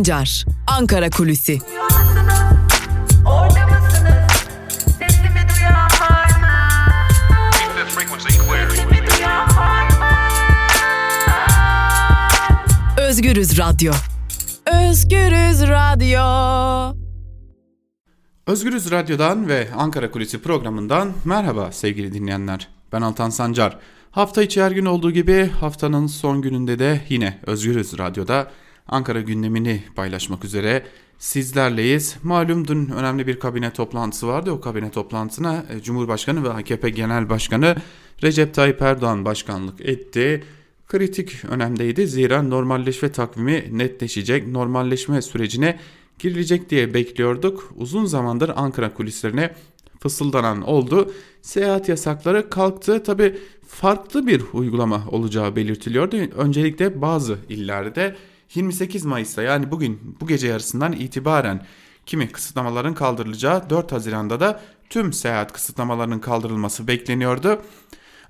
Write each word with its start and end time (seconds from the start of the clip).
Sancar, 0.00 0.44
Ankara 0.66 1.10
Kulüsi. 1.10 1.58
Özgürüz 12.98 13.58
Radyo. 13.58 13.92
Özgürüz 14.66 15.62
Radyo. 15.62 16.20
Özgürüz 18.46 18.90
Radyo'dan 18.90 19.48
ve 19.48 19.68
Ankara 19.76 20.10
Kulisi 20.10 20.42
programından 20.42 21.12
merhaba 21.24 21.72
sevgili 21.72 22.12
dinleyenler. 22.12 22.68
Ben 22.92 23.02
Altan 23.02 23.30
Sancar. 23.30 23.78
Hafta 24.10 24.42
içi 24.42 24.62
her 24.62 24.70
gün 24.70 24.84
olduğu 24.84 25.10
gibi 25.10 25.50
haftanın 25.60 26.06
son 26.06 26.42
gününde 26.42 26.78
de 26.78 27.00
yine 27.08 27.38
Özgürüz 27.46 27.98
Radyo'da 27.98 28.50
Ankara 28.88 29.20
gündemini 29.20 29.82
paylaşmak 29.96 30.44
üzere 30.44 30.82
sizlerleyiz. 31.18 32.16
Malum 32.22 32.68
dün 32.68 32.88
önemli 32.88 33.26
bir 33.26 33.38
kabine 33.38 33.72
toplantısı 33.72 34.28
vardı. 34.28 34.50
O 34.50 34.60
kabine 34.60 34.90
toplantısına 34.90 35.64
e, 35.70 35.82
Cumhurbaşkanı 35.82 36.44
ve 36.44 36.50
AKP 36.50 36.90
Genel 36.90 37.28
Başkanı 37.28 37.76
Recep 38.22 38.54
Tayyip 38.54 38.82
Erdoğan 38.82 39.24
başkanlık 39.24 39.80
etti. 39.80 40.44
Kritik 40.88 41.44
önemdeydi 41.44 42.06
zira 42.06 42.42
normalleşme 42.42 43.12
takvimi 43.12 43.64
netleşecek, 43.70 44.46
normalleşme 44.46 45.22
sürecine 45.22 45.78
girilecek 46.18 46.70
diye 46.70 46.94
bekliyorduk. 46.94 47.72
Uzun 47.76 48.04
zamandır 48.04 48.52
Ankara 48.56 48.94
kulislerine 48.94 49.54
fısıldanan 50.00 50.62
oldu. 50.62 51.12
Seyahat 51.42 51.88
yasakları 51.88 52.50
kalktı. 52.50 53.02
Tabi 53.02 53.38
farklı 53.66 54.26
bir 54.26 54.42
uygulama 54.52 55.04
olacağı 55.10 55.56
belirtiliyordu. 55.56 56.16
Öncelikle 56.16 57.02
bazı 57.02 57.38
illerde 57.48 58.16
28 58.54 59.04
Mayıs'ta 59.04 59.42
yani 59.42 59.70
bugün 59.70 60.16
bu 60.20 60.26
gece 60.26 60.48
yarısından 60.48 60.92
itibaren 60.92 61.66
kimi 62.06 62.28
kısıtlamaların 62.28 62.94
kaldırılacağı 62.94 63.70
4 63.70 63.92
Haziran'da 63.92 64.40
da 64.40 64.60
tüm 64.90 65.12
seyahat 65.12 65.52
kısıtlamalarının 65.52 66.18
kaldırılması 66.18 66.86
bekleniyordu. 66.86 67.62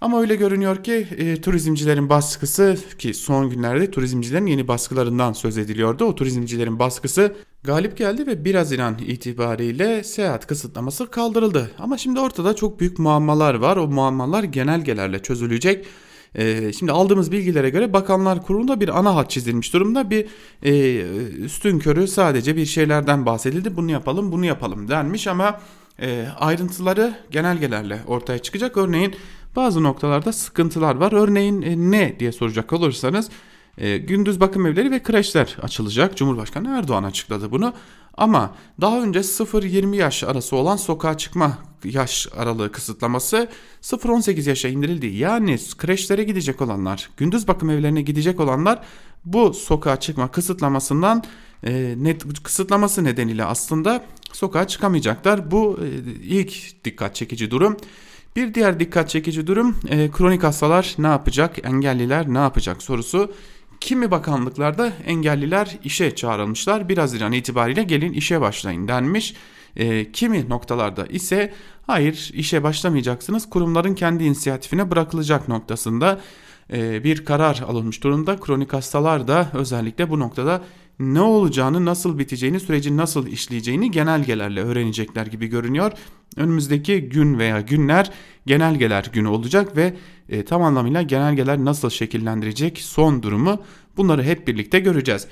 Ama 0.01 0.21
öyle 0.21 0.37
görünüyor 0.37 0.85
ki 0.85 1.07
e, 1.17 1.41
turizmcilerin 1.41 2.09
baskısı 2.09 2.77
ki 2.99 3.15
son 3.15 3.51
günlerde 3.51 3.91
turizmcilerin 3.91 4.47
yeni 4.47 4.69
baskılarından 4.69 5.33
söz 5.33 5.59
ediliyordu. 5.59 6.05
O 6.05 6.15
turizmcilerin 6.15 6.79
baskısı 6.79 7.37
galip 7.65 7.97
geldi 7.97 8.27
ve 8.27 8.45
1 8.45 8.55
Haziran 8.55 8.99
itibariyle 8.99 10.05
seyahat 10.05 10.47
kısıtlaması 10.47 11.11
kaldırıldı. 11.11 11.71
Ama 11.79 11.99
şimdi 11.99 12.21
ortada 12.21 12.57
çok 12.57 12.81
büyük 12.81 12.99
muammalar 12.99 13.55
var. 13.55 13.77
O 13.77 13.87
muammalar 13.87 14.43
genelgelerle 14.43 15.23
çözülecek. 15.23 15.87
Ee, 16.35 16.73
şimdi 16.73 16.93
aldığımız 16.93 17.33
bilgilere 17.33 17.71
göre 17.71 17.93
Bakanlar 17.93 18.43
Kurulu'nda 18.43 18.81
bir 18.81 18.99
ana 18.99 19.17
hat 19.17 19.31
çizilmiş 19.31 19.73
durumda. 19.73 20.11
Bir 20.11 20.27
e, 20.63 21.01
üstün 21.31 21.79
körü 21.79 22.09
sadece 22.09 22.57
bir 22.57 22.67
şeylerden 22.67 23.27
bahsedildi. 23.27 23.77
Bunu 23.77 23.91
yapalım, 23.91 24.33
bunu 24.33 24.47
yapalım 24.47 24.89
denmiş 24.89 25.27
ama 25.27 25.61
e, 26.03 26.27
ayrıntıları 26.39 27.15
genelgelerle 27.31 28.01
ortaya 28.07 28.39
çıkacak. 28.39 28.77
Örneğin 28.77 29.15
bazı 29.57 29.83
noktalarda 29.83 30.33
sıkıntılar 30.33 30.95
var. 30.95 31.13
Örneğin 31.13 31.63
e, 31.63 31.91
ne 31.91 32.21
diye 32.21 32.33
soracak 32.33 32.73
olursanız 32.73 33.31
e, 33.79 33.99
gündüz 33.99 34.41
bakım 34.41 34.67
evleri 34.67 34.91
ve 34.91 35.03
kreşler 35.03 35.57
açılacak. 35.63 36.17
Cumhurbaşkanı 36.17 36.79
Erdoğan 36.79 37.05
açıkladı 37.05 37.51
bunu. 37.51 37.73
Ama 38.17 38.55
daha 38.81 39.03
önce 39.03 39.19
0-20 39.19 39.97
yaş 39.97 40.25
arası 40.25 40.57
olan 40.57 40.77
sokağa 40.77 41.19
çıkma 41.19 41.59
yaş 41.85 42.29
aralığı 42.37 42.73
kısıtlaması 42.73 43.49
0-18 43.83 44.49
yaşa 44.49 44.69
indirildi. 44.69 45.07
Yani 45.07 45.59
kreşlere 45.79 46.25
gidecek 46.25 46.61
olanlar, 46.61 47.11
gündüz 47.17 47.49
bakım 47.49 47.71
evlerine 47.71 48.03
gidecek 48.03 48.41
olanlar 48.41 48.83
bu 49.25 49.55
sokağa 49.55 50.01
çıkma 50.01 50.31
kısıtlamasından 50.31 51.25
e, 51.65 51.95
net 51.97 52.43
kısıtlaması 52.43 53.05
nedeniyle 53.05 53.45
aslında 53.45 54.05
sokağa 54.33 54.67
çıkamayacaklar. 54.67 55.51
Bu 55.51 55.79
e, 55.85 55.89
ilk 56.23 56.85
dikkat 56.85 57.15
çekici 57.15 57.51
durum. 57.51 57.77
Bir 58.37 58.55
diğer 58.55 58.81
dikkat 58.81 59.09
çekici 59.09 59.47
durum 59.47 59.77
e, 59.89 60.11
kronik 60.11 60.43
hastalar 60.43 60.95
ne 60.99 61.07
yapacak, 61.07 61.65
engelliler 61.65 62.35
ne 62.35 62.39
yapacak 62.39 62.83
sorusu. 62.83 63.33
Kimi 63.81 64.11
bakanlıklarda 64.11 64.93
engelliler 65.07 65.79
işe 65.85 66.15
çağrılmışlar. 66.15 66.89
1 66.89 66.99
Haziran 66.99 67.33
itibariyle 67.33 67.83
gelin 67.83 68.13
işe 68.13 68.41
başlayın 68.41 68.89
denmiş. 68.89 69.35
E, 69.77 70.13
kimi 70.13 70.49
noktalarda 70.49 71.07
ise 71.07 71.55
hayır 71.87 72.31
işe 72.35 72.63
başlamayacaksınız 72.63 73.51
kurumların 73.51 73.95
kendi 73.95 74.25
inisiyatifine 74.25 74.91
bırakılacak 74.91 75.49
noktasında 75.49 76.21
e, 76.73 77.05
bir 77.05 77.25
karar 77.25 77.65
alınmış 77.69 78.03
durumda. 78.05 78.41
Kronik 78.41 78.73
hastalar 78.73 79.29
da 79.29 79.51
özellikle 79.55 80.11
bu 80.11 80.21
noktada 80.21 80.63
ne 81.01 81.21
olacağını, 81.21 81.85
nasıl 81.85 82.19
biteceğini, 82.19 82.61
sürecin 82.61 82.97
nasıl 82.97 83.27
işleyeceğini 83.27 83.91
genelgelerle 83.91 84.63
öğrenecekler 84.63 85.27
gibi 85.27 85.47
görünüyor. 85.47 85.93
Önümüzdeki 86.37 87.01
gün 87.01 87.39
veya 87.39 87.61
günler 87.61 88.11
genelgeler 88.47 89.11
günü 89.13 89.29
olacak 89.29 89.77
ve 89.77 89.95
e, 90.29 90.45
tam 90.45 90.63
anlamıyla 90.63 91.03
genelgeler 91.03 91.59
nasıl 91.59 91.91
şekillendirecek 91.91 92.79
son 92.79 93.23
durumu 93.23 93.63
bunları 93.97 94.23
hep 94.23 94.49
birlikte 94.49 94.81
göreceğiz. 94.81 95.27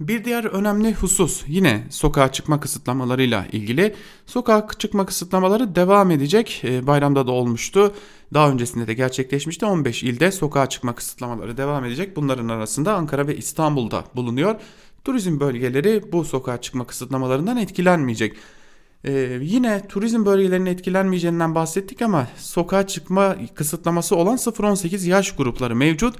Bir 0.00 0.24
diğer 0.24 0.44
önemli 0.44 0.94
husus 0.94 1.44
yine 1.46 1.86
sokağa 1.90 2.32
çıkma 2.32 2.60
kısıtlamalarıyla 2.60 3.46
ilgili. 3.52 3.94
Sokağa 4.26 4.68
çıkma 4.78 5.06
kısıtlamaları 5.06 5.74
devam 5.74 6.10
edecek. 6.10 6.62
E, 6.64 6.86
bayramda 6.86 7.26
da 7.26 7.32
olmuştu. 7.32 7.94
Daha 8.34 8.50
öncesinde 8.50 8.86
de 8.86 8.94
gerçekleşmişti. 8.94 9.66
15 9.66 10.02
ilde 10.02 10.32
sokağa 10.32 10.68
çıkma 10.68 10.94
kısıtlamaları 10.94 11.56
devam 11.56 11.84
edecek. 11.84 12.16
Bunların 12.16 12.48
arasında 12.48 12.94
Ankara 12.94 13.26
ve 13.26 13.36
İstanbul'da 13.36 14.04
bulunuyor. 14.16 14.60
Turizm 15.04 15.40
bölgeleri 15.40 16.12
bu 16.12 16.24
sokağa 16.24 16.60
çıkma 16.60 16.86
kısıtlamalarından 16.86 17.56
etkilenmeyecek. 17.56 18.36
Ee, 19.04 19.38
yine 19.42 19.88
turizm 19.88 20.26
bölgelerinin 20.26 20.70
etkilenmeyeceğinden 20.70 21.54
bahsettik 21.54 22.02
ama 22.02 22.26
sokağa 22.36 22.86
çıkma 22.86 23.36
kısıtlaması 23.54 24.16
olan 24.16 24.36
0-18 24.36 25.08
yaş 25.08 25.36
grupları 25.36 25.76
mevcut. 25.76 26.16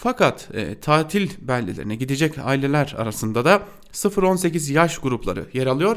Fakat 0.00 0.48
e, 0.54 0.80
tatil 0.80 1.30
beldelerine 1.40 1.96
gidecek 1.96 2.38
aileler 2.38 2.94
arasında 2.98 3.44
da 3.44 3.62
0-18 3.92 4.72
yaş 4.72 4.98
grupları 4.98 5.46
yer 5.52 5.66
alıyor. 5.66 5.96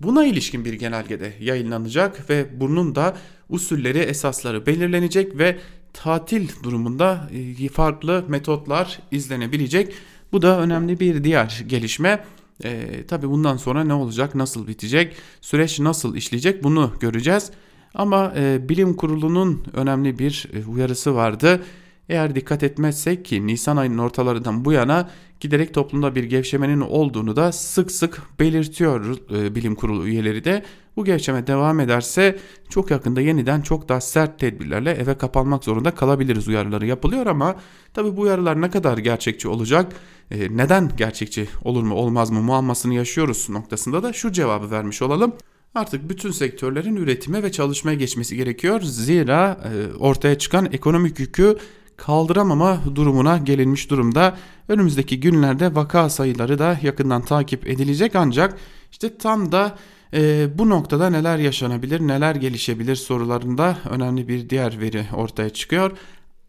Buna 0.00 0.26
ilişkin 0.26 0.64
bir 0.64 0.72
genelgede 0.72 1.32
yayınlanacak 1.40 2.30
ve 2.30 2.60
bunun 2.60 2.94
da 2.94 3.16
usulleri, 3.48 3.98
esasları 3.98 4.66
belirlenecek 4.66 5.38
ve 5.38 5.58
tatil 5.92 6.48
durumunda 6.62 7.30
e, 7.60 7.68
farklı 7.68 8.24
metotlar 8.28 8.98
izlenebilecek. 9.10 9.94
Bu 10.32 10.42
da 10.42 10.60
önemli 10.60 11.00
bir 11.00 11.24
diğer 11.24 11.64
gelişme. 11.66 12.24
E, 12.64 12.88
tabii 13.08 13.30
bundan 13.30 13.56
sonra 13.56 13.84
ne 13.84 13.94
olacak, 13.94 14.34
nasıl 14.34 14.66
bitecek, 14.66 15.16
süreç 15.40 15.80
nasıl 15.80 16.16
işleyecek 16.16 16.64
bunu 16.64 16.92
göreceğiz. 17.00 17.50
Ama 17.94 18.32
e, 18.36 18.68
bilim 18.68 18.94
kurulunun 18.94 19.64
önemli 19.72 20.18
bir 20.18 20.48
e, 20.52 20.66
uyarısı 20.66 21.14
vardı. 21.14 21.62
Eğer 22.08 22.34
dikkat 22.34 22.62
etmezsek 22.62 23.24
ki 23.24 23.46
Nisan 23.46 23.76
ayının 23.76 23.98
ortalarından 23.98 24.64
bu 24.64 24.72
yana 24.72 25.10
giderek 25.40 25.74
toplumda 25.74 26.14
bir 26.14 26.24
gevşemenin 26.24 26.80
olduğunu 26.80 27.36
da 27.36 27.52
sık 27.52 27.90
sık 27.90 28.22
belirtiyor 28.40 29.16
e, 29.34 29.54
bilim 29.54 29.74
kurulu 29.74 30.06
üyeleri 30.06 30.44
de. 30.44 30.64
Bu 30.96 31.04
gevşeme 31.04 31.46
devam 31.46 31.80
ederse 31.80 32.38
çok 32.68 32.90
yakında 32.90 33.20
yeniden 33.20 33.60
çok 33.60 33.88
daha 33.88 34.00
sert 34.00 34.38
tedbirlerle 34.38 34.90
eve 34.90 35.18
kapanmak 35.18 35.64
zorunda 35.64 35.90
kalabiliriz 35.90 36.48
uyarıları 36.48 36.86
yapılıyor 36.86 37.26
ama 37.26 37.56
tabi 37.94 38.16
bu 38.16 38.20
uyarılar 38.20 38.60
ne 38.60 38.70
kadar 38.70 38.98
gerçekçi 38.98 39.48
olacak, 39.48 39.92
e, 40.30 40.56
neden 40.56 40.90
gerçekçi 40.96 41.48
olur 41.64 41.82
mu 41.82 41.94
olmaz 41.94 42.30
mı 42.30 42.42
muammasını 42.42 42.94
yaşıyoruz 42.94 43.48
noktasında 43.50 44.02
da 44.02 44.12
şu 44.12 44.32
cevabı 44.32 44.70
vermiş 44.70 45.02
olalım. 45.02 45.32
Artık 45.74 46.10
bütün 46.10 46.30
sektörlerin 46.30 46.96
üretime 46.96 47.42
ve 47.42 47.52
çalışmaya 47.52 47.94
geçmesi 47.94 48.36
gerekiyor. 48.36 48.80
Zira 48.80 49.60
e, 49.64 49.96
ortaya 49.96 50.38
çıkan 50.38 50.68
ekonomik 50.72 51.18
yükü 51.18 51.56
kaldıramama 51.98 52.80
durumuna 52.94 53.38
gelinmiş 53.38 53.90
durumda. 53.90 54.36
Önümüzdeki 54.68 55.20
günlerde 55.20 55.74
vaka 55.74 56.10
sayıları 56.10 56.58
da 56.58 56.78
yakından 56.82 57.22
takip 57.22 57.66
edilecek 57.68 58.16
ancak 58.16 58.58
işte 58.90 59.18
tam 59.18 59.52
da 59.52 59.76
e, 60.14 60.48
bu 60.58 60.68
noktada 60.68 61.10
neler 61.10 61.38
yaşanabilir, 61.38 62.00
neler 62.00 62.34
gelişebilir 62.34 62.96
sorularında 62.96 63.78
önemli 63.90 64.28
bir 64.28 64.50
diğer 64.50 64.80
veri 64.80 65.06
ortaya 65.14 65.50
çıkıyor. 65.50 65.98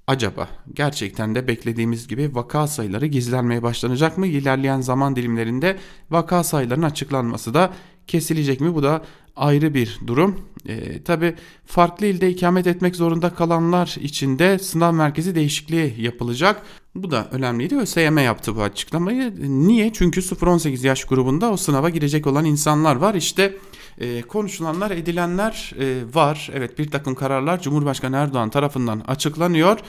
Acaba 0.07 0.47
gerçekten 0.73 1.35
de 1.35 1.47
beklediğimiz 1.47 2.07
gibi 2.07 2.35
vaka 2.35 2.67
sayıları 2.67 3.05
gizlenmeye 3.05 3.63
başlanacak 3.63 4.17
mı? 4.17 4.27
İlerleyen 4.27 4.81
zaman 4.81 5.15
dilimlerinde 5.15 5.77
vaka 6.09 6.43
sayılarının 6.43 6.85
açıklanması 6.85 7.53
da 7.53 7.73
kesilecek 8.09 8.61
mi? 8.61 8.75
Bu 8.75 8.83
da 8.83 9.01
ayrı 9.35 9.73
bir 9.73 9.99
durum. 10.07 10.39
E, 10.65 11.03
Tabi 11.03 11.35
farklı 11.65 12.05
ilde 12.05 12.29
ikamet 12.29 12.67
etmek 12.67 12.95
zorunda 12.95 13.29
kalanlar 13.29 13.95
için 14.01 14.39
de 14.39 14.59
sınav 14.59 14.93
merkezi 14.93 15.35
değişikliği 15.35 15.95
yapılacak. 15.97 16.61
Bu 16.95 17.11
da 17.11 17.27
önemliydi. 17.31 17.77
ÖSYM 17.77 18.17
yaptı 18.17 18.55
bu 18.55 18.61
açıklamayı. 18.61 19.33
Niye? 19.67 19.93
Çünkü 19.93 20.21
0-18 20.21 20.87
yaş 20.87 21.05
grubunda 21.05 21.51
o 21.51 21.57
sınava 21.57 21.89
girecek 21.89 22.27
olan 22.27 22.45
insanlar 22.45 22.95
var. 22.95 23.15
İşte 23.15 23.57
e, 23.97 24.21
konuşulanlar, 24.21 24.91
edilenler 24.91 25.73
e, 25.79 26.15
var. 26.15 26.49
Evet 26.53 26.79
bir 26.79 26.91
takım 26.91 27.15
kararlar 27.15 27.61
Cumhurbaşkanı 27.61 28.15
Erdoğan 28.15 28.49
tarafından 28.49 29.03
açıklanıyor. 29.07 29.79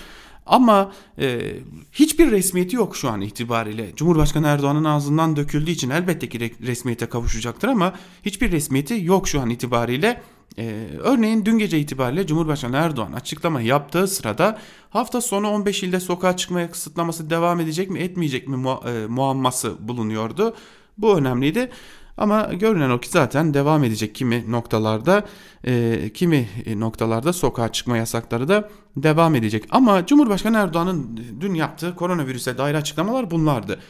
Ama 0.47 0.93
e, 1.19 1.55
hiçbir 1.93 2.31
resmiyeti 2.31 2.77
yok 2.77 2.97
şu 2.97 3.11
an 3.11 3.21
itibariyle. 3.21 3.93
Cumhurbaşkanı 3.97 4.47
Erdoğan'ın 4.47 4.85
ağzından 4.85 5.37
döküldüğü 5.37 5.71
için 5.71 5.91
elbette 5.91 6.29
ki 6.29 6.55
resmiyete 6.63 7.07
kavuşacaktır 7.07 7.69
ama 7.69 7.95
hiçbir 8.23 8.53
resmiyeti 8.53 9.05
yok 9.05 9.29
şu 9.29 9.41
an 9.41 9.51
itibariyle. 9.51 10.23
Ee, 10.59 10.87
örneğin 10.99 11.45
dün 11.45 11.59
gece 11.59 11.79
itibariyle 11.79 12.27
Cumhurbaşkanı 12.27 12.77
Erdoğan 12.77 13.13
açıklama 13.13 13.61
yaptığı 13.61 14.09
sırada 14.09 14.59
hafta 14.91 15.21
sonu 15.21 15.49
15 15.49 15.83
ilde 15.83 16.01
sokağa 16.01 16.37
çıkmaya 16.37 16.71
kısıtlaması 16.71 17.31
devam 17.31 17.61
edecek 17.61 17.91
mi 17.91 17.99
etmeyecek 17.99 18.49
mi 18.49 18.57
mu 18.57 18.83
e, 18.87 19.07
muamması 19.07 19.89
bulunuyordu. 19.89 20.55
Bu 20.99 21.19
önemliydi. 21.19 21.71
Ama 22.21 22.43
görünen 22.43 22.91
o 22.91 23.01
ki 23.01 23.09
zaten 23.09 23.55
devam 23.55 23.85
edecek 23.85 24.15
kimi 24.15 24.53
noktalarda 24.53 25.25
e, 25.65 26.11
kimi 26.15 26.49
noktalarda 26.77 27.33
sokağa 27.33 27.73
çıkma 27.73 27.97
yasakları 27.97 28.49
da 28.49 28.71
devam 28.97 29.35
edecek. 29.35 29.65
Ama 29.71 30.07
Cumhurbaşkanı 30.07 30.57
Erdoğan'ın 30.57 31.21
dün 31.41 31.55
yaptığı 31.55 31.95
koronavirüse 31.95 32.59
dair 32.59 32.75
açıklamalar 32.75 33.31
bunlardı. 33.31 33.81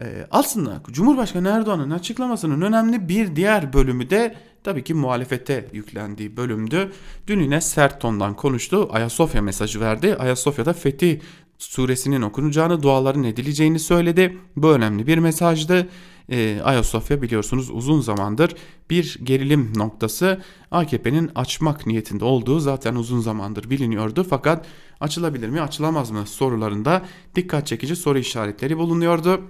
E, 0.00 0.26
aslında 0.30 0.80
Cumhurbaşkanı 0.90 1.48
Erdoğan'ın 1.48 1.90
açıklamasının 1.90 2.60
önemli 2.60 3.08
bir 3.08 3.36
diğer 3.36 3.72
bölümü 3.72 4.10
de 4.10 4.34
tabii 4.64 4.84
ki 4.84 4.94
muhalefete 4.94 5.68
yüklendiği 5.72 6.36
bölümdü. 6.36 6.92
Dün 7.26 7.40
yine 7.40 7.60
sert 7.60 8.00
tondan 8.00 8.34
konuştu. 8.34 8.88
Ayasofya 8.92 9.42
mesajı 9.42 9.80
verdi. 9.80 10.16
Ayasofya'da 10.16 10.72
Fethi 10.72 11.20
suresinin 11.58 12.22
okunacağını, 12.22 12.82
duaların 12.82 13.24
edileceğini 13.24 13.78
söyledi. 13.78 14.38
Bu 14.56 14.70
önemli 14.70 15.06
bir 15.06 15.18
mesajdı. 15.18 15.88
Ee, 16.28 16.60
Ayasofya 16.64 17.22
biliyorsunuz 17.22 17.70
uzun 17.70 18.00
zamandır 18.00 18.54
bir 18.90 19.18
gerilim 19.22 19.72
noktası. 19.76 20.42
AKP'nin 20.70 21.30
açmak 21.34 21.86
niyetinde 21.86 22.24
olduğu 22.24 22.60
zaten 22.60 22.94
uzun 22.94 23.20
zamandır 23.20 23.70
biliniyordu. 23.70 24.26
Fakat 24.30 24.66
açılabilir 25.00 25.48
mi, 25.48 25.60
açılamaz 25.60 26.10
mı 26.10 26.26
sorularında 26.26 27.02
dikkat 27.34 27.66
çekici 27.66 27.96
soru 27.96 28.18
işaretleri 28.18 28.78
bulunuyordu. 28.78 29.40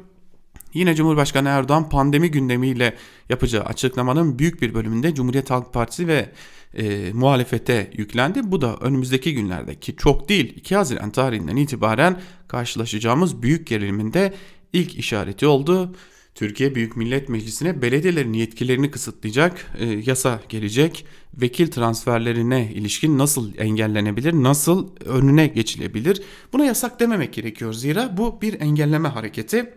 Yine 0.74 0.94
Cumhurbaşkanı 0.94 1.48
Erdoğan 1.48 1.88
pandemi 1.88 2.30
gündemiyle 2.30 2.96
yapacağı 3.28 3.64
açıklamanın 3.64 4.38
büyük 4.38 4.62
bir 4.62 4.74
bölümünde 4.74 5.14
Cumhuriyet 5.14 5.50
Halk 5.50 5.72
Partisi 5.72 6.08
ve 6.08 6.32
e, 6.74 7.12
muhalefete 7.12 7.90
yüklendi. 7.96 8.40
Bu 8.44 8.60
da 8.60 8.76
önümüzdeki 8.76 9.34
günlerde 9.34 9.74
ki 9.74 9.96
çok 9.96 10.28
değil 10.28 10.56
2 10.56 10.76
Haziran 10.76 11.10
tarihinden 11.10 11.56
itibaren 11.56 12.20
karşılaşacağımız 12.48 13.42
büyük 13.42 13.66
geriliminde 13.66 14.34
ilk 14.72 14.94
işareti 14.98 15.46
oldu. 15.46 15.94
Türkiye 16.34 16.74
Büyük 16.74 16.96
Millet 16.96 17.28
Meclisi'ne 17.28 17.82
belediyelerin 17.82 18.32
yetkilerini 18.32 18.90
kısıtlayacak 18.90 19.72
e, 19.78 19.86
yasa 19.86 20.40
gelecek. 20.48 21.06
Vekil 21.34 21.70
transferlerine 21.70 22.72
ilişkin 22.74 23.18
nasıl 23.18 23.58
engellenebilir, 23.58 24.32
nasıl 24.32 24.88
önüne 25.04 25.46
geçilebilir? 25.46 26.22
Buna 26.52 26.64
yasak 26.64 27.00
dememek 27.00 27.32
gerekiyor 27.32 27.72
zira 27.72 28.16
bu 28.16 28.40
bir 28.42 28.60
engelleme 28.60 29.08
hareketi 29.08 29.70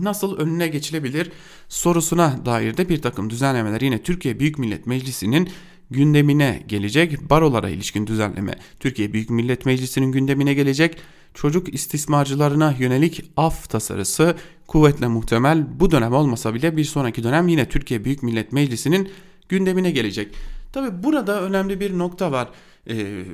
nasıl 0.00 0.36
önüne 0.36 0.68
geçilebilir 0.68 1.30
sorusuna 1.68 2.46
dair 2.46 2.76
de 2.76 2.88
bir 2.88 3.02
takım 3.02 3.30
düzenlemeler 3.30 3.80
yine 3.80 4.02
Türkiye 4.02 4.40
Büyük 4.40 4.58
Millet 4.58 4.86
Meclisi'nin 4.86 5.48
gündemine 5.90 6.62
gelecek. 6.68 7.30
Barolara 7.30 7.68
ilişkin 7.68 8.06
düzenleme 8.06 8.54
Türkiye 8.80 9.12
Büyük 9.12 9.30
Millet 9.30 9.66
Meclisi'nin 9.66 10.12
gündemine 10.12 10.54
gelecek. 10.54 10.96
Çocuk 11.34 11.74
istismarcılarına 11.74 12.74
yönelik 12.78 13.24
af 13.36 13.68
tasarısı 13.70 14.36
kuvvetle 14.66 15.08
muhtemel 15.08 15.80
bu 15.80 15.90
dönem 15.90 16.12
olmasa 16.12 16.54
bile 16.54 16.76
bir 16.76 16.84
sonraki 16.84 17.24
dönem 17.24 17.48
yine 17.48 17.68
Türkiye 17.68 18.04
Büyük 18.04 18.22
Millet 18.22 18.52
Meclisi'nin 18.52 19.10
gündemine 19.48 19.90
gelecek. 19.90 20.34
Tabi 20.72 21.02
burada 21.02 21.42
önemli 21.42 21.80
bir 21.80 21.98
nokta 21.98 22.32
var. 22.32 22.48
Ee, 22.90 23.24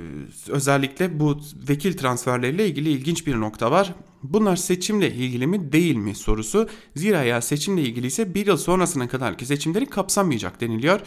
özellikle 0.48 1.20
bu 1.20 1.40
vekil 1.68 1.96
transferleriyle 1.96 2.68
ilgili 2.68 2.90
ilginç 2.90 3.26
bir 3.26 3.40
nokta 3.40 3.70
var. 3.70 3.94
Bunlar 4.22 4.56
seçimle 4.56 5.12
ilgili 5.12 5.46
mi 5.46 5.72
değil 5.72 5.96
mi 5.96 6.14
sorusu. 6.14 6.68
Zira 6.96 7.24
eğer 7.24 7.40
seçimle 7.40 7.82
ilgili 7.82 8.06
ise 8.06 8.34
bir 8.34 8.46
yıl 8.46 8.56
sonrasına 8.56 9.08
kadarki 9.08 9.46
seçimleri 9.46 9.86
kapsamayacak 9.86 10.60
deniliyor. 10.60 11.00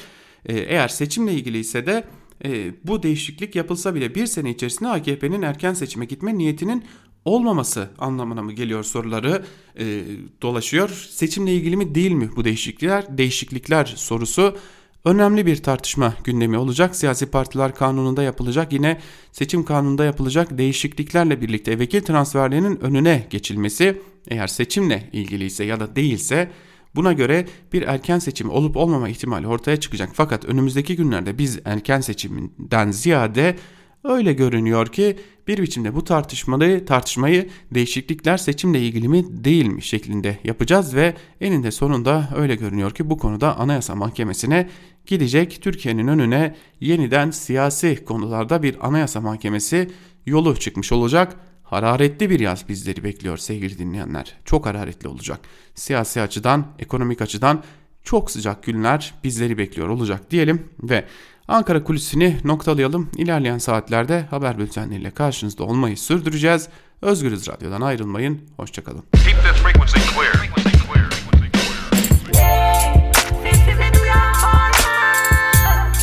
Ee, 0.46 0.58
eğer 0.58 0.88
seçimle 0.88 1.34
ilgili 1.34 1.58
ise 1.58 1.86
de 1.86 2.04
e, 2.46 2.74
bu 2.84 3.04
değişiklik 3.04 3.56
yapılsa 3.56 3.96
bile 3.96 4.16
bir 4.16 4.26
sene 4.26 4.50
içerisinde 4.50 4.90
AKP'nin 4.90 5.42
erken 5.42 5.74
seçime 5.74 6.06
gitme 6.06 6.38
niyetinin 6.38 6.84
olmaması 7.26 7.90
anlamına 7.98 8.42
mı 8.42 8.54
geliyor 8.54 8.84
soruları 8.84 9.46
e, 9.80 10.04
dolaşıyor. 10.42 10.90
Seçimle 10.90 11.54
ilgili 11.54 11.78
mi 11.78 11.96
değil 11.96 12.12
mi 12.12 12.30
bu 12.36 12.46
değişiklikler? 12.46 13.18
Değişiklikler 13.18 13.86
sorusu 13.86 14.58
önemli 15.06 15.46
bir 15.46 15.56
tartışma 15.56 16.14
gündemi 16.24 16.58
olacak. 16.58 16.96
Siyasi 16.96 17.26
partiler 17.26 17.76
kanununda 17.76 18.24
yapılacak 18.24 18.74
yine 18.74 19.02
seçim 19.32 19.66
kanununda 19.66 20.06
yapılacak 20.06 20.58
değişikliklerle 20.58 21.42
birlikte 21.42 21.80
vekil 21.80 22.02
transferlerinin 22.02 22.80
önüne 22.80 23.28
geçilmesi 23.30 24.02
eğer 24.28 24.48
seçimle 24.48 25.10
ilgili 25.14 25.46
ise 25.46 25.64
ya 25.64 25.80
da 25.80 25.96
değilse 25.96 26.52
buna 26.96 27.14
göre 27.14 27.46
bir 27.74 27.82
erken 27.82 28.20
seçim 28.20 28.50
olup 28.50 28.78
olmama 28.78 29.10
ihtimali 29.10 29.48
ortaya 29.48 29.80
çıkacak. 29.80 30.10
Fakat 30.14 30.46
önümüzdeki 30.46 30.96
günlerde 30.96 31.38
biz 31.38 31.60
erken 31.66 32.02
seçiminden 32.02 32.92
ziyade 32.92 33.56
öyle 34.04 34.34
görünüyor 34.34 34.88
ki 34.88 35.18
bir 35.48 35.58
biçimde 35.58 35.96
bu 35.96 36.04
tartışmayı, 36.04 36.86
tartışmayı 36.86 37.50
değişiklikler 37.74 38.38
seçimle 38.38 38.82
ilgili 38.82 39.08
mi 39.08 39.44
değil 39.44 39.66
mi 39.66 39.82
şeklinde 39.82 40.40
yapacağız 40.44 40.96
ve 40.96 41.14
eninde 41.42 41.72
sonunda 41.72 42.30
öyle 42.36 42.56
görünüyor 42.56 42.92
ki 42.92 43.10
bu 43.10 43.18
konuda 43.18 43.60
Anayasa 43.60 43.96
Mahkemesi'ne 43.96 44.70
gidecek. 45.06 45.60
Türkiye'nin 45.62 46.08
önüne 46.08 46.56
yeniden 46.80 47.32
siyasi 47.32 48.06
konularda 48.06 48.64
bir 48.64 48.88
Anayasa 48.88 49.22
Mahkemesi 49.22 49.92
yolu 50.26 50.56
çıkmış 50.56 50.92
olacak. 50.92 51.38
Hararetli 51.64 52.30
bir 52.30 52.40
yaz 52.40 52.70
bizleri 52.70 53.04
bekliyor 53.04 53.38
sevgili 53.38 53.78
dinleyenler. 53.78 54.36
Çok 54.46 54.66
hararetli 54.66 55.08
olacak. 55.08 55.40
Siyasi 55.76 56.22
açıdan, 56.22 56.66
ekonomik 56.80 57.22
açıdan 57.22 57.64
çok 58.04 58.32
sıcak 58.32 58.64
günler 58.64 59.14
bizleri 59.24 59.58
bekliyor 59.58 59.88
olacak 59.88 60.32
diyelim 60.32 60.70
ve 60.84 61.06
Ankara 61.48 61.84
kulisini 61.84 62.38
noktalayalım. 62.44 63.10
İlerleyen 63.18 63.58
saatlerde 63.58 64.26
haber 64.30 64.58
bültenleriyle 64.58 65.12
karşınızda 65.12 65.64
olmayı 65.64 65.98
sürdüreceğiz. 65.98 66.70
Özgürüz 67.02 67.48
Radyo'dan 67.48 67.82
ayrılmayın. 67.82 68.42
Hoşçakalın. 68.58 69.04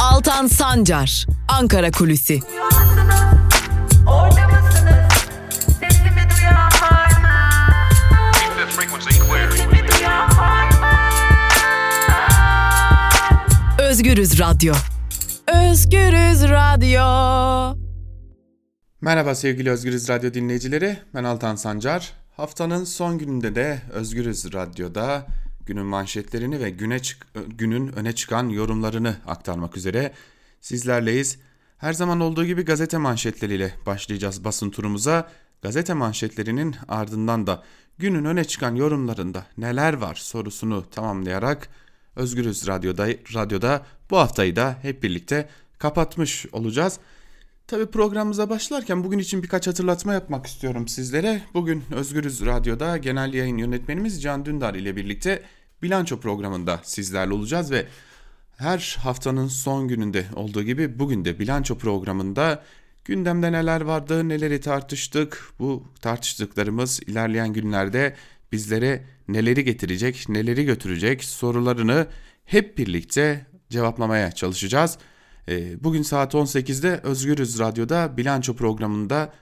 Altan 0.00 0.46
Sancar, 0.46 1.26
Ankara 1.48 1.90
Kulüsi. 1.90 2.40
Özgürüz 14.00 14.40
Radyo. 14.40 14.74
Özgürüz 15.48 16.42
Radyo. 16.42 17.78
Merhaba 19.00 19.34
sevgili 19.34 19.70
Özgürüz 19.70 20.08
Radyo 20.08 20.34
dinleyicileri. 20.34 20.98
Ben 21.14 21.24
Altan 21.24 21.56
Sancar. 21.56 22.12
Haftanın 22.36 22.84
son 22.84 23.18
gününde 23.18 23.54
de 23.54 23.82
Özgürüz 23.92 24.52
Radyo'da 24.52 25.26
günün 25.66 25.86
manşetlerini 25.86 26.60
ve 26.60 26.70
güne 26.70 26.98
çık 26.98 27.26
günün 27.46 27.92
öne 27.92 28.14
çıkan 28.14 28.48
yorumlarını 28.48 29.16
aktarmak 29.26 29.76
üzere 29.76 30.12
sizlerleyiz. 30.60 31.38
Her 31.78 31.92
zaman 31.92 32.20
olduğu 32.20 32.44
gibi 32.44 32.62
gazete 32.62 32.98
manşetleriyle 32.98 33.74
başlayacağız 33.86 34.44
basın 34.44 34.70
turumuza. 34.70 35.30
Gazete 35.62 35.94
manşetlerinin 35.94 36.76
ardından 36.88 37.46
da 37.46 37.62
günün 37.98 38.24
öne 38.24 38.44
çıkan 38.44 38.74
yorumlarında 38.74 39.46
neler 39.58 39.92
var 39.92 40.14
sorusunu 40.14 40.90
tamamlayarak 40.90 41.68
Özgürüz 42.16 42.66
Radyo'da, 42.66 43.06
radyoda 43.34 43.86
bu 44.10 44.18
haftayı 44.18 44.56
da 44.56 44.78
hep 44.82 45.02
birlikte 45.02 45.48
kapatmış 45.78 46.46
olacağız. 46.52 46.98
Tabi 47.66 47.86
programımıza 47.86 48.50
başlarken 48.50 49.04
bugün 49.04 49.18
için 49.18 49.42
birkaç 49.42 49.66
hatırlatma 49.66 50.12
yapmak 50.12 50.46
istiyorum 50.46 50.88
sizlere. 50.88 51.42
Bugün 51.54 51.84
Özgürüz 51.94 52.46
Radyo'da 52.46 52.96
genel 52.96 53.34
yayın 53.34 53.58
yönetmenimiz 53.58 54.22
Can 54.22 54.44
Dündar 54.44 54.74
ile 54.74 54.96
birlikte 54.96 55.42
bilanço 55.82 56.20
programında 56.20 56.80
sizlerle 56.82 57.34
olacağız 57.34 57.70
ve 57.70 57.86
her 58.56 58.98
haftanın 59.02 59.48
son 59.48 59.88
gününde 59.88 60.26
olduğu 60.36 60.62
gibi 60.62 60.98
bugün 60.98 61.24
de 61.24 61.38
bilanço 61.38 61.78
programında 61.78 62.62
gündemde 63.04 63.52
neler 63.52 63.80
vardı, 63.80 64.28
neleri 64.28 64.60
tartıştık, 64.60 65.52
bu 65.58 65.84
tartıştıklarımız 66.00 67.00
ilerleyen 67.06 67.52
günlerde 67.52 68.16
bizlere 68.52 69.04
neleri 69.32 69.64
getirecek, 69.64 70.28
neleri 70.28 70.64
götürecek 70.64 71.24
sorularını 71.24 72.06
hep 72.44 72.78
birlikte 72.78 73.46
cevaplamaya 73.70 74.32
çalışacağız. 74.32 74.98
Ee, 75.48 75.84
bugün 75.84 76.02
saat 76.02 76.34
18'de 76.34 77.00
Özgürüz 77.02 77.58
Radyo'da 77.58 78.16
bilanço 78.16 78.56
programında 78.56 79.32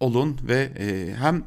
olun 0.00 0.38
ve 0.42 0.72
e, 0.78 1.14
hem 1.14 1.44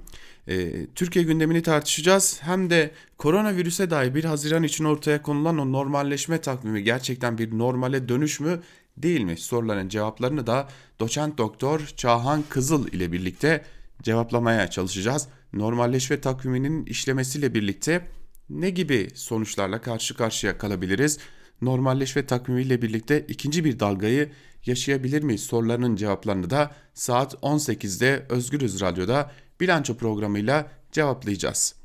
e, 0.48 0.86
Türkiye 0.96 1.26
gündemini 1.26 1.62
tartışacağız 1.62 2.40
hem 2.42 2.70
de 2.70 2.92
koronavirüse 3.18 3.90
dair 3.90 4.16
bir 4.16 4.24
Haziran 4.24 4.64
için 4.64 4.84
ortaya 4.84 5.22
konulan 5.22 5.58
o 5.58 5.72
normalleşme 5.72 6.42
takvimi 6.42 6.84
gerçekten 6.84 7.38
bir 7.38 7.58
normale 7.58 8.10
dönüş 8.10 8.40
mü 8.40 8.60
değil 8.98 9.22
mi 9.22 9.38
soruların 9.38 9.90
cevaplarını 9.90 10.48
da 10.48 10.68
doçent 11.00 11.38
doktor 11.38 11.94
Çağhan 11.98 12.44
Kızıl 12.50 12.88
ile 12.88 13.12
birlikte 13.12 13.64
cevaplamaya 14.04 14.70
çalışacağız. 14.70 15.28
Normalleşme 15.54 16.22
takviminin 16.22 16.86
işlemesiyle 16.86 17.54
birlikte 17.54 18.08
ne 18.50 18.70
gibi 18.70 19.08
sonuçlarla 19.16 19.82
karşı 19.82 20.18
karşıya 20.18 20.58
kalabiliriz? 20.58 21.20
Normalleşme 21.62 22.26
takvimiyle 22.26 22.82
birlikte 22.82 23.26
ikinci 23.28 23.66
bir 23.66 23.80
dalgayı 23.80 24.32
yaşayabilir 24.66 25.24
miyiz 25.24 25.44
sorularının 25.44 25.96
cevaplarını 25.96 26.50
da 26.50 26.76
saat 26.94 27.34
18'de 27.34 28.26
Özgürüz 28.30 28.82
Radyo'da 28.82 29.32
bilanço 29.60 29.98
programıyla 29.98 30.72
cevaplayacağız. 30.92 31.76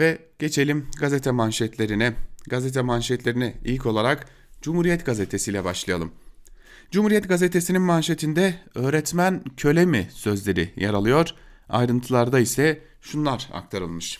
Ve 0.00 0.18
geçelim 0.38 0.86
gazete 1.00 1.30
manşetlerine. 1.30 2.14
Gazete 2.48 2.82
manşetlerine 2.82 3.54
ilk 3.64 3.86
olarak 3.86 4.28
Cumhuriyet 4.62 5.06
Gazetesi 5.06 5.50
ile 5.50 5.64
başlayalım. 5.64 6.12
Cumhuriyet 6.90 7.28
Gazetesi'nin 7.28 7.82
manşetinde 7.82 8.54
öğretmen 8.74 9.42
köle 9.56 9.86
mi 9.86 10.08
sözleri 10.12 10.72
yer 10.76 10.94
alıyor. 10.94 11.34
Ayrıntılarda 11.68 12.40
ise 12.40 12.80
şunlar 13.00 13.48
aktarılmış. 13.52 14.18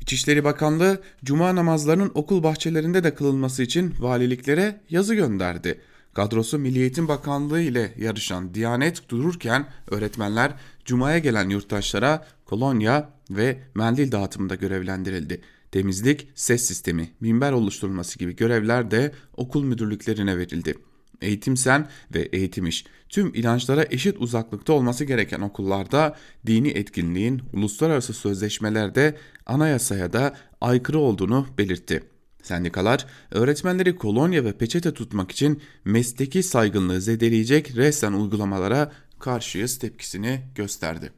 İçişleri 0.00 0.44
Bakanlığı 0.44 1.02
cuma 1.24 1.54
namazlarının 1.56 2.12
okul 2.14 2.42
bahçelerinde 2.42 3.04
de 3.04 3.14
kılınması 3.14 3.62
için 3.62 3.94
valiliklere 3.98 4.80
yazı 4.90 5.14
gönderdi. 5.14 5.80
Kadrosu 6.14 6.58
Milli 6.58 6.78
Eğitim 6.78 7.08
Bakanlığı 7.08 7.60
ile 7.60 7.94
yarışan 7.98 8.54
Diyanet 8.54 9.08
dururken 9.08 9.66
öğretmenler 9.90 10.52
cumaya 10.84 11.18
gelen 11.18 11.48
yurttaşlara 11.48 12.26
kolonya 12.44 13.10
ve 13.30 13.58
mendil 13.74 14.12
dağıtımında 14.12 14.54
görevlendirildi. 14.54 15.40
Temizlik, 15.70 16.28
ses 16.34 16.64
sistemi, 16.64 17.10
minber 17.20 17.52
oluşturulması 17.52 18.18
gibi 18.18 18.36
görevler 18.36 18.90
de 18.90 19.12
okul 19.36 19.64
müdürlüklerine 19.64 20.38
verildi. 20.38 20.74
Eğitim 21.22 21.56
sen 21.56 21.88
ve 22.14 22.20
eğitim 22.20 22.66
iş 22.66 22.84
tüm 23.08 23.34
inançlara 23.34 23.84
eşit 23.90 24.16
uzaklıkta 24.18 24.72
olması 24.72 25.04
gereken 25.04 25.40
okullarda 25.40 26.16
dini 26.46 26.68
etkinliğin 26.68 27.42
uluslararası 27.52 28.12
sözleşmelerde 28.12 29.16
anayasaya 29.46 30.12
da 30.12 30.36
aykırı 30.60 30.98
olduğunu 30.98 31.46
belirtti. 31.58 32.02
Sendikalar 32.42 33.06
öğretmenleri 33.30 33.96
kolonya 33.96 34.44
ve 34.44 34.52
peçete 34.52 34.94
tutmak 34.94 35.30
için 35.30 35.62
mesleki 35.84 36.42
saygınlığı 36.42 37.00
zedeleyecek 37.00 37.76
resmen 37.76 38.12
uygulamalara 38.12 38.92
karşıyız 39.18 39.78
tepkisini 39.78 40.40
gösterdi. 40.54 41.12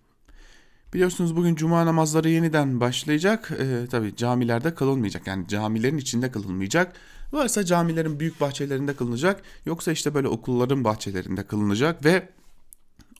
Biliyorsunuz 0.94 1.36
bugün 1.36 1.54
cuma 1.54 1.86
namazları 1.86 2.28
yeniden 2.30 2.80
başlayacak. 2.80 3.50
Ee, 3.58 3.86
Tabi 3.90 4.16
camilerde 4.16 4.74
kılınmayacak 4.74 5.26
yani 5.26 5.48
camilerin 5.48 5.98
içinde 5.98 6.30
kılınmayacak. 6.30 6.92
Varsa 7.34 7.64
camilerin 7.64 8.20
büyük 8.20 8.40
bahçelerinde 8.40 8.96
kılınacak 8.96 9.42
yoksa 9.66 9.92
işte 9.92 10.14
böyle 10.14 10.28
okulların 10.28 10.84
bahçelerinde 10.84 11.42
kılınacak 11.42 12.04
ve 12.04 12.28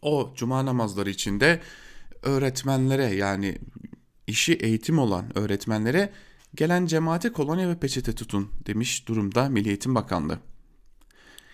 o 0.03 0.33
cuma 0.37 0.67
namazları 0.67 1.11
içinde 1.11 1.61
öğretmenlere 2.23 3.05
yani 3.05 3.59
işi 4.27 4.53
eğitim 4.53 4.99
olan 4.99 5.39
öğretmenlere 5.39 6.13
gelen 6.55 6.87
cemaate 6.87 7.33
kolonya 7.33 7.69
ve 7.69 7.79
peçete 7.79 8.13
tutun 8.13 8.51
demiş 8.67 9.09
durumda 9.09 9.49
Milli 9.49 9.69
Eğitim 9.69 9.95
Bakanlığı. 9.95 10.39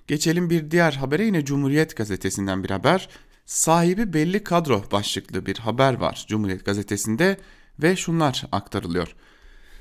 Geçelim 0.07 0.50
bir 0.50 0.71
diğer 0.71 0.93
habere 0.93 1.25
yine 1.25 1.45
Cumhuriyet 1.45 1.97
gazetesinden 1.97 2.64
bir 2.64 2.71
haber. 2.71 3.09
Sahibi 3.47 4.12
belli 4.12 4.45
kadro 4.45 4.85
başlıklı 4.93 5.47
bir 5.47 5.59
haber 5.59 5.95
var 5.95 6.25
Cumhuriyet 6.29 6.64
gazetesinde 6.64 7.37
ve 7.83 7.97
şunlar 7.97 8.45
aktarılıyor. 8.52 9.17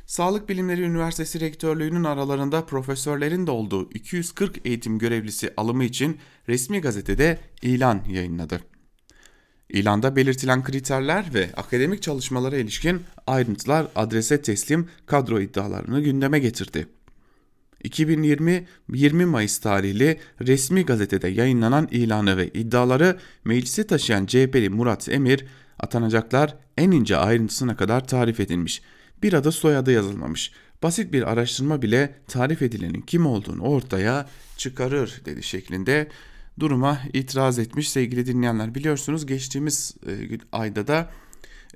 Sağlık 0.10 0.50
Bilimleri 0.50 0.82
Üniversitesi 0.82 1.40
Rektörlüğü'nün 1.40 2.04
aralarında 2.04 2.66
profesörlerin 2.66 3.48
de 3.48 3.52
olduğu 3.52 3.90
240 3.94 4.66
eğitim 4.66 5.00
görevlisi 5.00 5.54
alımı 5.58 5.84
için 5.84 6.18
resmi 6.48 6.82
gazetede 6.82 7.40
ilan 7.62 8.02
yayınladı. 8.10 8.62
İlanda 9.70 10.16
belirtilen 10.16 10.64
kriterler 10.64 11.34
ve 11.34 11.50
akademik 11.58 12.02
çalışmalara 12.02 12.58
ilişkin 12.58 13.02
ayrıntılar 13.28 13.88
adrese 13.96 14.42
teslim 14.42 14.90
kadro 15.06 15.40
iddialarını 15.40 16.02
gündeme 16.02 16.40
getirdi. 16.40 16.88
2020 17.84 18.68
20 18.94 19.26
Mayıs 19.26 19.58
tarihli 19.58 20.20
resmi 20.42 20.86
gazetede 20.86 21.28
yayınlanan 21.28 21.88
ilanı 21.92 22.38
ve 22.38 22.48
iddiaları 22.48 23.20
meclise 23.46 23.88
taşıyan 23.88 24.26
CHP'li 24.26 24.70
Murat 24.70 25.10
Emir 25.10 25.46
atanacaklar 25.80 26.56
en 26.78 26.92
ince 26.92 27.18
ayrıntısına 27.18 27.76
kadar 27.76 28.08
tarif 28.08 28.40
edilmiş. 28.40 28.82
Bir 29.24 29.34
adı 29.34 29.52
soyadı 29.52 29.92
yazılmamış. 29.92 30.52
Basit 30.84 31.14
bir 31.14 31.32
araştırma 31.32 31.82
bile 31.82 32.16
tarif 32.28 32.62
edilenin 32.62 33.02
kim 33.02 33.26
olduğunu 33.26 33.62
ortaya 33.62 34.30
çıkarır 34.58 35.22
dedi 35.26 35.44
şeklinde 35.44 36.08
duruma 36.60 37.00
itiraz 37.14 37.60
etmiş 37.60 37.90
sevgili 37.90 38.26
dinleyenler. 38.26 38.76
Biliyorsunuz 38.76 39.26
geçtiğimiz 39.26 39.96
e, 40.08 40.38
ayda 40.52 40.88
da 40.88 41.12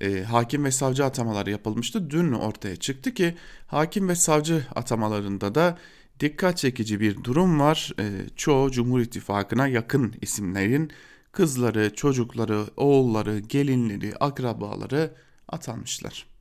e, 0.01 0.23
hakim 0.23 0.65
ve 0.65 0.71
savcı 0.71 1.05
atamaları 1.05 1.51
yapılmıştı. 1.51 2.09
Dün 2.09 2.31
ortaya 2.31 2.75
çıktı 2.75 3.13
ki 3.13 3.35
hakim 3.67 4.09
ve 4.09 4.15
savcı 4.15 4.65
atamalarında 4.75 5.55
da 5.55 5.77
dikkat 6.19 6.57
çekici 6.57 6.99
bir 6.99 7.23
durum 7.23 7.59
var. 7.59 7.91
E, 7.99 8.05
çoğu 8.35 8.71
Cumhur 8.71 8.99
İttifakı'na 8.99 9.67
yakın 9.67 10.15
isimlerin 10.21 10.91
kızları, 11.31 11.95
çocukları, 11.95 12.65
oğulları, 12.77 13.39
gelinleri, 13.39 14.15
akrabaları 14.19 15.13
atanmışlar. 15.47 16.32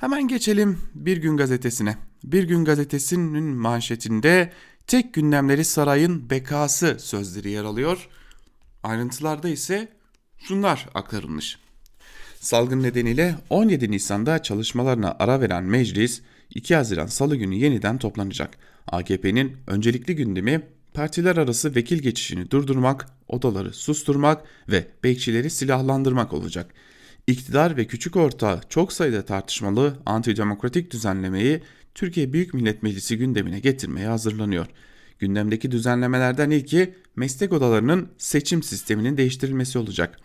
Hemen 0.00 0.28
geçelim 0.28 0.78
Bir 0.94 1.16
Gün 1.16 1.36
Gazetesi'ne. 1.36 1.96
Bir 2.24 2.44
Gün 2.44 2.64
Gazetesi'nin 2.64 3.44
manşetinde 3.44 4.52
tek 4.86 5.14
gündemleri 5.14 5.64
sarayın 5.64 6.30
bekası 6.30 6.96
sözleri 7.00 7.50
yer 7.50 7.64
alıyor. 7.64 8.08
Ayrıntılarda 8.82 9.48
ise 9.48 9.88
şunlar 10.38 10.88
aktarılmış. 10.94 11.58
Salgın 12.40 12.82
nedeniyle 12.82 13.34
17 13.50 13.90
Nisan'da 13.90 14.42
çalışmalarına 14.42 15.16
ara 15.18 15.40
veren 15.40 15.64
meclis 15.64 16.22
2 16.50 16.74
Haziran 16.74 17.06
Salı 17.06 17.36
günü 17.36 17.54
yeniden 17.54 17.98
toplanacak. 17.98 18.58
AKP'nin 18.86 19.56
öncelikli 19.66 20.16
gündemi 20.16 20.62
partiler 20.94 21.36
arası 21.36 21.74
vekil 21.74 21.98
geçişini 21.98 22.50
durdurmak, 22.50 23.08
odaları 23.28 23.72
susturmak 23.72 24.42
ve 24.68 24.86
bekçileri 25.04 25.50
silahlandırmak 25.50 26.32
olacak. 26.32 26.74
İktidar 27.30 27.76
ve 27.76 27.86
küçük 27.86 28.16
orta 28.16 28.60
çok 28.68 28.92
sayıda 28.92 29.24
tartışmalı 29.24 29.96
antidemokratik 30.06 30.90
düzenlemeyi 30.90 31.62
Türkiye 31.94 32.32
Büyük 32.32 32.54
Millet 32.54 32.82
Meclisi 32.82 33.18
gündemine 33.18 33.60
getirmeye 33.60 34.08
hazırlanıyor. 34.08 34.66
Gündemdeki 35.18 35.70
düzenlemelerden 35.70 36.50
ilki 36.50 36.94
meslek 37.16 37.52
odalarının 37.52 38.08
seçim 38.18 38.62
sisteminin 38.62 39.16
değiştirilmesi 39.16 39.78
olacak. 39.78 40.18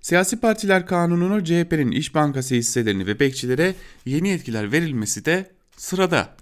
Siyasi 0.00 0.40
Partiler 0.40 0.86
Kanunu'nu 0.86 1.44
CHP'nin 1.44 1.90
İş 1.90 2.14
Bankası 2.14 2.54
hisselerini 2.54 3.06
ve 3.06 3.20
bekçilere 3.20 3.74
yeni 4.06 4.28
yetkiler 4.28 4.72
verilmesi 4.72 5.24
de 5.24 5.50
sırada. 5.76 6.36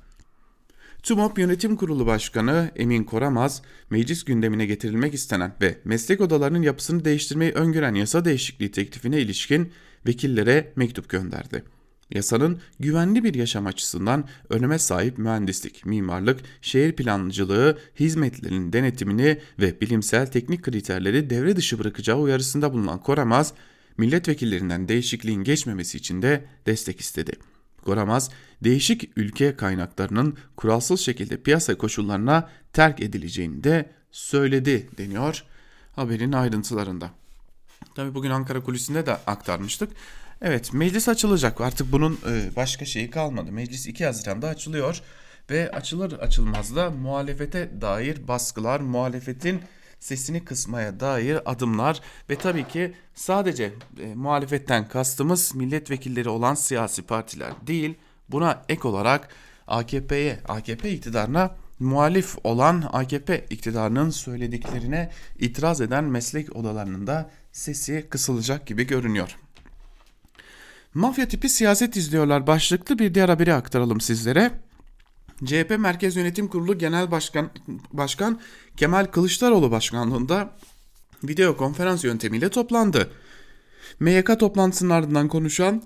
TÜMOP 1.08 1.38
Yönetim 1.38 1.76
Kurulu 1.76 2.06
Başkanı 2.06 2.70
Emin 2.76 3.04
Koramaz, 3.04 3.62
meclis 3.90 4.24
gündemine 4.24 4.66
getirilmek 4.66 5.14
istenen 5.14 5.54
ve 5.60 5.78
meslek 5.84 6.20
odalarının 6.20 6.62
yapısını 6.62 7.04
değiştirmeyi 7.04 7.52
öngören 7.52 7.94
yasa 7.94 8.24
değişikliği 8.24 8.70
teklifine 8.72 9.20
ilişkin 9.20 9.72
vekillere 10.06 10.72
mektup 10.76 11.08
gönderdi. 11.08 11.64
Yasanın 12.10 12.60
güvenli 12.80 13.24
bir 13.24 13.34
yaşam 13.34 13.66
açısından 13.66 14.28
öneme 14.50 14.78
sahip 14.78 15.18
mühendislik, 15.18 15.86
mimarlık, 15.86 16.40
şehir 16.62 16.92
plancılığı, 16.92 17.78
hizmetlerinin 18.00 18.72
denetimini 18.72 19.38
ve 19.58 19.80
bilimsel 19.80 20.26
teknik 20.26 20.62
kriterleri 20.62 21.30
devre 21.30 21.56
dışı 21.56 21.78
bırakacağı 21.78 22.18
uyarısında 22.18 22.72
bulunan 22.72 23.02
Koramaz, 23.02 23.54
milletvekillerinden 23.98 24.88
değişikliğin 24.88 25.44
geçmemesi 25.44 25.98
için 25.98 26.22
de 26.22 26.44
destek 26.66 27.00
istedi. 27.00 27.32
Koramaz, 27.88 28.30
değişik 28.64 29.10
ülke 29.16 29.56
kaynaklarının 29.56 30.36
kuralsız 30.56 31.00
şekilde 31.00 31.42
piyasa 31.42 31.78
koşullarına 31.78 32.48
terk 32.72 33.00
edileceğini 33.00 33.64
de 33.64 33.90
söyledi 34.10 34.88
deniyor 34.98 35.44
haberin 35.96 36.32
ayrıntılarında. 36.32 37.10
Tabi 37.94 38.14
bugün 38.14 38.30
Ankara 38.30 38.60
kulisinde 38.60 39.06
de 39.06 39.12
aktarmıştık. 39.12 39.92
Evet 40.42 40.72
meclis 40.72 41.08
açılacak 41.08 41.60
artık 41.60 41.92
bunun 41.92 42.18
e, 42.30 42.56
başka 42.56 42.84
şeyi 42.84 43.10
kalmadı. 43.10 43.52
Meclis 43.52 43.86
2 43.86 44.04
Haziran'da 44.04 44.48
açılıyor 44.48 45.02
ve 45.50 45.70
açılır 45.70 46.12
açılmaz 46.12 46.76
da 46.76 46.90
muhalefete 46.90 47.70
dair 47.80 48.28
baskılar, 48.28 48.80
muhalefetin 48.80 49.60
sesini 50.00 50.44
kısmaya 50.44 51.00
dair 51.00 51.50
adımlar 51.50 52.00
ve 52.30 52.36
tabii 52.36 52.68
ki 52.68 52.94
sadece 53.14 53.72
e, 54.00 54.14
muhalefetten 54.14 54.88
kastımız 54.88 55.54
milletvekilleri 55.54 56.28
olan 56.28 56.54
siyasi 56.54 57.02
partiler 57.02 57.52
değil. 57.66 57.94
Buna 58.28 58.62
ek 58.68 58.88
olarak 58.88 59.28
AKP'ye, 59.66 60.38
AKP 60.48 60.92
iktidarına 60.92 61.50
muhalif 61.78 62.36
olan 62.44 62.84
AKP 62.92 63.46
iktidarının 63.50 64.10
söylediklerine 64.10 65.10
itiraz 65.38 65.80
eden 65.80 66.04
meslek 66.04 66.56
odalarının 66.56 67.06
da 67.06 67.30
sesi 67.52 68.06
kısılacak 68.10 68.66
gibi 68.66 68.86
görünüyor. 68.86 69.36
Mafya 70.94 71.28
tipi 71.28 71.48
siyaset 71.48 71.96
izliyorlar 71.96 72.46
başlıklı 72.46 72.98
bir 72.98 73.14
diğer 73.14 73.28
haberi 73.28 73.54
aktaralım 73.54 74.00
sizlere. 74.00 74.50
CHP 75.44 75.78
Merkez 75.78 76.16
Yönetim 76.16 76.48
Kurulu 76.48 76.78
Genel 76.78 77.10
Başkan, 77.10 77.50
Başkan 77.92 78.40
Kemal 78.76 79.04
Kılıçdaroğlu 79.04 79.70
başkanlığında 79.70 80.50
video 81.24 81.56
konferans 81.56 82.04
yöntemiyle 82.04 82.48
toplandı. 82.48 83.10
MYK 84.00 84.40
toplantısının 84.40 84.90
ardından 84.90 85.28
konuşan 85.28 85.82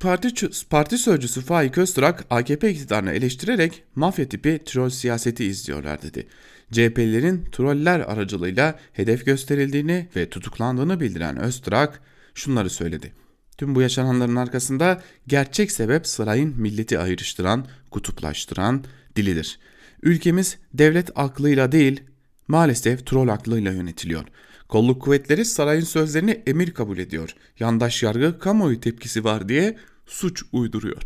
Parti, 0.00 0.50
parti 0.70 0.98
sözcüsü 0.98 1.40
Faik 1.40 1.78
Öztürk 1.78 2.24
AKP 2.30 2.70
iktidarını 2.70 3.12
eleştirerek 3.12 3.82
mafya 3.94 4.28
tipi 4.28 4.60
troll 4.64 4.90
siyaseti 4.90 5.44
izliyorlar 5.44 6.02
dedi. 6.02 6.26
CHP'lilerin 6.72 7.44
troller 7.52 8.00
aracılığıyla 8.00 8.78
hedef 8.92 9.26
gösterildiğini 9.26 10.08
ve 10.16 10.30
tutuklandığını 10.30 11.00
bildiren 11.00 11.36
Öztürk 11.40 12.00
şunları 12.34 12.70
söyledi. 12.70 13.12
Tüm 13.58 13.74
bu 13.74 13.82
yaşananların 13.82 14.36
arkasında 14.36 15.02
gerçek 15.26 15.72
sebep 15.72 16.06
sarayın 16.06 16.54
milleti 16.60 16.98
ayrıştıran, 16.98 17.66
kutuplaştıran 17.90 18.84
dilidir. 19.16 19.58
Ülkemiz 20.02 20.58
devlet 20.74 21.10
aklıyla 21.14 21.72
değil 21.72 22.02
maalesef 22.48 23.06
troll 23.06 23.28
aklıyla 23.28 23.72
yönetiliyor. 23.72 24.24
Kolluk 24.68 25.02
kuvvetleri 25.02 25.44
sarayın 25.44 25.84
sözlerini 25.84 26.42
emir 26.46 26.74
kabul 26.74 26.98
ediyor. 26.98 27.34
Yandaş 27.58 28.02
yargı 28.02 28.38
kamuoyu 28.38 28.80
tepkisi 28.80 29.24
var 29.24 29.48
diye 29.48 29.76
suç 30.06 30.44
uyduruyor. 30.52 31.02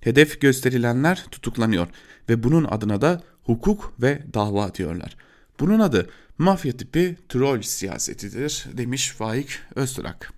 Hedef 0.00 0.40
gösterilenler 0.40 1.24
tutuklanıyor 1.30 1.88
ve 2.28 2.42
bunun 2.42 2.64
adına 2.64 3.00
da 3.00 3.22
hukuk 3.42 3.94
ve 4.02 4.22
dava 4.34 4.74
diyorlar. 4.74 5.16
Bunun 5.60 5.80
adı 5.80 6.10
mafya 6.38 6.72
tipi 6.72 7.16
troll 7.28 7.62
siyasetidir 7.62 8.66
demiş 8.72 9.10
Faik 9.10 9.58
Öztürk. 9.74 10.35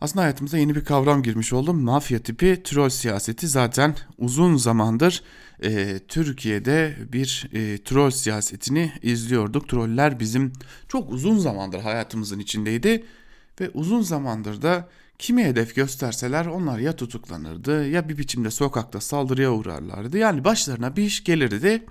Aslında 0.00 0.22
hayatımıza 0.22 0.58
yeni 0.58 0.74
bir 0.74 0.84
kavram 0.84 1.22
girmiş 1.22 1.52
oldu. 1.52 1.74
Mafya 1.74 2.18
tipi 2.18 2.60
troll 2.64 2.88
siyaseti 2.88 3.48
zaten 3.48 3.96
uzun 4.18 4.56
zamandır 4.56 5.22
e, 5.62 5.98
Türkiye'de 6.08 6.96
bir 7.12 7.48
e, 7.52 7.78
troll 7.84 8.10
siyasetini 8.10 8.92
izliyorduk. 9.02 9.68
Troller 9.68 10.20
bizim 10.20 10.52
çok 10.88 11.12
uzun 11.12 11.38
zamandır 11.38 11.80
hayatımızın 11.80 12.38
içindeydi 12.38 13.04
ve 13.60 13.70
uzun 13.74 14.02
zamandır 14.02 14.62
da 14.62 14.88
kimi 15.18 15.44
hedef 15.44 15.74
gösterseler 15.74 16.46
onlar 16.46 16.78
ya 16.78 16.96
tutuklanırdı 16.96 17.88
ya 17.88 18.08
bir 18.08 18.18
biçimde 18.18 18.50
sokakta 18.50 19.00
saldırıya 19.00 19.52
uğrarlardı. 19.52 20.18
Yani 20.18 20.44
başlarına 20.44 20.96
bir 20.96 21.02
iş 21.02 21.24
gelirdi. 21.24 21.84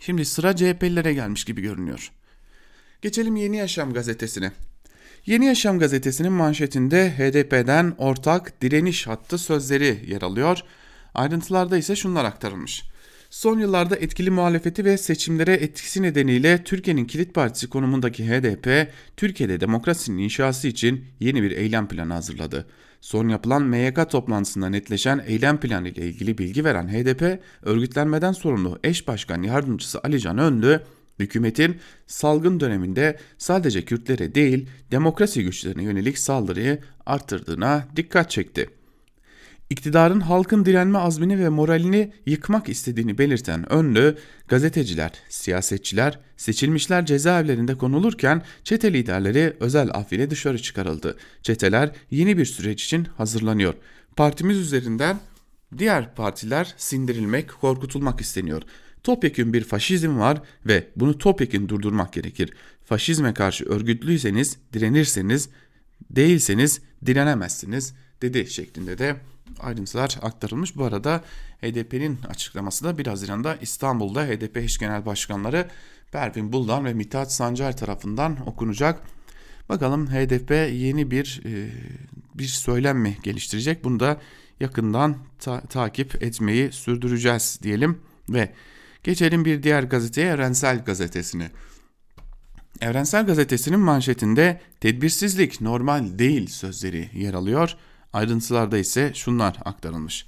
Şimdi 0.00 0.24
sıra 0.24 0.56
CHP'lilere 0.56 1.14
gelmiş 1.14 1.44
gibi 1.44 1.62
görünüyor. 1.62 2.12
Geçelim 3.02 3.36
Yeni 3.36 3.56
Yaşam 3.56 3.92
gazetesine. 3.92 4.52
Yeni 5.26 5.46
Yaşam 5.46 5.78
gazetesinin 5.78 6.32
manşetinde 6.32 7.10
HDP'den 7.10 7.94
ortak 7.98 8.62
direniş 8.62 9.06
hattı 9.06 9.38
sözleri 9.38 9.98
yer 10.06 10.22
alıyor. 10.22 10.60
Ayrıntılarda 11.14 11.78
ise 11.78 11.96
şunlar 11.96 12.24
aktarılmış. 12.24 12.84
Son 13.30 13.58
yıllarda 13.58 13.96
etkili 13.96 14.30
muhalefeti 14.30 14.84
ve 14.84 14.98
seçimlere 14.98 15.52
etkisi 15.52 16.02
nedeniyle 16.02 16.64
Türkiye'nin 16.64 17.04
kilit 17.04 17.34
partisi 17.34 17.68
konumundaki 17.68 18.28
HDP, 18.28 18.92
Türkiye'de 19.16 19.60
demokrasinin 19.60 20.18
inşası 20.18 20.68
için 20.68 21.04
yeni 21.20 21.42
bir 21.42 21.50
eylem 21.50 21.88
planı 21.88 22.12
hazırladı. 22.12 22.66
Son 23.00 23.28
yapılan 23.28 23.62
MYK 23.62 24.10
toplantısında 24.10 24.68
netleşen 24.68 25.24
eylem 25.26 25.60
planı 25.60 25.88
ile 25.88 26.06
ilgili 26.06 26.38
bilgi 26.38 26.64
veren 26.64 26.88
HDP, 26.88 27.40
örgütlenmeden 27.62 28.32
sorumlu 28.32 28.78
eş 28.84 29.08
başkan 29.08 29.42
yardımcısı 29.42 30.00
Alican 30.00 30.38
Önlü, 30.38 30.82
hükümetin 31.18 31.76
salgın 32.06 32.60
döneminde 32.60 33.18
sadece 33.38 33.84
Kürtlere 33.84 34.34
değil 34.34 34.68
demokrasi 34.90 35.42
güçlerine 35.44 35.82
yönelik 35.82 36.18
saldırıyı 36.18 36.78
arttırdığına 37.06 37.88
dikkat 37.96 38.30
çekti. 38.30 38.70
İktidarın 39.70 40.20
halkın 40.20 40.64
direnme 40.64 40.98
azmini 40.98 41.38
ve 41.38 41.48
moralini 41.48 42.12
yıkmak 42.26 42.68
istediğini 42.68 43.18
belirten 43.18 43.72
Önlü, 43.72 44.16
gazeteciler, 44.48 45.12
siyasetçiler, 45.28 46.18
seçilmişler 46.36 47.06
cezaevlerinde 47.06 47.74
konulurken 47.74 48.42
çete 48.64 48.92
liderleri 48.92 49.56
özel 49.60 49.90
af 49.94 50.12
ile 50.12 50.30
dışarı 50.30 50.58
çıkarıldı. 50.58 51.16
Çeteler 51.42 51.90
yeni 52.10 52.38
bir 52.38 52.44
süreç 52.44 52.84
için 52.84 53.04
hazırlanıyor. 53.04 53.74
Partimiz 54.16 54.58
üzerinden 54.58 55.16
diğer 55.78 56.14
partiler 56.14 56.74
sindirilmek, 56.76 57.50
korkutulmak 57.60 58.20
isteniyor. 58.20 58.62
Topyekün 59.06 59.52
bir 59.52 59.64
faşizm 59.64 60.18
var 60.18 60.42
ve 60.66 60.86
bunu 60.96 61.18
topyekün 61.18 61.68
durdurmak 61.68 62.12
gerekir. 62.12 62.52
Faşizme 62.84 63.34
karşı 63.34 63.64
örgütlüyseniz, 63.64 64.58
direnirseniz, 64.72 65.48
değilseniz 66.10 66.80
direnemezsiniz 67.06 67.94
dedi 68.22 68.46
şeklinde 68.50 68.98
de 68.98 69.16
ayrıntılar 69.60 70.18
aktarılmış. 70.22 70.76
Bu 70.76 70.84
arada 70.84 71.24
HDP'nin 71.60 72.18
açıklaması 72.28 72.84
da 72.84 72.98
1 72.98 73.06
Haziran'da 73.06 73.56
İstanbul'da 73.56 74.24
HDP 74.24 74.56
eş 74.56 74.78
genel 74.78 75.06
başkanları 75.06 75.68
Pervin 76.12 76.52
Buldan 76.52 76.84
ve 76.84 76.94
Mithat 76.94 77.32
Sancar 77.32 77.76
tarafından 77.76 78.48
okunacak. 78.48 79.02
Bakalım 79.68 80.06
HDP 80.06 80.50
yeni 80.72 81.10
bir 81.10 81.42
e, 81.44 81.70
bir 82.34 82.48
söylem 82.48 82.98
mi 82.98 83.16
geliştirecek? 83.22 83.84
Bunu 83.84 84.00
da 84.00 84.20
yakından 84.60 85.16
ta- 85.38 85.60
takip 85.60 86.22
etmeyi 86.22 86.72
sürdüreceğiz 86.72 87.58
diyelim 87.62 87.98
ve 88.28 88.52
geçelim 89.06 89.44
bir 89.44 89.62
diğer 89.62 89.82
gazeteye 89.82 90.28
Evrensel 90.28 90.84
Gazetesi'ne. 90.84 91.50
Evrensel 92.80 93.26
Gazetesi'nin 93.26 93.80
manşetinde 93.80 94.60
tedbirsizlik 94.80 95.60
normal 95.60 96.18
değil 96.18 96.46
sözleri 96.46 97.10
yer 97.14 97.34
alıyor. 97.34 97.76
Ayrıntılarda 98.12 98.78
ise 98.78 99.14
şunlar 99.14 99.56
aktarılmış. 99.64 100.26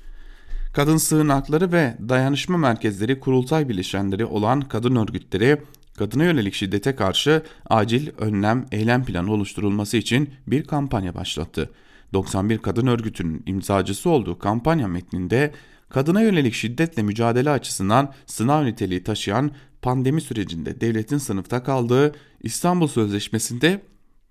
Kadın 0.75 0.97
sığınakları 0.97 1.73
ve 1.73 1.97
dayanışma 2.09 2.59
merkezleri 2.59 3.21
kurultay 3.21 3.69
bileşenleri 3.69 4.25
olan 4.25 4.61
kadın 4.61 4.97
örgütleri 4.97 5.63
kadına 5.99 6.25
yönelik 6.25 6.55
şiddete 6.55 6.97
karşı 6.97 7.43
acil 7.71 8.11
önlem 8.19 8.67
eylem 8.73 9.05
planı 9.05 9.33
oluşturulması 9.33 9.97
için 9.97 10.31
bir 10.47 10.65
kampanya 10.65 11.15
başlattı. 11.15 11.71
91 12.13 12.59
kadın 12.59 12.87
örgütünün 12.87 13.43
imzacısı 13.47 14.11
olduğu 14.11 14.39
kampanya 14.39 14.89
metninde 14.89 15.53
kadına 15.89 16.23
yönelik 16.23 16.55
şiddetle 16.55 17.03
mücadele 17.03 17.51
açısından 17.51 18.15
sınav 18.27 18.65
niteliği 18.65 19.05
taşıyan 19.05 19.51
pandemi 19.83 20.21
sürecinde 20.21 20.81
devletin 20.81 21.19
sınıfta 21.19 21.63
kaldığı 21.63 22.15
İstanbul 22.43 22.89
Sözleşmesi'nde 22.89 23.83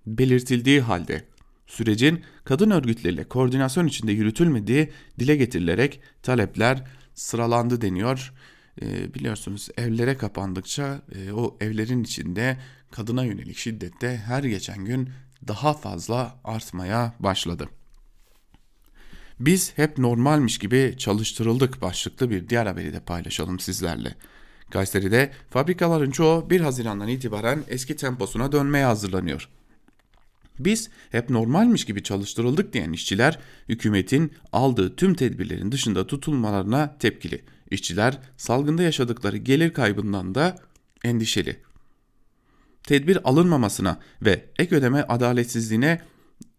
belirtildiği 0.05 0.81
halde 0.81 1.23
sürecin 1.67 2.23
kadın 2.43 2.71
örgütleriyle 2.71 3.23
koordinasyon 3.23 3.87
içinde 3.87 4.11
yürütülmediği 4.11 4.91
dile 5.19 5.35
getirilerek 5.35 6.01
talepler 6.23 6.83
sıralandı 7.13 7.81
deniyor. 7.81 8.33
E, 8.81 9.13
biliyorsunuz 9.13 9.69
evlere 9.77 10.17
kapandıkça 10.17 11.01
e, 11.15 11.31
o 11.31 11.57
evlerin 11.61 12.03
içinde 12.03 12.57
kadına 12.91 13.25
yönelik 13.25 13.57
şiddette 13.57 14.17
her 14.17 14.43
geçen 14.43 14.85
gün 14.85 15.09
daha 15.47 15.73
fazla 15.73 16.39
artmaya 16.43 17.13
başladı. 17.19 17.69
Biz 19.39 19.73
hep 19.75 19.97
normalmiş 19.97 20.57
gibi 20.57 20.95
çalıştırıldık 20.97 21.81
başlıklı 21.81 22.29
bir 22.29 22.49
diğer 22.49 22.65
haberi 22.65 22.93
de 22.93 22.99
paylaşalım 22.99 23.59
sizlerle. 23.59 24.15
Kayseri'de 24.69 25.31
fabrikaların 25.49 26.11
çoğu 26.11 26.49
1 26.49 26.61
Haziran'dan 26.61 27.07
itibaren 27.07 27.63
eski 27.67 27.95
temposuna 27.95 28.51
dönmeye 28.51 28.85
hazırlanıyor. 28.85 29.49
Biz 30.59 30.89
hep 31.11 31.29
normalmiş 31.29 31.85
gibi 31.85 32.03
çalıştırıldık 32.03 32.73
diyen 32.73 32.93
işçiler 32.93 33.39
hükümetin 33.69 34.33
aldığı 34.51 34.95
tüm 34.95 35.13
tedbirlerin 35.13 35.71
dışında 35.71 36.07
tutulmalarına 36.07 36.97
tepkili. 36.97 37.43
İşçiler 37.71 38.17
salgında 38.37 38.83
yaşadıkları 38.83 39.37
gelir 39.37 39.73
kaybından 39.73 40.35
da 40.35 40.55
endişeli. 41.03 41.59
Tedbir 42.83 43.29
alınmamasına 43.29 43.99
ve 44.21 44.45
ek 44.59 44.75
ödeme 44.75 45.01
adaletsizliğine 45.01 46.01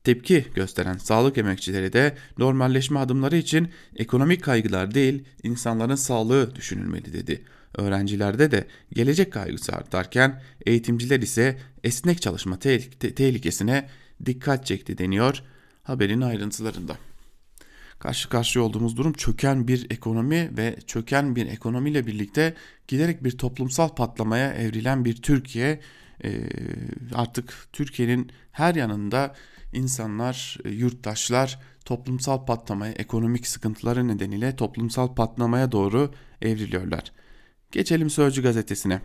tepki 0.08 0.44
gösteren 0.54 0.96
sağlık 0.98 1.38
emekçileri 1.38 1.92
de 1.92 2.16
normalleşme 2.38 2.98
adımları 2.98 3.36
için 3.36 3.68
ekonomik 3.96 4.44
kaygılar 4.44 4.94
değil 4.94 5.24
insanların 5.42 5.94
sağlığı 5.94 6.54
düşünülmeli 6.54 7.12
dedi. 7.12 7.42
Öğrencilerde 7.74 8.50
de 8.50 8.66
gelecek 8.92 9.32
kaygısı 9.32 9.72
artarken 9.72 10.42
eğitimciler 10.66 11.20
ise 11.20 11.58
esnek 11.84 12.22
çalışma 12.22 12.58
te- 12.58 12.90
te- 12.90 13.14
tehlikesine 13.14 13.88
dikkat 14.26 14.66
çekti 14.66 14.98
deniyor 14.98 15.42
haberin 15.82 16.20
ayrıntılarında. 16.20 16.96
Karşı 17.98 18.28
karşıya 18.28 18.64
olduğumuz 18.64 18.96
durum 18.96 19.12
çöken 19.12 19.68
bir 19.68 19.90
ekonomi 19.90 20.50
ve 20.56 20.76
çöken 20.86 21.36
bir 21.36 21.46
ekonomiyle 21.46 22.06
birlikte 22.06 22.54
giderek 22.88 23.24
bir 23.24 23.38
toplumsal 23.38 23.88
patlamaya 23.88 24.52
evrilen 24.52 25.04
bir 25.04 25.22
Türkiye. 25.22 25.80
Ee, 26.24 26.30
artık 27.14 27.54
Türkiye'nin 27.72 28.30
her 28.52 28.74
yanında 28.74 29.34
insanlar, 29.72 30.58
yurttaşlar 30.64 31.58
toplumsal 31.84 32.46
patlamaya, 32.46 32.92
ekonomik 32.92 33.46
sıkıntıları 33.46 34.08
nedeniyle 34.08 34.56
toplumsal 34.56 35.14
patlamaya 35.14 35.72
doğru 35.72 36.14
evriliyorlar. 36.42 37.12
Geçelim 37.72 38.10
Sözcü 38.10 38.42
gazetesine. 38.42 39.00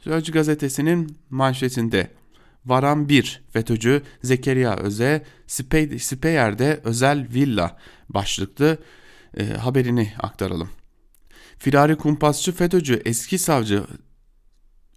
Sözcü 0.00 0.32
gazetesinin 0.32 1.16
manşetinde 1.30 2.10
Varan 2.66 3.08
1 3.08 3.42
FETÖ'cü 3.50 4.02
Zekeriya 4.22 4.76
Öze 4.76 5.24
Speyer'de 5.98 6.80
özel 6.84 7.28
villa 7.34 7.78
başlıklı 8.08 8.78
e, 9.36 9.46
haberini 9.46 10.12
aktaralım. 10.18 10.70
Firari 11.58 11.96
kumpasçı 11.96 12.52
FETÖ'cü 12.52 13.02
eski 13.04 13.38
savcı 13.38 13.84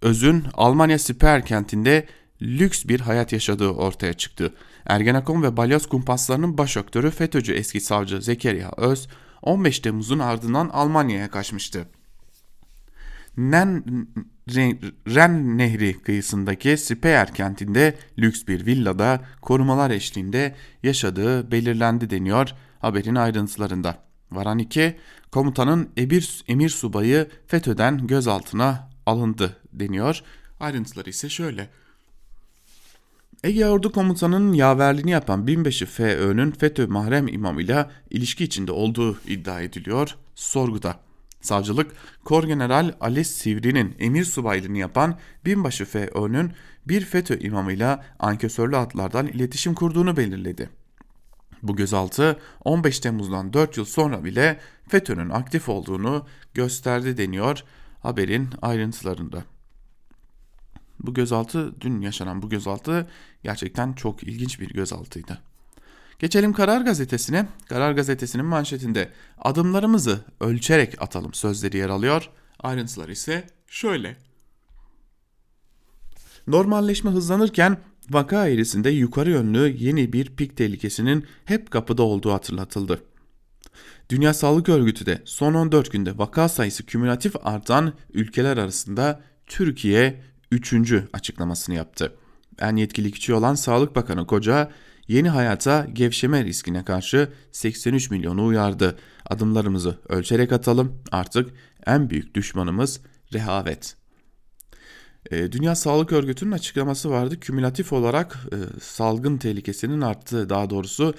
Öz'ün 0.02 0.44
Almanya 0.54 0.98
Siper 0.98 1.46
kentinde 1.46 2.06
lüks 2.42 2.84
bir 2.84 3.00
hayat 3.00 3.32
yaşadığı 3.32 3.68
ortaya 3.68 4.12
çıktı. 4.12 4.54
Ergenekon 4.86 5.42
ve 5.42 5.56
balyoz 5.56 5.86
kumpaslarının 5.86 6.58
baş 6.58 6.76
aktörü 6.76 7.10
FETÖ'cü 7.10 7.52
eski 7.52 7.80
savcı 7.80 8.22
Zekeriya 8.22 8.70
Öz 8.76 9.08
15 9.42 9.78
Temmuz'un 9.78 10.18
ardından 10.18 10.68
Almanya'ya 10.68 11.30
kaçmıştı. 11.30 11.88
Nen, 13.36 13.84
Ren 15.08 15.58
Nehri 15.58 16.02
kıyısındaki 16.02 16.76
Speyer 16.76 17.34
kentinde 17.34 17.96
lüks 18.18 18.46
bir 18.46 18.66
villada 18.66 19.20
korumalar 19.40 19.90
eşliğinde 19.90 20.54
yaşadığı 20.82 21.50
belirlendi 21.50 22.10
deniyor 22.10 22.54
haberin 22.78 23.14
ayrıntılarında. 23.14 23.98
Varan 24.30 24.58
2, 24.58 24.96
komutanın 25.32 25.90
emir, 25.96 26.44
emir 26.48 26.68
subayı 26.68 27.28
FETÖ'den 27.46 28.06
gözaltına 28.06 28.90
alındı 29.06 29.56
deniyor. 29.72 30.22
Ayrıntıları 30.60 31.10
ise 31.10 31.28
şöyle. 31.28 31.68
Ege 33.44 33.66
Ordu 33.66 33.92
Komutanı'nın 33.92 34.52
yaverliğini 34.52 35.10
yapan 35.10 35.46
binbaşı 35.46 35.86
FÖ'nün 35.86 36.50
FETÖ 36.50 36.86
mahrem 36.86 37.28
imamıyla 37.28 37.90
ilişki 38.10 38.44
içinde 38.44 38.72
olduğu 38.72 39.20
iddia 39.26 39.60
ediliyor 39.60 40.16
sorguda. 40.34 41.00
Savcılık, 41.40 41.92
Kor 42.24 42.44
General 42.44 42.94
Ali 43.00 43.24
Sivri'nin 43.24 43.94
emir 43.98 44.24
subaylığını 44.24 44.78
yapan 44.78 45.18
binbaşı 45.44 45.84
FÖ'nün 45.84 46.52
bir 46.88 47.04
FETÖ 47.04 47.38
imamıyla 47.38 48.04
ankesörlü 48.18 48.76
hatlardan 48.76 49.26
iletişim 49.26 49.74
kurduğunu 49.74 50.16
belirledi. 50.16 50.70
Bu 51.62 51.76
gözaltı 51.76 52.38
15 52.64 53.00
Temmuz'dan 53.00 53.52
4 53.52 53.76
yıl 53.76 53.84
sonra 53.84 54.24
bile 54.24 54.60
FETÖ'nün 54.88 55.30
aktif 55.30 55.68
olduğunu 55.68 56.26
gösterdi 56.54 57.16
deniyor 57.16 57.64
haberin 58.02 58.48
ayrıntılarında. 58.62 59.44
Bu 61.02 61.14
gözaltı 61.14 61.80
dün 61.80 62.00
yaşanan 62.00 62.42
bu 62.42 62.48
gözaltı 62.48 63.06
gerçekten 63.42 63.92
çok 63.92 64.22
ilginç 64.22 64.60
bir 64.60 64.68
gözaltıydı. 64.68 65.38
Geçelim 66.18 66.52
Karar 66.52 66.80
Gazetesi'ne. 66.80 67.46
Karar 67.68 67.92
Gazetesi'nin 67.92 68.44
manşetinde 68.44 69.08
adımlarımızı 69.38 70.24
ölçerek 70.40 71.02
atalım 71.02 71.34
sözleri 71.34 71.76
yer 71.76 71.88
alıyor. 71.88 72.30
Ayrıntılar 72.60 73.08
ise 73.08 73.46
şöyle. 73.66 74.16
Normalleşme 76.46 77.10
hızlanırken 77.10 77.78
vaka 78.10 78.48
eğrisinde 78.48 78.90
yukarı 78.90 79.30
yönlü 79.30 79.76
yeni 79.78 80.12
bir 80.12 80.36
pik 80.36 80.56
tehlikesinin 80.56 81.26
hep 81.44 81.70
kapıda 81.70 82.02
olduğu 82.02 82.32
hatırlatıldı. 82.32 83.02
Dünya 84.10 84.34
Sağlık 84.34 84.68
Örgütü 84.68 85.06
de 85.06 85.22
son 85.24 85.54
14 85.54 85.92
günde 85.92 86.18
vaka 86.18 86.48
sayısı 86.48 86.86
kümülatif 86.86 87.34
artan 87.46 87.92
ülkeler 88.12 88.56
arasında 88.56 89.20
Türkiye 89.46 90.22
3. 90.52 90.74
açıklamasını 91.12 91.74
yaptı. 91.74 92.12
En 92.58 92.76
yetkili 92.76 93.12
kişi 93.12 93.34
olan 93.34 93.54
Sağlık 93.54 93.96
Bakanı 93.96 94.26
Koca 94.26 94.70
yeni 95.08 95.28
hayata 95.28 95.86
gevşeme 95.92 96.44
riskine 96.44 96.84
karşı 96.84 97.32
83 97.52 98.10
milyonu 98.10 98.46
uyardı. 98.46 98.98
Adımlarımızı 99.30 99.98
ölçerek 100.08 100.52
atalım 100.52 101.02
artık 101.12 101.50
en 101.86 102.10
büyük 102.10 102.34
düşmanımız 102.34 103.00
rehavet. 103.32 103.96
Ee, 105.30 105.52
Dünya 105.52 105.74
Sağlık 105.74 106.12
Örgütü'nün 106.12 106.52
açıklaması 106.52 107.10
vardı. 107.10 107.40
Kümülatif 107.40 107.92
olarak 107.92 108.38
e, 108.52 108.80
salgın 108.80 109.38
tehlikesinin 109.38 110.00
arttığı 110.00 110.48
daha 110.48 110.70
doğrusu 110.70 111.14
e, 111.14 111.16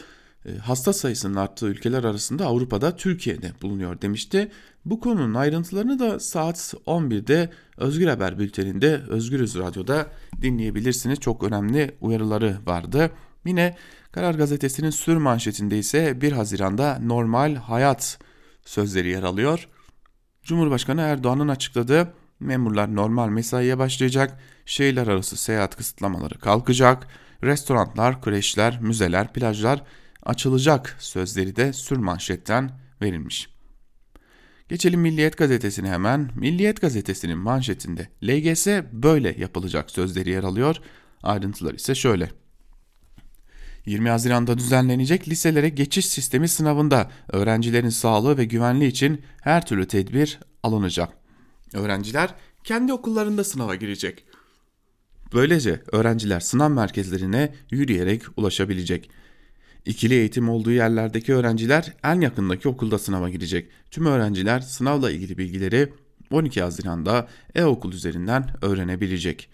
hasta 0.62 0.94
sayısının 0.94 1.36
arttığı 1.36 1.68
ülkeler 1.68 2.04
arasında 2.04 2.46
Avrupa'da 2.46 2.96
Türkiye'de 2.96 3.52
bulunuyor 3.62 4.02
demişti. 4.02 4.52
Bu 4.86 5.00
konunun 5.00 5.34
ayrıntılarını 5.34 6.00
da 6.00 6.20
saat 6.20 6.74
11'de 6.86 7.50
Özgür 7.78 8.08
Haber 8.08 8.40
bülteninde 8.40 9.02
Özgürüz 9.10 9.56
Radyo'da 9.56 10.08
dinleyebilirsiniz. 10.42 11.20
Çok 11.20 11.44
önemli 11.44 11.96
uyarıları 12.02 12.58
vardı. 12.66 13.12
Yine 13.46 13.78
Karar 14.12 14.36
Gazetesi'nin 14.36 14.90
sür 14.90 15.18
manşetinde 15.18 15.78
ise 15.78 16.22
1 16.22 16.32
Haziran'da 16.32 17.00
normal 17.00 17.56
hayat 17.56 18.20
sözleri 18.66 19.10
yer 19.10 19.24
alıyor. 19.24 19.68
Cumhurbaşkanı 20.44 21.02
Erdoğan'ın 21.02 21.48
açıkladığı 21.48 22.14
memurlar 22.40 22.96
normal 22.96 23.30
mesaiye 23.30 23.78
başlayacak, 23.78 24.40
şehirler 24.66 25.08
arası 25.08 25.38
seyahat 25.38 25.76
kısıtlamaları 25.76 26.40
kalkacak, 26.40 27.08
restoranlar, 27.44 28.22
kreşler, 28.22 28.82
müzeler, 28.82 29.34
plajlar 29.34 29.84
açılacak 30.26 30.96
sözleri 31.00 31.56
de 31.56 31.74
sür 31.74 31.98
manşetten 31.98 32.72
verilmiş. 33.02 33.50
Geçelim 34.70 35.02
Milliyet 35.02 35.38
gazetesine 35.38 35.90
hemen. 35.90 36.32
Milliyet 36.36 36.82
gazetesinin 36.82 37.38
manşetinde 37.38 38.08
LGS 38.24 38.68
böyle 38.94 39.36
yapılacak 39.40 39.92
sözleri 39.92 40.30
yer 40.30 40.44
alıyor. 40.44 40.76
Ayrıntılar 41.24 41.74
ise 41.74 41.96
şöyle. 41.96 42.30
20 43.86 44.10
Haziran'da 44.10 44.58
düzenlenecek 44.58 45.28
liselere 45.28 45.70
geçiş 45.70 46.06
sistemi 46.06 46.48
sınavında 46.48 47.12
öğrencilerin 47.30 47.90
sağlığı 47.90 48.38
ve 48.38 48.46
güvenliği 48.46 48.92
için 48.92 49.22
her 49.42 49.66
türlü 49.66 49.88
tedbir 49.88 50.40
alınacak. 50.64 51.10
Öğrenciler 51.74 52.36
kendi 52.64 52.94
okullarında 52.94 53.44
sınava 53.44 53.76
girecek. 53.76 54.26
Böylece 55.34 55.82
öğrenciler 55.92 56.40
sınav 56.40 56.70
merkezlerine 56.70 57.54
yürüyerek 57.72 58.24
ulaşabilecek. 58.38 59.10
İkili 59.86 60.14
eğitim 60.14 60.50
olduğu 60.50 60.72
yerlerdeki 60.72 61.34
öğrenciler 61.34 61.94
en 62.04 62.22
yakındaki 62.22 62.68
okulda 62.70 63.00
sınava 63.00 63.30
girecek. 63.30 63.70
Tüm 63.92 64.06
öğrenciler 64.06 64.60
sınavla 64.60 65.12
ilgili 65.12 65.38
bilgileri 65.38 65.94
12 66.32 66.62
Haziran'da 66.62 67.28
e-okul 67.56 67.94
üzerinden 67.94 68.50
öğrenebilecek. 68.62 69.50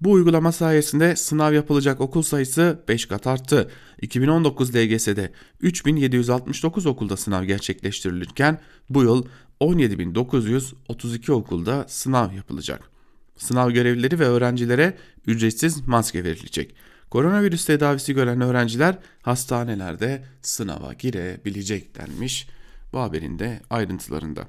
Bu 0.00 0.12
uygulama 0.12 0.52
sayesinde 0.52 1.16
sınav 1.16 1.52
yapılacak 1.52 2.00
okul 2.00 2.22
sayısı 2.22 2.84
5 2.88 3.06
kat 3.06 3.26
arttı. 3.26 3.70
2019 4.02 4.76
LGS'de 4.76 5.32
3769 5.60 6.86
okulda 6.86 7.16
sınav 7.16 7.44
gerçekleştirilirken 7.44 8.60
bu 8.90 9.02
yıl 9.02 9.24
17932 9.60 11.32
okulda 11.32 11.84
sınav 11.88 12.32
yapılacak. 12.32 12.90
Sınav 13.36 13.70
görevlileri 13.70 14.18
ve 14.18 14.24
öğrencilere 14.24 14.96
ücretsiz 15.26 15.88
maske 15.88 16.24
verilecek. 16.24 16.74
Koronavirüs 17.10 17.64
tedavisi 17.64 18.14
gören 18.14 18.40
öğrenciler 18.40 18.98
hastanelerde 19.22 20.24
sınava 20.42 20.92
girebilecek 20.92 21.98
denmiş 21.98 22.48
bu 22.92 22.98
haberin 22.98 23.38
de 23.38 23.60
ayrıntılarında. 23.70 24.48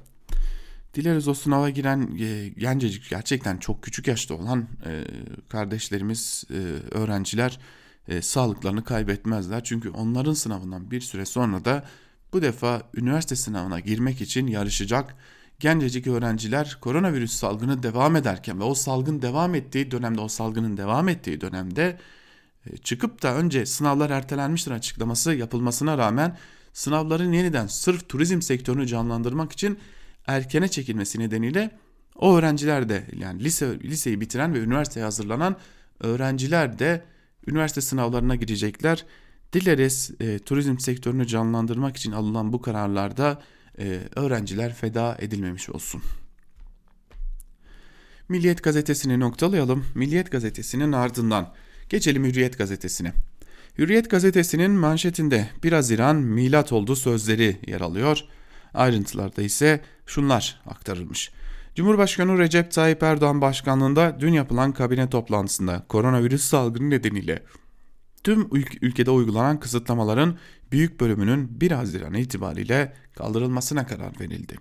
Dileriz 0.94 1.28
o 1.28 1.34
sınava 1.34 1.70
giren 1.70 2.16
e, 2.20 2.48
gencecik 2.48 3.10
gerçekten 3.10 3.56
çok 3.56 3.82
küçük 3.82 4.08
yaşta 4.08 4.34
olan 4.34 4.68
e, 4.86 5.04
kardeşlerimiz, 5.48 6.44
e, 6.50 6.56
öğrenciler 6.96 7.58
e, 8.08 8.22
sağlıklarını 8.22 8.84
kaybetmezler. 8.84 9.64
Çünkü 9.64 9.90
onların 9.90 10.34
sınavından 10.34 10.90
bir 10.90 11.00
süre 11.00 11.24
sonra 11.24 11.64
da 11.64 11.84
bu 12.32 12.42
defa 12.42 12.82
üniversite 12.94 13.36
sınavına 13.36 13.80
girmek 13.80 14.20
için 14.20 14.46
yarışacak 14.46 15.14
gencecik 15.60 16.06
öğrenciler 16.06 16.78
koronavirüs 16.80 17.32
salgını 17.32 17.82
devam 17.82 18.16
ederken 18.16 18.60
ve 18.60 18.64
o 18.64 18.74
salgın 18.74 19.22
devam 19.22 19.54
ettiği 19.54 19.90
dönemde 19.90 20.20
o 20.20 20.28
salgının 20.28 20.76
devam 20.76 21.08
ettiği 21.08 21.40
dönemde 21.40 21.98
çıkıp 22.82 23.22
da 23.22 23.34
önce 23.34 23.66
sınavlar 23.66 24.10
ertelenmiştir 24.10 24.70
açıklaması 24.70 25.34
yapılmasına 25.34 25.98
rağmen 25.98 26.36
sınavların 26.72 27.32
yeniden 27.32 27.66
sırf 27.66 28.08
turizm 28.08 28.42
sektörünü 28.42 28.86
canlandırmak 28.86 29.52
için 29.52 29.78
erkene 30.26 30.68
çekilmesi 30.68 31.18
nedeniyle 31.18 31.70
o 32.16 32.36
öğrenciler 32.36 32.88
de 32.88 33.06
yani 33.16 33.44
lise 33.44 33.80
liseyi 33.80 34.20
bitiren 34.20 34.54
ve 34.54 34.58
üniversiteye 34.58 35.04
hazırlanan 35.04 35.56
öğrenciler 36.00 36.78
de 36.78 37.04
üniversite 37.46 37.80
sınavlarına 37.80 38.36
girecekler. 38.36 39.04
Dileriz 39.52 40.10
e, 40.20 40.38
turizm 40.38 40.78
sektörünü 40.78 41.26
canlandırmak 41.26 41.96
için 41.96 42.12
alınan 42.12 42.52
bu 42.52 42.62
kararlarda 42.62 43.42
e, 43.78 44.00
öğrenciler 44.16 44.74
feda 44.74 45.16
edilmemiş 45.20 45.70
olsun. 45.70 46.02
Milliyet 48.28 48.62
gazetesini 48.62 49.20
noktalayalım. 49.20 49.86
Milliyet 49.94 50.30
gazetesinin 50.32 50.92
ardından 50.92 51.54
geçelim 51.92 52.24
Hürriyet 52.24 52.58
gazetesine. 52.58 53.12
Hürriyet 53.78 54.10
gazetesinin 54.10 54.70
manşetinde 54.70 55.48
1 55.62 55.72
Haziran 55.72 56.16
milat 56.16 56.72
oldu 56.72 56.96
sözleri 56.96 57.56
yer 57.66 57.80
alıyor. 57.80 58.24
Ayrıntılarda 58.74 59.42
ise 59.42 59.80
şunlar 60.06 60.60
aktarılmış. 60.66 61.32
Cumhurbaşkanı 61.74 62.38
Recep 62.38 62.72
Tayyip 62.72 63.02
Erdoğan 63.02 63.40
başkanlığında 63.40 64.16
dün 64.20 64.32
yapılan 64.32 64.72
kabine 64.72 65.10
toplantısında 65.10 65.84
koronavirüs 65.88 66.44
salgını 66.44 66.90
nedeniyle 66.90 67.42
tüm 68.24 68.48
ülkede 68.82 69.10
uygulanan 69.10 69.60
kısıtlamaların 69.60 70.38
büyük 70.72 71.00
bölümünün 71.00 71.60
1 71.60 71.70
Haziran 71.70 72.14
itibariyle 72.14 72.92
kaldırılmasına 73.16 73.86
karar 73.86 74.20
verildi. 74.20 74.56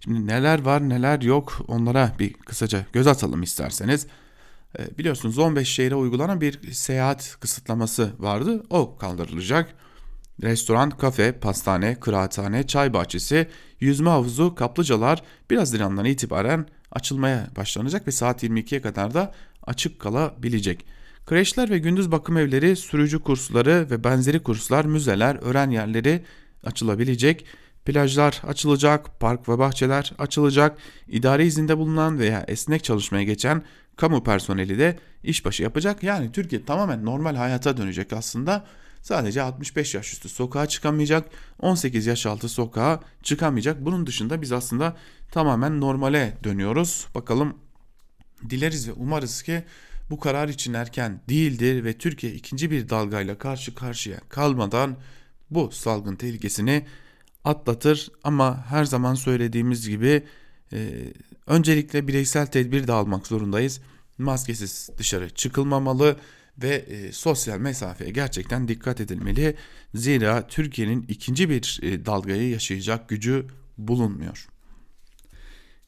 Şimdi 0.00 0.26
neler 0.26 0.62
var 0.62 0.88
neler 0.88 1.20
yok 1.20 1.58
onlara 1.68 2.12
bir 2.18 2.32
kısaca 2.32 2.86
göz 2.92 3.06
atalım 3.06 3.42
isterseniz. 3.42 4.06
Ee, 4.78 4.98
biliyorsunuz 4.98 5.38
15 5.38 5.68
şehre 5.68 5.94
uygulanan 5.94 6.40
bir 6.40 6.72
seyahat 6.72 7.36
kısıtlaması 7.40 8.12
vardı. 8.18 8.62
O 8.70 8.96
kaldırılacak. 8.96 9.74
Restoran, 10.42 10.90
kafe, 10.90 11.32
pastane, 11.32 12.00
kıraathane, 12.00 12.66
çay 12.66 12.92
bahçesi, 12.92 13.48
yüzme 13.80 14.10
havuzu, 14.10 14.54
kaplıcalar 14.54 15.22
1 15.50 15.56
Haziran'dan 15.56 16.04
itibaren 16.04 16.66
açılmaya 16.92 17.48
başlanacak 17.56 18.06
ve 18.06 18.10
saat 18.10 18.42
22'ye 18.42 18.82
kadar 18.82 19.14
da 19.14 19.34
açık 19.62 20.00
kalabilecek. 20.00 20.86
Kreşler 21.26 21.70
ve 21.70 21.78
gündüz 21.78 22.12
bakım 22.12 22.36
evleri, 22.36 22.76
sürücü 22.76 23.22
kursları 23.22 23.86
ve 23.90 24.04
benzeri 24.04 24.42
kurslar, 24.42 24.84
müzeler, 24.84 25.38
öğren 25.42 25.70
yerleri 25.70 26.24
açılabilecek. 26.64 27.46
Plajlar 27.84 28.42
açılacak, 28.46 29.20
park 29.20 29.48
ve 29.48 29.58
bahçeler 29.58 30.12
açılacak. 30.18 30.78
İdari 31.08 31.46
izinde 31.46 31.78
bulunan 31.78 32.18
veya 32.18 32.44
esnek 32.48 32.84
çalışmaya 32.84 33.24
geçen 33.24 33.62
kamu 33.96 34.24
personeli 34.24 34.78
de 34.78 34.98
işbaşı 35.22 35.62
yapacak. 35.62 36.02
Yani 36.02 36.32
Türkiye 36.32 36.64
tamamen 36.64 37.04
normal 37.04 37.36
hayata 37.36 37.76
dönecek 37.76 38.12
aslında. 38.12 38.66
Sadece 39.02 39.42
65 39.42 39.94
yaş 39.94 40.12
üstü 40.12 40.28
sokağa 40.28 40.66
çıkamayacak, 40.66 41.28
18 41.58 42.06
yaş 42.06 42.26
altı 42.26 42.48
sokağa 42.48 43.00
çıkamayacak. 43.22 43.84
Bunun 43.84 44.06
dışında 44.06 44.42
biz 44.42 44.52
aslında 44.52 44.96
tamamen 45.30 45.80
normale 45.80 46.38
dönüyoruz. 46.44 47.06
Bakalım 47.14 47.56
dileriz 48.50 48.88
ve 48.88 48.92
umarız 48.92 49.42
ki 49.42 49.64
bu 50.10 50.20
karar 50.20 50.48
için 50.48 50.74
erken 50.74 51.20
değildir 51.28 51.84
ve 51.84 51.98
Türkiye 51.98 52.32
ikinci 52.32 52.70
bir 52.70 52.88
dalgayla 52.88 53.38
karşı 53.38 53.74
karşıya 53.74 54.20
kalmadan 54.28 54.96
bu 55.50 55.70
salgın 55.72 56.16
tehlikesini 56.16 56.86
atlatır 57.44 58.08
ama 58.24 58.66
her 58.68 58.84
zaman 58.84 59.14
söylediğimiz 59.14 59.88
gibi 59.88 60.22
e, 60.72 60.78
öncelikle 61.46 62.08
bireysel 62.08 62.46
tedbir 62.46 62.86
de 62.86 62.92
almak 62.92 63.26
zorundayız. 63.26 63.80
Maskesiz 64.18 64.90
dışarı 64.98 65.30
çıkılmamalı 65.30 66.16
ve 66.62 66.74
e, 66.74 67.12
sosyal 67.12 67.58
mesafeye 67.58 68.10
gerçekten 68.10 68.68
dikkat 68.68 69.00
edilmeli. 69.00 69.56
Zira 69.94 70.46
Türkiye'nin 70.46 71.04
ikinci 71.08 71.50
bir 71.50 71.80
e, 71.82 72.06
dalgayı 72.06 72.50
yaşayacak 72.50 73.08
gücü 73.08 73.46
bulunmuyor. 73.78 74.48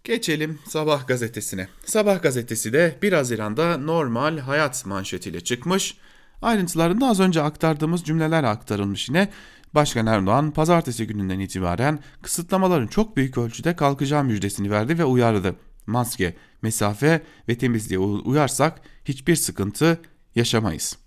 Geçelim 0.05 0.59
Sabah 0.69 1.07
gazetesine. 1.07 1.69
Sabah 1.85 2.23
gazetesi 2.23 2.73
de 2.73 2.99
1 3.03 3.13
Haziran'da 3.13 3.79
normal 3.79 4.39
hayat 4.39 4.87
manşetiyle 4.87 5.41
çıkmış. 5.41 5.97
Ayrıntılarında 6.43 7.07
az 7.07 7.21
önce 7.21 7.43
aktardığımız 7.43 8.05
cümleler 8.05 8.45
aktarılmış 8.45 9.09
yine. 9.09 9.29
Başkan 9.75 10.07
Erdoğan 10.07 10.51
pazartesi 10.51 11.07
gününden 11.07 11.39
itibaren 11.41 11.99
kısıtlamaların 12.23 12.87
çok 12.87 13.17
büyük 13.17 13.39
ölçüde 13.39 13.77
kalkacağı 13.77 14.25
müjdesini 14.25 14.71
verdi 14.71 14.99
ve 14.99 15.05
uyardı. 15.05 15.57
Maske, 15.87 16.37
mesafe 16.63 17.23
ve 17.49 17.59
temizliğe 17.59 17.99
uyarsak 17.99 18.81
hiçbir 19.05 19.37
sıkıntı 19.37 20.01
yaşamayız. 20.35 20.99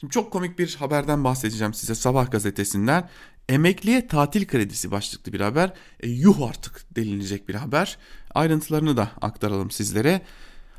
Şimdi 0.00 0.12
çok 0.12 0.32
komik 0.32 0.58
bir 0.58 0.76
haberden 0.76 1.24
bahsedeceğim 1.24 1.74
size 1.74 1.94
Sabah 1.94 2.30
gazetesinden. 2.30 3.08
Emekliye 3.48 4.06
tatil 4.06 4.46
kredisi 4.46 4.90
başlıklı 4.90 5.32
bir 5.32 5.40
haber. 5.40 5.72
E, 6.00 6.08
yuh 6.08 6.48
artık 6.48 6.96
denilecek 6.96 7.48
bir 7.48 7.54
haber. 7.54 7.98
Ayrıntılarını 8.34 8.96
da 8.96 9.10
aktaralım 9.20 9.70
sizlere. 9.70 10.22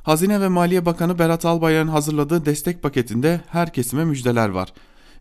Hazine 0.03 0.41
ve 0.41 0.47
Maliye 0.47 0.85
Bakanı 0.85 1.19
Berat 1.19 1.45
Albayrak'ın 1.45 1.87
hazırladığı 1.87 2.45
destek 2.45 2.83
paketinde 2.83 3.41
her 3.47 3.73
kesime 3.73 4.05
müjdeler 4.05 4.49
var. 4.49 4.73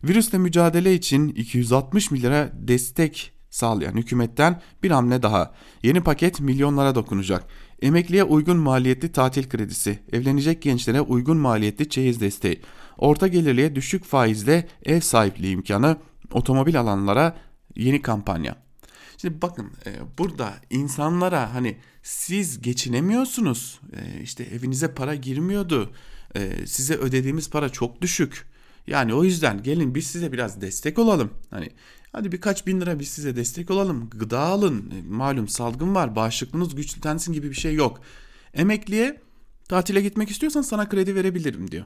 Virüsle 0.03 0.37
mücadele 0.37 0.93
için 0.93 1.29
260 1.29 2.11
milyara 2.11 2.51
destek 2.53 3.33
sağlayan 3.49 3.97
hükümetten 3.97 4.61
bir 4.83 4.91
hamle 4.91 5.21
daha. 5.21 5.53
Yeni 5.83 6.01
paket 6.01 6.39
milyonlara 6.39 6.95
dokunacak. 6.95 7.45
Emekliye 7.81 8.23
uygun 8.23 8.57
maliyetli 8.57 9.11
tatil 9.11 9.49
kredisi, 9.49 9.99
evlenecek 10.11 10.61
gençlere 10.61 11.01
uygun 11.01 11.37
maliyetli 11.37 11.89
çeyiz 11.89 12.21
desteği, 12.21 12.61
orta 12.97 13.27
gelirliye 13.27 13.75
düşük 13.75 14.05
faizle 14.05 14.67
ev 14.85 14.99
sahipliği 14.99 15.51
imkanı, 15.51 15.97
otomobil 16.31 16.79
alanlara 16.79 17.37
yeni 17.75 18.01
kampanya. 18.01 18.55
Şimdi 19.17 19.41
bakın 19.41 19.71
e, 19.85 19.91
burada 20.17 20.53
insanlara 20.69 21.53
hani 21.53 21.77
siz 22.03 22.61
geçinemiyorsunuz, 22.61 23.79
e, 23.93 24.21
işte 24.21 24.43
evinize 24.43 24.93
para 24.93 25.15
girmiyordu, 25.15 25.91
e, 26.35 26.67
size 26.67 26.95
ödediğimiz 26.95 27.49
para 27.49 27.69
çok 27.69 28.01
düşük. 28.01 28.50
Yani 28.87 29.13
o 29.13 29.23
yüzden 29.23 29.63
gelin 29.63 29.95
biz 29.95 30.07
size 30.07 30.31
biraz 30.31 30.61
destek 30.61 30.99
olalım. 30.99 31.31
Hani 31.49 31.69
hadi 32.11 32.31
birkaç 32.31 32.67
bin 32.67 32.81
lira 32.81 32.99
biz 32.99 33.07
size 33.07 33.35
destek 33.35 33.71
olalım. 33.71 34.09
Gıda 34.09 34.39
alın. 34.39 34.93
Malum 35.09 35.47
salgın 35.47 35.95
var. 35.95 36.15
Bağışıklığınız 36.15 36.75
güçlensin 36.75 37.33
gibi 37.33 37.49
bir 37.49 37.55
şey 37.55 37.73
yok. 37.73 38.01
Emekliye 38.53 39.21
tatile 39.69 40.01
gitmek 40.01 40.31
istiyorsan 40.31 40.61
sana 40.61 40.89
kredi 40.89 41.15
verebilirim 41.15 41.71
diyor. 41.71 41.85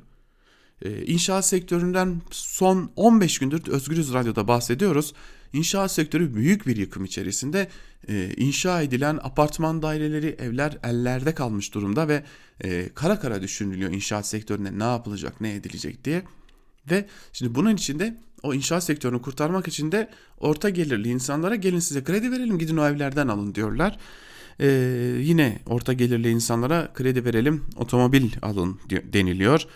Ee, 0.82 1.06
inşaat 1.06 1.46
sektöründen 1.46 2.22
son 2.32 2.92
15 2.96 3.40
gündür 3.40 3.68
Özgürüz 3.68 4.14
Radyo'da 4.14 4.48
bahsediyoruz. 4.48 5.14
İnşaat 5.54 5.92
sektörü 5.92 6.36
büyük 6.36 6.68
bir 6.68 6.76
yıkım 6.76 7.06
içerisinde 7.06 7.68
e, 8.10 8.34
inşa 8.38 8.82
edilen 8.82 9.20
apartman 9.24 9.82
daireleri, 9.82 10.36
evler 10.40 10.78
ellerde 10.84 11.36
kalmış 11.36 11.74
durumda 11.74 12.08
ve 12.08 12.24
e, 12.64 12.90
kara 12.96 13.20
kara 13.20 13.42
düşünülüyor 13.42 13.92
inşaat 13.92 14.28
sektöründe 14.28 14.80
ne 14.80 14.84
yapılacak, 14.84 15.42
ne 15.42 15.54
edilecek 15.54 16.06
diye. 16.06 16.24
Ve 16.92 17.06
şimdi 17.34 17.56
bunun 17.56 17.76
içinde 17.76 18.18
o 18.44 18.54
inşaat 18.54 18.84
sektörünü 18.84 19.22
kurtarmak 19.22 19.68
için 19.68 19.92
de 19.92 20.10
orta 20.38 20.70
gelirli 20.70 21.10
insanlara 21.10 21.56
gelin 21.56 21.80
size 21.80 22.04
kredi 22.04 22.32
verelim 22.32 22.60
gidin 22.60 22.78
o 22.78 22.88
evlerden 22.88 23.28
alın 23.28 23.56
diyorlar. 23.56 23.98
Ee, 24.60 24.68
yine 25.20 25.60
orta 25.66 25.94
gelirli 25.94 26.30
insanlara 26.30 26.94
kredi 26.94 27.26
verelim 27.26 27.64
otomobil 27.76 28.32
alın 28.42 28.80
deniliyor. 29.14 29.68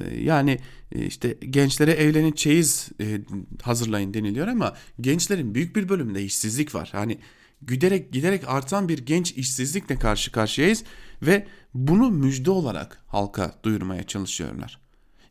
Ee, 0.00 0.20
yani 0.22 0.58
e, 0.92 1.06
işte 1.06 1.36
gençlere 1.50 1.90
evlenin 1.90 2.32
çeyiz 2.32 2.88
e, 3.00 3.20
hazırlayın 3.62 4.14
deniliyor 4.14 4.46
ama 4.46 4.74
gençlerin 5.00 5.54
büyük 5.54 5.76
bir 5.76 5.88
bölümünde 5.88 6.22
işsizlik 6.24 6.74
var. 6.74 6.88
Hani 6.92 7.18
giderek 7.66 8.12
giderek 8.12 8.42
artan 8.46 8.88
bir 8.88 8.98
genç 8.98 9.32
işsizlikle 9.32 9.96
karşı 9.96 10.32
karşıyayız 10.32 10.84
ve 11.22 11.46
bunu 11.74 12.10
müjde 12.10 12.50
olarak 12.50 13.02
halka 13.06 13.54
duyurmaya 13.62 14.02
çalışıyorlar. 14.02 14.78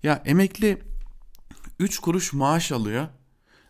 Ya 0.04 0.24
emekli 0.26 0.78
3 1.80 2.00
kuruş 2.00 2.34
maaş 2.34 2.72
alıyor. 2.72 3.08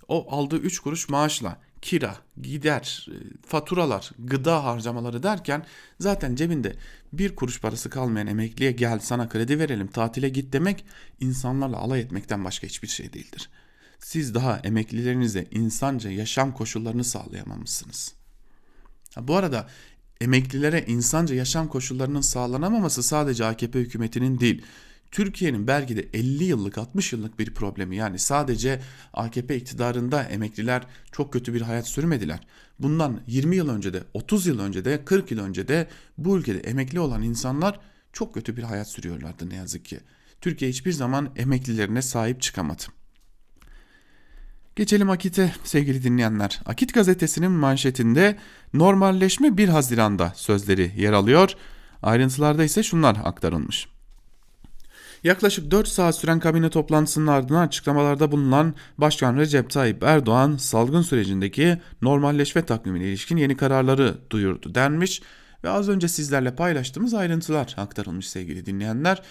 O 0.07 0.35
aldığı 0.35 0.57
3 0.57 0.79
kuruş 0.79 1.09
maaşla 1.09 1.61
kira, 1.81 2.17
gider, 2.41 3.07
e, 3.11 3.15
faturalar, 3.47 4.11
gıda 4.19 4.63
harcamaları 4.63 5.23
derken 5.23 5.65
zaten 5.99 6.35
cebinde 6.35 6.75
bir 7.13 7.35
kuruş 7.35 7.61
parası 7.61 7.89
kalmayan 7.89 8.27
emekliye 8.27 8.71
gel 8.71 8.99
sana 8.99 9.29
kredi 9.29 9.59
verelim 9.59 9.87
tatile 9.87 10.29
git 10.29 10.53
demek 10.53 10.85
insanlarla 11.19 11.77
alay 11.77 12.01
etmekten 12.01 12.45
başka 12.45 12.67
hiçbir 12.67 12.87
şey 12.87 13.13
değildir. 13.13 13.49
Siz 13.99 14.35
daha 14.35 14.59
emeklilerinize 14.59 15.47
insanca 15.51 16.09
yaşam 16.11 16.53
koşullarını 16.53 17.03
sağlayamamışsınız. 17.03 18.13
bu 19.17 19.35
arada 19.35 19.69
emeklilere 20.21 20.85
insanca 20.87 21.35
yaşam 21.35 21.67
koşullarının 21.67 22.21
sağlanamaması 22.21 23.03
sadece 23.03 23.45
AKP 23.45 23.79
hükümetinin 23.79 24.39
değil 24.39 24.61
Türkiye'nin 25.11 25.67
belki 25.67 25.97
de 25.97 26.07
50 26.13 26.43
yıllık 26.43 26.77
60 26.77 27.13
yıllık 27.13 27.39
bir 27.39 27.53
problemi 27.53 27.95
yani 27.95 28.19
sadece 28.19 28.81
AKP 29.13 29.55
iktidarında 29.55 30.23
emekliler 30.23 30.83
çok 31.11 31.33
kötü 31.33 31.53
bir 31.53 31.61
hayat 31.61 31.87
sürmediler. 31.87 32.39
Bundan 32.79 33.21
20 33.27 33.55
yıl 33.55 33.69
önce 33.69 33.93
de 33.93 34.03
30 34.13 34.47
yıl 34.47 34.59
önce 34.59 34.85
de 34.85 35.05
40 35.05 35.31
yıl 35.31 35.39
önce 35.39 35.67
de 35.67 35.87
bu 36.17 36.37
ülkede 36.37 36.59
emekli 36.59 36.99
olan 36.99 37.21
insanlar 37.21 37.79
çok 38.13 38.33
kötü 38.33 38.57
bir 38.57 38.63
hayat 38.63 38.89
sürüyorlardı 38.89 39.49
ne 39.49 39.55
yazık 39.55 39.85
ki. 39.85 39.99
Türkiye 40.41 40.71
hiçbir 40.71 40.91
zaman 40.91 41.29
emeklilerine 41.35 42.01
sahip 42.01 42.41
çıkamadı. 42.41 42.83
Geçelim 44.75 45.09
Akit'e 45.09 45.53
sevgili 45.63 46.03
dinleyenler. 46.03 46.61
Akit 46.65 46.93
gazetesinin 46.93 47.51
manşetinde 47.51 48.37
normalleşme 48.73 49.57
1 49.57 49.69
Haziran'da 49.69 50.33
sözleri 50.35 50.91
yer 50.97 51.13
alıyor. 51.13 51.53
Ayrıntılarda 52.03 52.63
ise 52.63 52.83
şunlar 52.83 53.17
aktarılmış. 53.23 53.87
Yaklaşık 55.23 55.71
4 55.71 55.87
saat 55.87 56.15
süren 56.15 56.39
kabine 56.39 56.69
toplantısının 56.69 57.27
ardından 57.27 57.67
açıklamalarda 57.67 58.31
bulunan 58.31 58.73
Başkan 58.97 59.37
Recep 59.37 59.69
Tayyip 59.69 60.03
Erdoğan 60.03 60.57
salgın 60.57 61.01
sürecindeki 61.01 61.77
normalleşme 62.01 62.65
takvimine 62.65 63.03
ilişkin 63.03 63.37
yeni 63.37 63.57
kararları 63.57 64.17
duyurdu 64.29 64.75
denmiş 64.75 65.21
ve 65.63 65.69
az 65.69 65.89
önce 65.89 66.07
sizlerle 66.07 66.55
paylaştığımız 66.55 67.13
ayrıntılar 67.13 67.75
aktarılmış 67.77 68.29
sevgili 68.29 68.65
dinleyenler. 68.65 69.21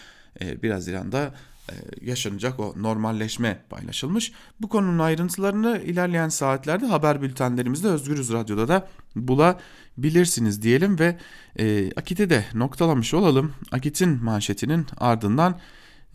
Ee, 0.40 0.62
biraz 0.62 0.88
İran'da 0.88 1.34
e, 1.70 1.74
yaşanacak 2.02 2.60
o 2.60 2.74
normalleşme 2.76 3.62
paylaşılmış. 3.70 4.32
Bu 4.60 4.68
konunun 4.68 4.98
ayrıntılarını 4.98 5.82
ilerleyen 5.84 6.28
saatlerde 6.28 6.86
haber 6.86 7.22
bültenlerimizde 7.22 7.88
Özgürüz 7.88 8.32
Radyo'da 8.32 8.68
da 8.68 8.88
bulabilirsiniz 9.16 10.62
diyelim 10.62 10.98
ve 10.98 11.18
e, 11.58 11.90
Akit'i 11.96 12.30
de 12.30 12.44
noktalamış 12.54 13.14
olalım. 13.14 13.54
Akit'in 13.72 14.24
manşetinin 14.24 14.86
ardından 14.98 15.60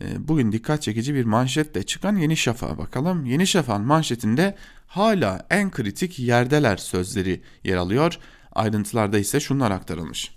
bugün 0.00 0.52
dikkat 0.52 0.82
çekici 0.82 1.14
bir 1.14 1.24
manşetle 1.24 1.82
çıkan 1.82 2.16
Yeni 2.16 2.36
Şafak'a 2.36 2.78
bakalım. 2.78 3.24
Yeni 3.24 3.46
Şafak'ın 3.46 3.86
manşetinde 3.86 4.54
hala 4.86 5.46
en 5.50 5.70
kritik 5.70 6.18
yerdeler 6.18 6.76
sözleri 6.76 7.40
yer 7.64 7.76
alıyor. 7.76 8.18
Ayrıntılarda 8.52 9.18
ise 9.18 9.40
şunlar 9.40 9.70
aktarılmış. 9.70 10.34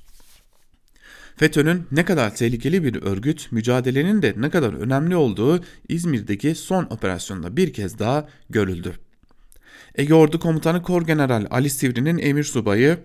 FETÖ'nün 1.36 1.88
ne 1.92 2.06
kadar 2.06 2.36
tehlikeli 2.36 2.84
bir 2.84 3.02
örgüt, 3.02 3.52
mücadelenin 3.52 4.22
de 4.22 4.34
ne 4.38 4.50
kadar 4.50 4.74
önemli 4.74 5.16
olduğu 5.16 5.64
İzmir'deki 5.90 6.56
son 6.56 6.84
operasyonda 6.84 7.58
bir 7.58 7.74
kez 7.74 8.00
daha 8.00 8.28
görüldü. 8.50 8.94
Ege 9.96 10.14
Ordu 10.14 10.40
Komutanı 10.40 10.84
Kor 10.84 11.02
General 11.02 11.48
Ali 11.50 11.70
Sivri'nin 11.70 12.18
emir 12.18 12.44
subayı 12.44 13.00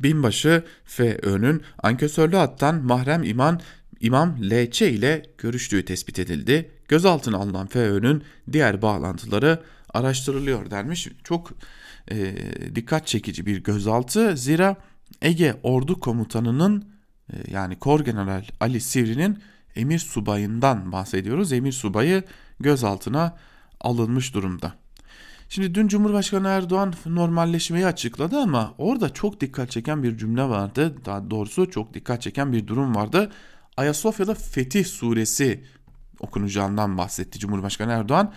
binbaşı 0.00 0.64
FÖ'nün 0.84 1.62
ankesörlü 1.82 2.36
hattan 2.36 2.84
mahrem 2.84 3.22
iman 3.22 3.60
İmam 4.00 4.36
LÇ 4.42 4.82
ile 4.82 5.22
görüştüğü 5.38 5.84
tespit 5.84 6.18
edildi. 6.18 6.70
Gözaltına 6.88 7.36
alınan 7.36 7.66
FÖ'nün 7.66 8.22
diğer 8.52 8.82
bağlantıları 8.82 9.62
araştırılıyor 9.94 10.70
dermiş. 10.70 11.08
Çok 11.24 11.52
e, 12.10 12.34
dikkat 12.74 13.06
çekici 13.06 13.46
bir 13.46 13.62
gözaltı. 13.62 14.36
Zira 14.36 14.76
Ege 15.22 15.54
Ordu 15.62 16.00
Komutanı'nın 16.00 16.84
e, 17.32 17.36
yani 17.50 17.78
Kor 17.78 18.00
General 18.00 18.44
Ali 18.60 18.80
Sivri'nin 18.80 19.38
emir 19.76 19.98
subayından 19.98 20.92
bahsediyoruz. 20.92 21.52
Emir 21.52 21.72
subayı 21.72 22.22
gözaltına 22.60 23.36
alınmış 23.80 24.34
durumda. 24.34 24.74
Şimdi 25.48 25.74
dün 25.74 25.88
Cumhurbaşkanı 25.88 26.48
Erdoğan 26.48 26.94
normalleşmeyi 27.06 27.86
açıkladı 27.86 28.38
ama 28.38 28.74
orada 28.78 29.14
çok 29.14 29.40
dikkat 29.40 29.70
çeken 29.70 30.02
bir 30.02 30.18
cümle 30.18 30.42
vardı. 30.42 30.94
Daha 31.04 31.30
doğrusu 31.30 31.70
çok 31.70 31.94
dikkat 31.94 32.22
çeken 32.22 32.52
bir 32.52 32.66
durum 32.66 32.94
vardı. 32.94 33.30
Ayasofya'da 33.76 34.34
Fetih 34.34 34.84
suresi 34.84 35.64
okunacağından 36.20 36.98
bahsetti 36.98 37.38
Cumhurbaşkanı 37.38 37.92
Erdoğan. 37.92 38.32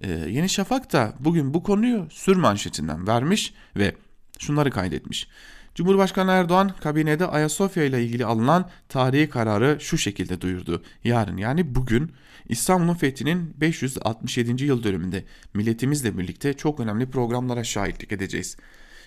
Ee, 0.00 0.10
Yeni 0.10 0.48
Şafak 0.48 0.92
da 0.92 1.12
bugün 1.20 1.54
bu 1.54 1.62
konuyu 1.62 2.06
sür 2.10 2.36
manşetinden 2.36 3.06
vermiş 3.06 3.54
ve 3.76 3.94
şunları 4.38 4.70
kaydetmiş. 4.70 5.28
Cumhurbaşkanı 5.74 6.30
Erdoğan 6.30 6.72
kabinede 6.80 7.26
Ayasofya 7.26 7.84
ile 7.84 8.04
ilgili 8.04 8.24
alınan 8.24 8.70
tarihi 8.88 9.30
kararı 9.30 9.78
şu 9.80 9.98
şekilde 9.98 10.40
duyurdu. 10.40 10.82
Yarın 11.04 11.36
yani 11.36 11.74
bugün 11.74 12.12
İstanbul'un 12.48 12.94
fethinin 12.94 13.54
567. 13.60 14.64
yıl 14.64 14.82
dönümünde 14.82 15.24
milletimizle 15.54 16.18
birlikte 16.18 16.52
çok 16.52 16.80
önemli 16.80 17.10
programlara 17.10 17.64
şahitlik 17.64 18.12
edeceğiz. 18.12 18.56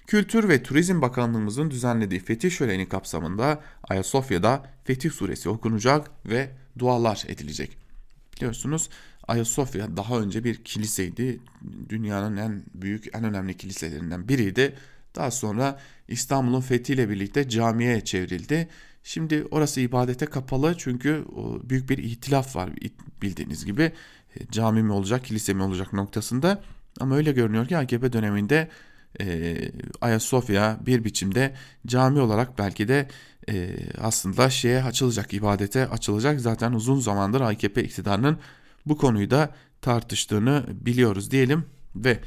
Kültür 0.07 0.49
ve 0.49 0.63
Turizm 0.63 1.01
Bakanlığımızın 1.01 1.71
düzenlediği 1.71 2.19
Fetih 2.19 2.51
Şöleni 2.51 2.89
kapsamında 2.89 3.61
Ayasofya'da 3.83 4.63
Fetih 4.83 5.11
Suresi 5.11 5.49
okunacak 5.49 6.11
ve 6.25 6.49
dualar 6.79 7.23
edilecek. 7.27 7.77
Biliyorsunuz 8.35 8.89
Ayasofya 9.27 9.97
daha 9.97 10.19
önce 10.19 10.43
bir 10.43 10.63
kiliseydi. 10.63 11.39
Dünyanın 11.89 12.37
en 12.37 12.63
büyük, 12.73 13.15
en 13.15 13.23
önemli 13.23 13.57
kiliselerinden 13.57 14.27
biriydi. 14.27 14.75
Daha 15.15 15.31
sonra 15.31 15.79
İstanbul'un 16.07 16.61
fethiyle 16.61 17.09
birlikte 17.09 17.49
camiye 17.49 18.01
çevrildi. 18.01 18.67
Şimdi 19.03 19.45
orası 19.51 19.81
ibadete 19.81 20.25
kapalı 20.25 20.75
çünkü 20.77 21.25
büyük 21.63 21.89
bir 21.89 21.97
ihtilaf 21.97 22.55
var 22.55 22.69
bildiğiniz 23.21 23.65
gibi. 23.65 23.91
E, 24.35 24.47
cami 24.51 24.83
mi 24.83 24.91
olacak, 24.91 25.25
kilise 25.25 25.53
mi 25.53 25.63
olacak 25.63 25.93
noktasında. 25.93 26.63
Ama 26.99 27.15
öyle 27.15 27.31
görünüyor 27.31 27.67
ki 27.67 27.77
AKP 27.77 28.13
döneminde 28.13 28.69
e, 29.21 29.57
Ayasofya 30.01 30.79
bir 30.85 31.03
biçimde 31.03 31.53
cami 31.87 32.19
olarak 32.19 32.57
belki 32.57 32.87
de 32.87 33.07
e, 33.49 33.75
aslında 34.01 34.49
şeye 34.49 34.83
açılacak, 34.83 35.33
ibadete 35.33 35.87
açılacak. 35.87 36.41
Zaten 36.41 36.73
uzun 36.73 36.99
zamandır 36.99 37.41
AKP 37.41 37.83
iktidarının 37.83 38.37
bu 38.85 38.97
konuyu 38.97 39.31
da 39.31 39.55
tartıştığını 39.81 40.65
biliyoruz 40.69 41.31
diyelim 41.31 41.65
ve 41.95 42.19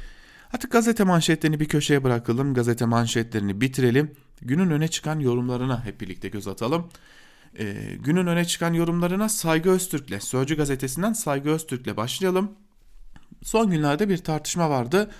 Artık 0.53 0.71
gazete 0.71 1.03
manşetlerini 1.03 1.59
bir 1.59 1.67
köşeye 1.67 2.03
bırakalım. 2.03 2.53
Gazete 2.53 2.85
manşetlerini 2.85 3.61
bitirelim. 3.61 4.11
Günün 4.41 4.69
öne 4.69 4.87
çıkan 4.87 5.19
yorumlarına 5.19 5.85
hep 5.85 6.01
birlikte 6.01 6.29
göz 6.29 6.47
atalım. 6.47 6.89
Ee, 7.59 7.73
günün 7.99 8.27
öne 8.27 8.45
çıkan 8.45 8.73
yorumlarına 8.73 9.29
Saygı 9.29 9.69
Öztürk'le, 9.69 10.23
Sözcü 10.23 10.57
gazetesinden 10.57 11.13
Saygı 11.13 11.49
Öztürk'le 11.49 11.97
başlayalım. 11.97 12.51
Son 13.43 13.71
günlerde 13.71 14.09
bir 14.09 14.17
tartışma 14.17 14.69
vardı. 14.69 15.11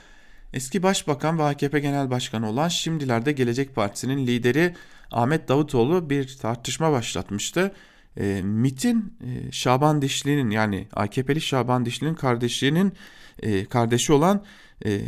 Eski 0.54 0.84
Başbakan 0.84 1.40
ve 1.40 1.44
AKP 1.44 1.80
Genel 1.80 2.10
Başkanı 2.10 2.50
olan 2.50 2.68
şimdilerde 2.68 3.32
Gelecek 3.32 3.76
Partisi'nin 3.76 4.28
lideri 4.28 4.76
Ahmet 5.12 5.48
Davutoğlu 5.48 6.10
bir 6.10 6.38
tartışma 6.38 6.92
başlatmıştı. 6.92 7.72
E, 8.18 8.42
MIT'in 8.44 9.18
e, 9.22 9.52
Şaban 9.52 10.02
Dişli'nin 10.02 10.50
yani 10.50 10.88
AKP'li 10.94 11.42
Şaban 11.42 11.86
Dişli'nin 11.86 12.16
kardeşinin 12.16 12.94
e, 13.44 13.66
kardeşi 13.66 14.14
olan 14.14 14.44
e, 14.86 15.02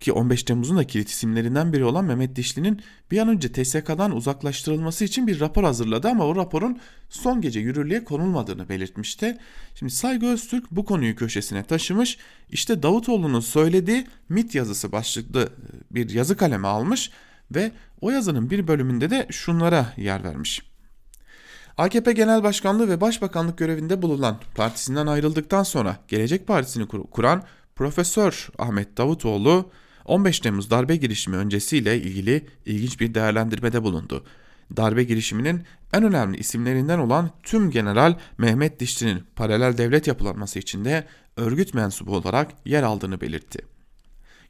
ki 0.00 0.12
15 0.12 0.42
Temmuz'un 0.42 0.76
da 0.76 0.86
kilit 0.86 1.08
isimlerinden 1.10 1.72
biri 1.72 1.84
olan 1.84 2.04
Mehmet 2.04 2.36
Dişli'nin 2.36 2.82
bir 3.10 3.18
an 3.18 3.28
önce 3.28 3.52
TSK'dan 3.52 4.16
uzaklaştırılması 4.16 5.04
için 5.04 5.26
bir 5.26 5.40
rapor 5.40 5.64
hazırladı 5.64 6.08
ama 6.08 6.26
o 6.26 6.36
raporun 6.36 6.78
son 7.08 7.40
gece 7.40 7.60
yürürlüğe 7.60 8.04
konulmadığını 8.04 8.68
belirtmişti. 8.68 9.38
Şimdi 9.74 9.92
Saygı 9.92 10.26
Öztürk 10.26 10.70
bu 10.70 10.84
konuyu 10.84 11.16
köşesine 11.16 11.64
taşımış. 11.64 12.18
İşte 12.50 12.82
Davutoğlu'nun 12.82 13.40
söylediği 13.40 14.06
MIT 14.28 14.54
yazısı 14.54 14.92
başlıklı 14.92 15.42
e, 15.42 15.94
bir 15.94 16.10
yazı 16.10 16.36
kaleme 16.36 16.68
almış 16.68 17.10
ve 17.54 17.72
o 18.00 18.10
yazının 18.10 18.50
bir 18.50 18.68
bölümünde 18.68 19.10
de 19.10 19.26
şunlara 19.30 19.92
yer 19.96 20.24
vermiş. 20.24 20.62
AKP 21.78 22.12
Genel 22.12 22.42
Başkanlığı 22.42 22.88
ve 22.88 23.00
Başbakanlık 23.00 23.58
görevinde 23.58 24.02
bulunan 24.02 24.38
partisinden 24.54 25.06
ayrıldıktan 25.06 25.62
sonra 25.62 25.96
Gelecek 26.08 26.46
Partisi'ni 26.46 26.86
kuran 26.86 27.42
Profesör 27.76 28.48
Ahmet 28.58 28.96
Davutoğlu 28.96 29.70
15 30.04 30.40
Temmuz 30.40 30.70
darbe 30.70 30.96
girişimi 30.96 31.36
öncesiyle 31.36 31.96
ilgili 32.02 32.46
ilginç 32.66 33.00
bir 33.00 33.14
değerlendirmede 33.14 33.82
bulundu. 33.82 34.24
Darbe 34.76 35.04
girişiminin 35.04 35.62
en 35.92 36.02
önemli 36.04 36.38
isimlerinden 36.38 36.98
olan 36.98 37.30
tüm 37.42 37.70
General 37.70 38.18
Mehmet 38.38 38.80
Dişli'nin 38.80 39.24
paralel 39.36 39.78
devlet 39.78 40.06
yapılanması 40.06 40.58
içinde 40.58 41.06
örgüt 41.36 41.74
mensubu 41.74 42.16
olarak 42.16 42.50
yer 42.64 42.82
aldığını 42.82 43.20
belirtti. 43.20 43.58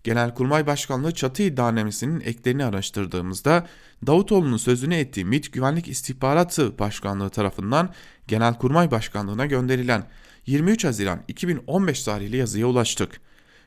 Genelkurmay 0.05 0.67
Başkanlığı 0.67 1.15
çatı 1.15 1.43
iddianamesinin 1.43 2.21
eklerini 2.21 2.65
araştırdığımızda 2.65 3.67
Davutoğlu'nun 4.07 4.57
sözünü 4.57 4.95
ettiği 4.95 5.25
MİT 5.25 5.53
Güvenlik 5.53 5.89
İstihbaratı 5.89 6.79
Başkanlığı 6.79 7.31
tarafından 7.31 7.95
Genelkurmay 8.29 8.91
Başkanlığı'na 8.91 9.47
gönderilen 9.47 10.07
23 10.47 10.85
Haziran 10.85 11.23
2015 11.29 12.03
tarihli 12.03 12.37
yazıya 12.37 12.67
ulaştık. 12.67 13.21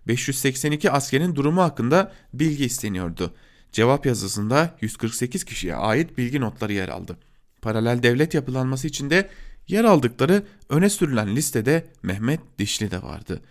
582 0.08 0.92
askerin 0.92 1.36
durumu 1.36 1.62
hakkında 1.62 2.14
bilgi 2.34 2.66
isteniyordu. 2.66 3.34
Cevap 3.72 4.06
yazısında 4.06 4.78
148 4.82 5.44
kişiye 5.44 5.76
ait 5.76 6.18
bilgi 6.18 6.42
notları 6.42 6.74
yer 6.74 6.90
aldı. 6.90 7.18
Paralel 7.62 8.04
devlet 8.04 8.34
yapılanması 8.34 8.88
içinde 8.88 9.30
yer 9.68 9.84
aldıkları 9.84 10.44
öne 10.70 10.90
sürülen 10.90 11.36
listede 11.36 11.88
Mehmet 12.04 12.40
Dişli 12.60 12.92
de 12.92 13.04
vardı. 13.04 13.42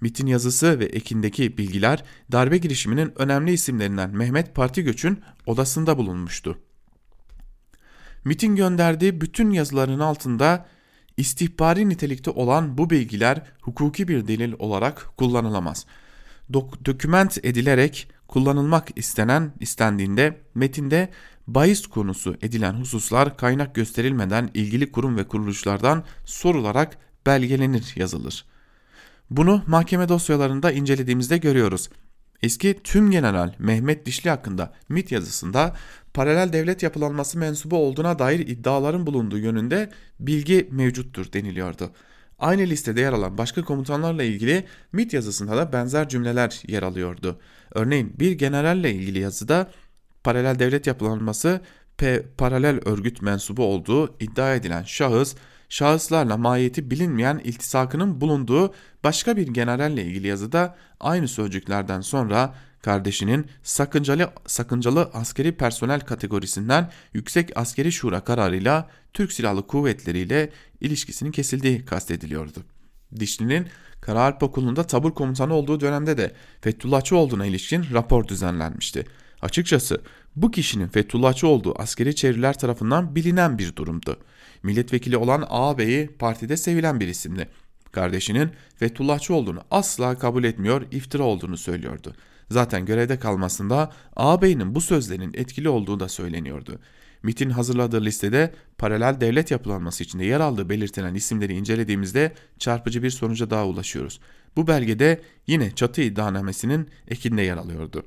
MIT'in 0.00 0.26
yazısı 0.26 0.78
ve 0.78 0.84
ekindeki 0.84 1.58
bilgiler 1.58 2.04
darbe 2.32 2.58
girişiminin 2.58 3.12
önemli 3.16 3.52
isimlerinden 3.52 4.10
Mehmet 4.10 4.54
Parti 4.54 4.82
Göç'ün 4.82 5.20
odasında 5.46 5.98
bulunmuştu. 5.98 6.58
MIT'in 8.24 8.56
gönderdiği 8.56 9.20
bütün 9.20 9.50
yazıların 9.50 10.00
altında 10.00 10.66
istihbari 11.16 11.88
nitelikte 11.88 12.30
olan 12.30 12.78
bu 12.78 12.90
bilgiler 12.90 13.42
hukuki 13.60 14.08
bir 14.08 14.28
delil 14.28 14.52
olarak 14.58 15.08
kullanılamaz. 15.16 15.86
Dok 16.52 16.86
doküment 16.86 17.38
edilerek 17.44 18.08
kullanılmak 18.28 18.88
istenen 18.96 19.52
istendiğinde 19.60 20.40
metinde 20.54 21.08
bahis 21.46 21.86
konusu 21.86 22.36
edilen 22.42 22.72
hususlar 22.72 23.36
kaynak 23.36 23.74
gösterilmeden 23.74 24.50
ilgili 24.54 24.92
kurum 24.92 25.16
ve 25.16 25.24
kuruluşlardan 25.24 26.04
sorularak 26.24 26.98
belgelenir 27.26 27.92
yazılır. 27.96 28.44
Bunu 29.30 29.62
mahkeme 29.66 30.08
dosyalarında 30.08 30.72
incelediğimizde 30.72 31.38
görüyoruz. 31.38 31.90
Eski 32.42 32.82
tüm 32.84 33.10
general 33.10 33.54
Mehmet 33.58 34.06
Dişli 34.06 34.30
hakkında 34.30 34.72
MIT 34.88 35.12
yazısında 35.12 35.76
paralel 36.14 36.52
devlet 36.52 36.82
yapılanması 36.82 37.38
mensubu 37.38 37.76
olduğuna 37.76 38.18
dair 38.18 38.38
iddiaların 38.38 39.06
bulunduğu 39.06 39.38
yönünde 39.38 39.90
bilgi 40.20 40.68
mevcuttur 40.70 41.32
deniliyordu. 41.32 41.90
Aynı 42.38 42.62
listede 42.62 43.00
yer 43.00 43.12
alan 43.12 43.38
başka 43.38 43.62
komutanlarla 43.64 44.22
ilgili 44.22 44.64
MIT 44.92 45.12
yazısında 45.12 45.56
da 45.56 45.72
benzer 45.72 46.08
cümleler 46.08 46.62
yer 46.68 46.82
alıyordu. 46.82 47.40
Örneğin 47.74 48.14
bir 48.18 48.32
generalle 48.32 48.92
ilgili 48.92 49.18
yazıda 49.18 49.70
paralel 50.24 50.58
devlet 50.58 50.86
yapılanması 50.86 51.60
P 51.96 52.22
paralel 52.38 52.80
örgüt 52.84 53.22
mensubu 53.22 53.64
olduğu 53.64 54.16
iddia 54.20 54.54
edilen 54.54 54.82
şahıs 54.82 55.34
şahıslarla 55.68 56.36
mahiyeti 56.36 56.90
bilinmeyen 56.90 57.38
iltisakının 57.44 58.20
bulunduğu 58.20 58.74
başka 59.04 59.36
bir 59.36 59.46
generalle 59.46 60.04
ilgili 60.04 60.26
yazıda 60.26 60.76
aynı 61.00 61.28
sözcüklerden 61.28 62.00
sonra 62.00 62.54
kardeşinin 62.82 63.46
sakıncalı, 63.62 64.32
sakıncalı 64.46 65.10
askeri 65.14 65.56
personel 65.56 66.00
kategorisinden 66.00 66.90
Yüksek 67.14 67.58
Askeri 67.58 67.92
Şura 67.92 68.20
kararıyla 68.20 68.90
Türk 69.12 69.32
Silahlı 69.32 69.66
Kuvvetleri 69.66 70.18
ile 70.18 70.50
ilişkisinin 70.80 71.32
kesildiği 71.32 71.84
kastediliyordu. 71.84 72.62
Dişli'nin 73.20 73.66
Karaharp 74.00 74.42
Okulu'nda 74.42 74.84
tabur 74.84 75.14
komutanı 75.14 75.54
olduğu 75.54 75.80
dönemde 75.80 76.18
de 76.18 76.32
Fethullahçı 76.60 77.16
olduğuna 77.16 77.46
ilişkin 77.46 77.86
rapor 77.92 78.28
düzenlenmişti. 78.28 79.06
Açıkçası 79.42 80.00
bu 80.36 80.50
kişinin 80.50 80.88
Fethullahçı 80.88 81.48
olduğu 81.48 81.80
askeri 81.80 82.14
çevreler 82.14 82.58
tarafından 82.58 83.16
bilinen 83.16 83.58
bir 83.58 83.76
durumdu. 83.76 84.16
Milletvekili 84.66 85.16
olan 85.16 85.46
ağabeyi 85.48 86.08
partide 86.08 86.56
sevilen 86.56 87.00
bir 87.00 87.08
isimdi. 87.08 87.48
Kardeşinin 87.92 88.50
Fethullahçı 88.76 89.34
olduğunu 89.34 89.60
asla 89.70 90.18
kabul 90.18 90.44
etmiyor, 90.44 90.82
iftira 90.90 91.22
olduğunu 91.22 91.56
söylüyordu. 91.56 92.14
Zaten 92.50 92.86
görevde 92.86 93.18
kalmasında 93.18 93.92
ağabeyinin 94.16 94.74
bu 94.74 94.80
sözlerinin 94.80 95.34
etkili 95.34 95.68
olduğu 95.68 96.00
da 96.00 96.08
söyleniyordu. 96.08 96.78
MIT'in 97.22 97.50
hazırladığı 97.50 98.04
listede 98.04 98.54
paralel 98.78 99.20
devlet 99.20 99.50
yapılanması 99.50 100.04
içinde 100.04 100.24
yer 100.24 100.40
aldığı 100.40 100.68
belirtilen 100.68 101.14
isimleri 101.14 101.54
incelediğimizde 101.54 102.32
çarpıcı 102.58 103.02
bir 103.02 103.10
sonuca 103.10 103.50
daha 103.50 103.66
ulaşıyoruz. 103.66 104.20
Bu 104.56 104.66
belgede 104.66 105.20
yine 105.46 105.74
çatı 105.74 106.02
iddianamesinin 106.02 106.88
ekinde 107.08 107.42
yer 107.42 107.56
alıyordu. 107.56 108.02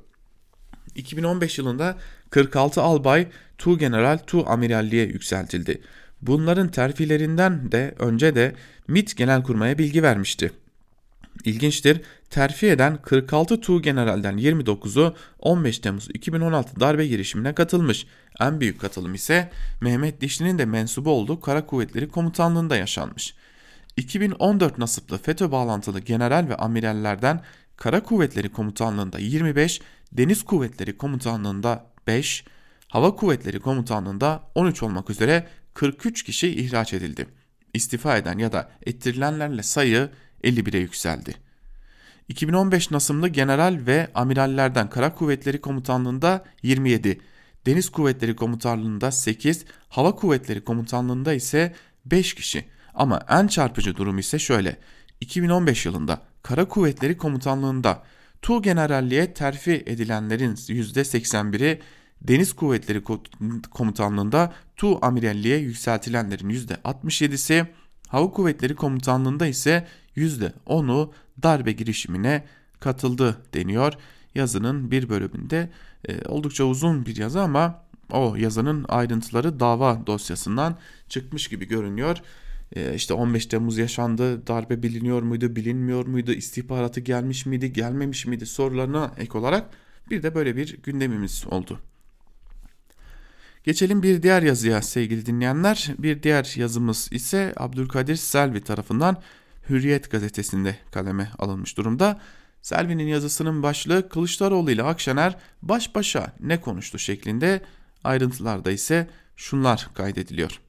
2015 0.94 1.58
yılında 1.58 1.98
46 2.30 2.82
albay 2.82 3.28
Tu 3.58 3.78
General 3.78 4.18
Tu 4.26 4.50
Amiralliğe 4.50 5.06
yükseltildi. 5.06 5.80
Bunların 6.22 6.68
terfilerinden 6.68 7.72
de 7.72 7.94
önce 7.98 8.34
de 8.34 8.54
MIT 8.88 9.16
Genelkurmay'a 9.16 9.78
bilgi 9.78 10.02
vermişti. 10.02 10.52
İlginçtir, 11.44 12.00
terfi 12.30 12.66
eden 12.66 13.02
46 13.02 13.60
Tu 13.60 13.82
General'den 13.82 14.38
29'u 14.38 15.14
15 15.38 15.78
Temmuz 15.78 16.08
2016 16.14 16.80
darbe 16.80 17.06
girişimine 17.06 17.54
katılmış. 17.54 18.06
En 18.40 18.60
büyük 18.60 18.80
katılım 18.80 19.14
ise 19.14 19.50
Mehmet 19.80 20.20
Dişli'nin 20.20 20.58
de 20.58 20.64
mensubu 20.64 21.10
olduğu 21.10 21.40
Kara 21.40 21.66
Kuvvetleri 21.66 22.08
Komutanlığı'nda 22.08 22.76
yaşanmış. 22.76 23.34
2014 23.96 24.78
nasıplı 24.78 25.18
FETÖ 25.18 25.52
bağlantılı 25.52 26.00
general 26.00 26.48
ve 26.48 26.56
amirallerden 26.56 27.42
Kara 27.76 28.02
Kuvvetleri 28.02 28.52
Komutanlığı'nda 28.52 29.18
25, 29.18 29.80
Deniz 30.12 30.42
Kuvvetleri 30.42 30.96
Komutanlığı'nda 30.96 31.86
5, 32.06 32.44
Hava 32.88 33.16
Kuvvetleri 33.16 33.60
Komutanlığı'nda 33.60 34.42
13 34.54 34.82
olmak 34.82 35.10
üzere 35.10 35.46
43 35.80 36.22
kişi 36.22 36.48
ihraç 36.48 36.92
edildi. 36.92 37.26
İstifa 37.74 38.16
eden 38.16 38.38
ya 38.38 38.52
da 38.52 38.70
ettirilenlerle 38.86 39.62
sayı 39.62 40.10
51'e 40.44 40.78
yükseldi. 40.78 41.34
2015 42.28 42.90
Nasımlı 42.90 43.28
general 43.28 43.80
ve 43.86 44.10
amirallerden 44.14 44.90
Kara 44.90 45.14
Kuvvetleri 45.14 45.60
Komutanlığı'nda 45.60 46.44
27, 46.62 47.20
Deniz 47.66 47.88
Kuvvetleri 47.88 48.36
Komutanlığı'nda 48.36 49.10
8, 49.10 49.64
Hava 49.88 50.14
Kuvvetleri 50.14 50.64
Komutanlığı'nda 50.64 51.34
ise 51.34 51.74
5 52.04 52.34
kişi. 52.34 52.64
Ama 52.94 53.20
en 53.28 53.46
çarpıcı 53.46 53.96
durum 53.96 54.18
ise 54.18 54.38
şöyle. 54.38 54.76
2015 55.20 55.86
yılında 55.86 56.22
Kara 56.42 56.68
Kuvvetleri 56.68 57.16
Komutanlığı'nda 57.16 58.02
Tu 58.42 58.62
Generalliğe 58.62 59.34
terfi 59.34 59.82
edilenlerin 59.86 60.54
%81'i 60.54 61.80
Deniz 62.22 62.52
Kuvvetleri 62.52 63.02
Komutanlığı'nda 63.70 64.52
Tu 64.80 64.98
Amiralliğe 65.02 65.58
yükseltilenlerin 65.58 66.50
%67'si, 66.50 67.66
Hava 68.08 68.30
Kuvvetleri 68.30 68.74
Komutanlığı'nda 68.74 69.46
ise 69.46 69.86
%10'u 70.16 71.12
darbe 71.42 71.72
girişimine 71.72 72.44
katıldı 72.80 73.38
deniyor. 73.54 73.92
Yazının 74.34 74.90
bir 74.90 75.08
bölümünde 75.08 75.70
e, 76.08 76.28
oldukça 76.28 76.64
uzun 76.64 77.06
bir 77.06 77.16
yazı 77.16 77.40
ama 77.40 77.84
o 78.10 78.36
yazının 78.36 78.84
ayrıntıları 78.88 79.60
dava 79.60 80.06
dosyasından 80.06 80.78
çıkmış 81.08 81.48
gibi 81.48 81.68
görünüyor. 81.68 82.16
E, 82.76 82.94
işte 82.94 83.14
15 83.14 83.46
Temmuz 83.46 83.78
yaşandı, 83.78 84.46
darbe 84.46 84.82
biliniyor 84.82 85.22
muydu, 85.22 85.56
bilinmiyor 85.56 86.06
muydu, 86.06 86.32
istihbaratı 86.32 87.00
gelmiş 87.00 87.46
miydi, 87.46 87.72
gelmemiş 87.72 88.26
miydi 88.26 88.46
sorularına 88.46 89.14
ek 89.18 89.38
olarak 89.38 89.70
bir 90.10 90.22
de 90.22 90.34
böyle 90.34 90.56
bir 90.56 90.82
gündemimiz 90.82 91.44
oldu. 91.50 91.80
Geçelim 93.64 94.02
bir 94.02 94.22
diğer 94.22 94.42
yazıya 94.42 94.82
sevgili 94.82 95.26
dinleyenler. 95.26 95.88
Bir 95.98 96.22
diğer 96.22 96.52
yazımız 96.56 97.08
ise 97.12 97.54
Abdülkadir 97.56 98.16
Selvi 98.16 98.60
tarafından 98.60 99.22
Hürriyet 99.68 100.10
gazetesinde 100.10 100.76
kaleme 100.92 101.30
alınmış 101.38 101.76
durumda. 101.76 102.20
Selvi'nin 102.62 103.06
yazısının 103.06 103.62
başlığı 103.62 104.08
Kılıçdaroğlu 104.08 104.70
ile 104.70 104.82
Akşener 104.82 105.36
baş 105.62 105.94
başa 105.94 106.32
ne 106.40 106.60
konuştu 106.60 106.98
şeklinde 106.98 107.60
ayrıntılarda 108.04 108.70
ise 108.70 109.06
şunlar 109.36 109.88
kaydediliyor. 109.94 110.60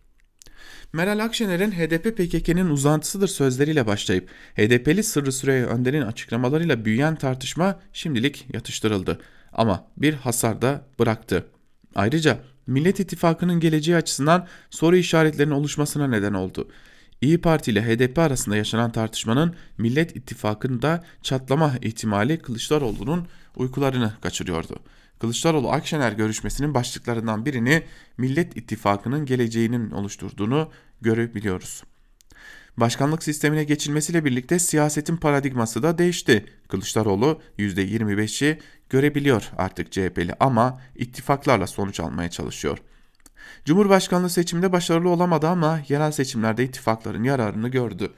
Meral 0.94 1.20
Akşener'in 1.20 1.72
HDP 1.72 2.18
PKK'nın 2.18 2.70
uzantısıdır 2.70 3.28
sözleriyle 3.28 3.88
başlayıp 3.88 4.30
HDP'li 4.56 5.04
Sırrı 5.04 5.32
Süreyya 5.32 5.68
Önder'in 5.68 6.02
açıklamalarıyla 6.02 6.86
büyüyen 6.86 7.16
tartışma 7.16 7.80
şimdilik 7.94 8.48
yatıştırıldı. 8.54 9.22
Ama 9.54 9.88
bir 9.98 10.14
hasar 10.14 10.62
da 10.62 10.86
bıraktı. 11.00 11.46
Ayrıca 11.96 12.40
Millet 12.68 13.00
İttifakı'nın 13.00 13.60
geleceği 13.60 13.96
açısından 13.96 14.48
soru 14.70 14.96
işaretlerinin 14.96 15.54
oluşmasına 15.54 16.08
neden 16.08 16.34
oldu. 16.34 16.68
İyi 17.22 17.42
Parti 17.42 17.72
ile 17.72 17.82
HDP 17.82 18.20
arasında 18.20 18.56
yaşanan 18.56 18.92
tartışmanın 18.92 19.56
Millet 19.78 20.16
İttifakı'nda 20.16 21.04
çatlama 21.22 21.74
ihtimali 21.82 22.40
Kılıçdaroğlu'nun 22.40 23.28
uykularını 23.56 24.14
kaçırıyordu. 24.22 24.80
Kılıçdaroğlu 25.20 25.72
Akşener 25.72 26.12
görüşmesinin 26.12 26.74
başlıklarından 26.74 27.46
birini 27.46 27.84
Millet 28.18 28.58
İttifakı'nın 28.58 29.26
geleceğinin 29.26 29.92
oluşturduğunu 29.92 30.72
görebiliyoruz. 31.02 31.84
Başkanlık 32.78 33.24
sistemine 33.24 33.64
geçilmesiyle 33.64 34.26
birlikte 34.26 34.60
siyasetin 34.60 35.18
paradigması 35.18 35.84
da 35.84 35.98
değişti. 35.98 36.46
Kılıçdaroğlu 36.68 37.42
%25'i 37.60 38.60
görebiliyor 38.92 39.52
artık 39.58 39.92
CHP'li 39.92 40.34
ama 40.40 40.82
ittifaklarla 40.96 41.68
sonuç 41.68 42.00
almaya 42.00 42.30
çalışıyor. 42.30 42.78
Cumhurbaşkanlığı 43.66 44.30
seçiminde 44.30 44.72
başarılı 44.72 45.10
olamadı 45.10 45.48
ama 45.48 45.80
yerel 45.90 46.12
seçimlerde 46.12 46.64
ittifakların 46.64 47.24
yararını 47.24 47.70
gördü. 47.70 48.12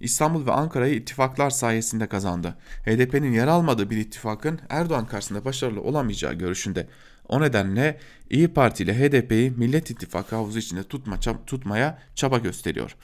İstanbul 0.00 0.46
ve 0.46 0.52
Ankara'yı 0.52 0.94
ittifaklar 0.94 1.50
sayesinde 1.50 2.06
kazandı. 2.06 2.58
HDP'nin 2.84 3.32
yer 3.32 3.46
almadığı 3.46 3.90
bir 3.90 3.96
ittifakın 3.96 4.60
Erdoğan 4.68 5.06
karşısında 5.06 5.44
başarılı 5.44 5.80
olamayacağı 5.80 6.34
görüşünde. 6.34 6.88
O 7.28 7.40
nedenle 7.40 7.98
İyi 8.30 8.48
Parti 8.48 8.82
ile 8.82 8.94
HDP'yi 8.94 9.50
Millet 9.50 9.90
İttifakı 9.90 10.36
havuzu 10.36 10.58
içinde 10.58 10.82
tutma, 10.82 11.20
tutmaya 11.46 11.98
çaba 12.14 12.38
gösteriyor. 12.38 12.96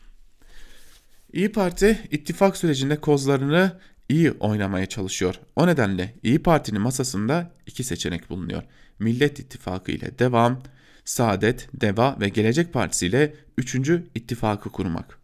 İyi 1.33 1.53
Parti 1.53 2.09
ittifak 2.11 2.57
sürecinde 2.57 3.01
kozlarını 3.01 3.81
iyi 4.09 4.31
oynamaya 4.31 4.87
çalışıyor. 4.87 5.35
O 5.57 5.67
nedenle 5.67 6.15
İyi 6.23 6.39
Parti'nin 6.39 6.81
masasında 6.81 7.51
iki 7.67 7.85
seçenek 7.85 8.31
bulunuyor. 8.31 8.63
Millet 8.99 9.39
İttifakı 9.39 9.93
ile 9.93 10.19
devam, 10.19 10.63
Saadet, 11.05 11.69
Deva 11.75 12.17
ve 12.21 12.29
Gelecek 12.29 12.73
Partisi 12.73 13.07
ile 13.07 13.35
üçüncü 13.59 14.07
ittifakı 14.15 14.71
kurmak. 14.71 15.19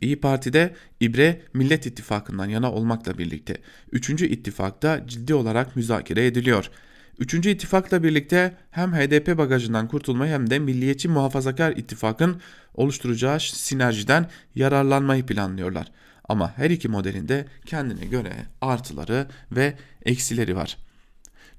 İyi 0.00 0.20
Parti'de 0.20 0.74
İbre 1.00 1.42
Millet 1.54 1.86
İttifakı'ndan 1.86 2.46
yana 2.46 2.72
olmakla 2.72 3.18
birlikte 3.18 3.56
3. 3.92 4.10
ittifakta 4.10 5.06
ciddi 5.06 5.34
olarak 5.34 5.76
müzakere 5.76 6.26
ediliyor. 6.26 6.70
3. 7.18 7.34
ittifakla 7.34 8.02
birlikte 8.02 8.56
hem 8.70 8.92
HDP 8.92 9.38
bagajından 9.38 9.88
kurtulmayı 9.88 10.32
hem 10.32 10.50
de 10.50 10.58
Milliyetçi 10.58 11.08
Muhafazakar 11.08 11.72
İttifak'ın 11.72 12.40
oluşturacağı 12.74 13.40
sinerjiden 13.40 14.30
yararlanmayı 14.54 15.26
planlıyorlar. 15.26 15.92
Ama 16.28 16.52
her 16.56 16.70
iki 16.70 16.88
modelinde 16.88 17.46
kendine 17.66 18.06
göre 18.06 18.32
artıları 18.60 19.28
ve 19.52 19.74
eksileri 20.04 20.56
var. 20.56 20.78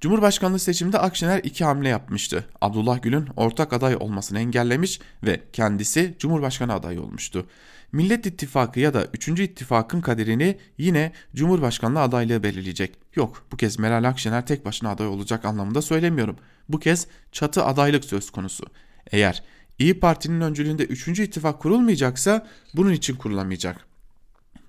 Cumhurbaşkanlığı 0.02 0.60
seçiminde 0.60 1.00
Akşener 1.00 1.42
iki 1.44 1.66
hamle 1.66 1.90
yapmıştı. 1.90 2.46
Abdullah 2.62 3.02
Gül'ün 3.02 3.28
ortak 3.36 3.74
aday 3.74 3.96
olmasını 4.00 4.40
engellemiş 4.40 5.00
ve 5.24 5.42
kendisi 5.54 6.16
Cumhurbaşkanı 6.20 6.74
adayı 6.74 7.02
olmuştu. 7.02 7.46
Millet 7.92 8.26
İttifakı 8.26 8.80
ya 8.80 8.94
da 8.94 9.08
3. 9.14 9.28
İttifakın 9.28 10.02
kaderini 10.02 10.58
yine 10.78 11.12
Cumhurbaşkanlığı 11.36 12.02
adaylığı 12.02 12.44
belirleyecek. 12.44 12.96
Yok 13.16 13.46
bu 13.52 13.58
kez 13.58 13.80
Meral 13.80 14.04
Akşener 14.04 14.46
tek 14.46 14.66
başına 14.66 14.90
aday 14.90 15.08
olacak 15.08 15.46
anlamında 15.46 15.82
söylemiyorum. 15.82 16.38
Bu 16.70 16.80
kez 16.80 17.08
çatı 17.32 17.64
adaylık 17.64 18.06
söz 18.06 18.30
konusu. 18.30 18.66
Eğer 19.12 19.44
İyi 19.80 20.00
Parti'nin 20.00 20.42
öncülüğünde 20.42 20.86
3. 20.86 21.08
ittifak 21.08 21.60
kurulmayacaksa 21.60 22.48
bunun 22.74 22.92
için 22.92 23.16
kurulamayacak. 23.16 23.93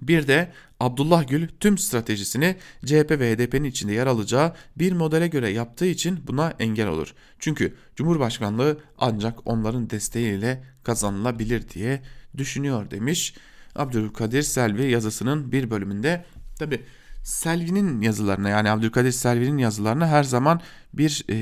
Bir 0.08 0.28
de 0.28 0.52
Abdullah 0.80 1.28
Gül 1.28 1.48
tüm 1.60 1.78
stratejisini 1.78 2.56
CHP 2.84 3.10
ve 3.10 3.34
HDP'nin 3.34 3.64
içinde 3.64 3.92
yer 3.92 4.06
alacağı 4.06 4.52
bir 4.76 4.92
modele 4.92 5.28
göre 5.28 5.50
yaptığı 5.50 5.86
için 5.86 6.20
buna 6.26 6.54
engel 6.58 6.88
olur. 6.88 7.14
Çünkü 7.38 7.74
Cumhurbaşkanlığı 7.96 8.78
ancak 8.98 9.46
onların 9.46 9.90
desteğiyle 9.90 10.64
kazanılabilir 10.82 11.68
diye 11.68 12.02
düşünüyor 12.36 12.90
demiş. 12.90 13.34
Abdülkadir 13.74 14.42
Selvi 14.42 14.90
yazısının 14.90 15.52
bir 15.52 15.70
bölümünde 15.70 16.24
tabi 16.58 16.80
Selvi'nin 17.24 18.00
yazılarına 18.00 18.48
yani 18.48 18.70
Abdülkadir 18.70 19.12
Selvi'nin 19.12 19.58
yazılarına 19.58 20.06
her 20.06 20.22
zaman 20.24 20.60
bir 20.92 21.24
e, 21.30 21.36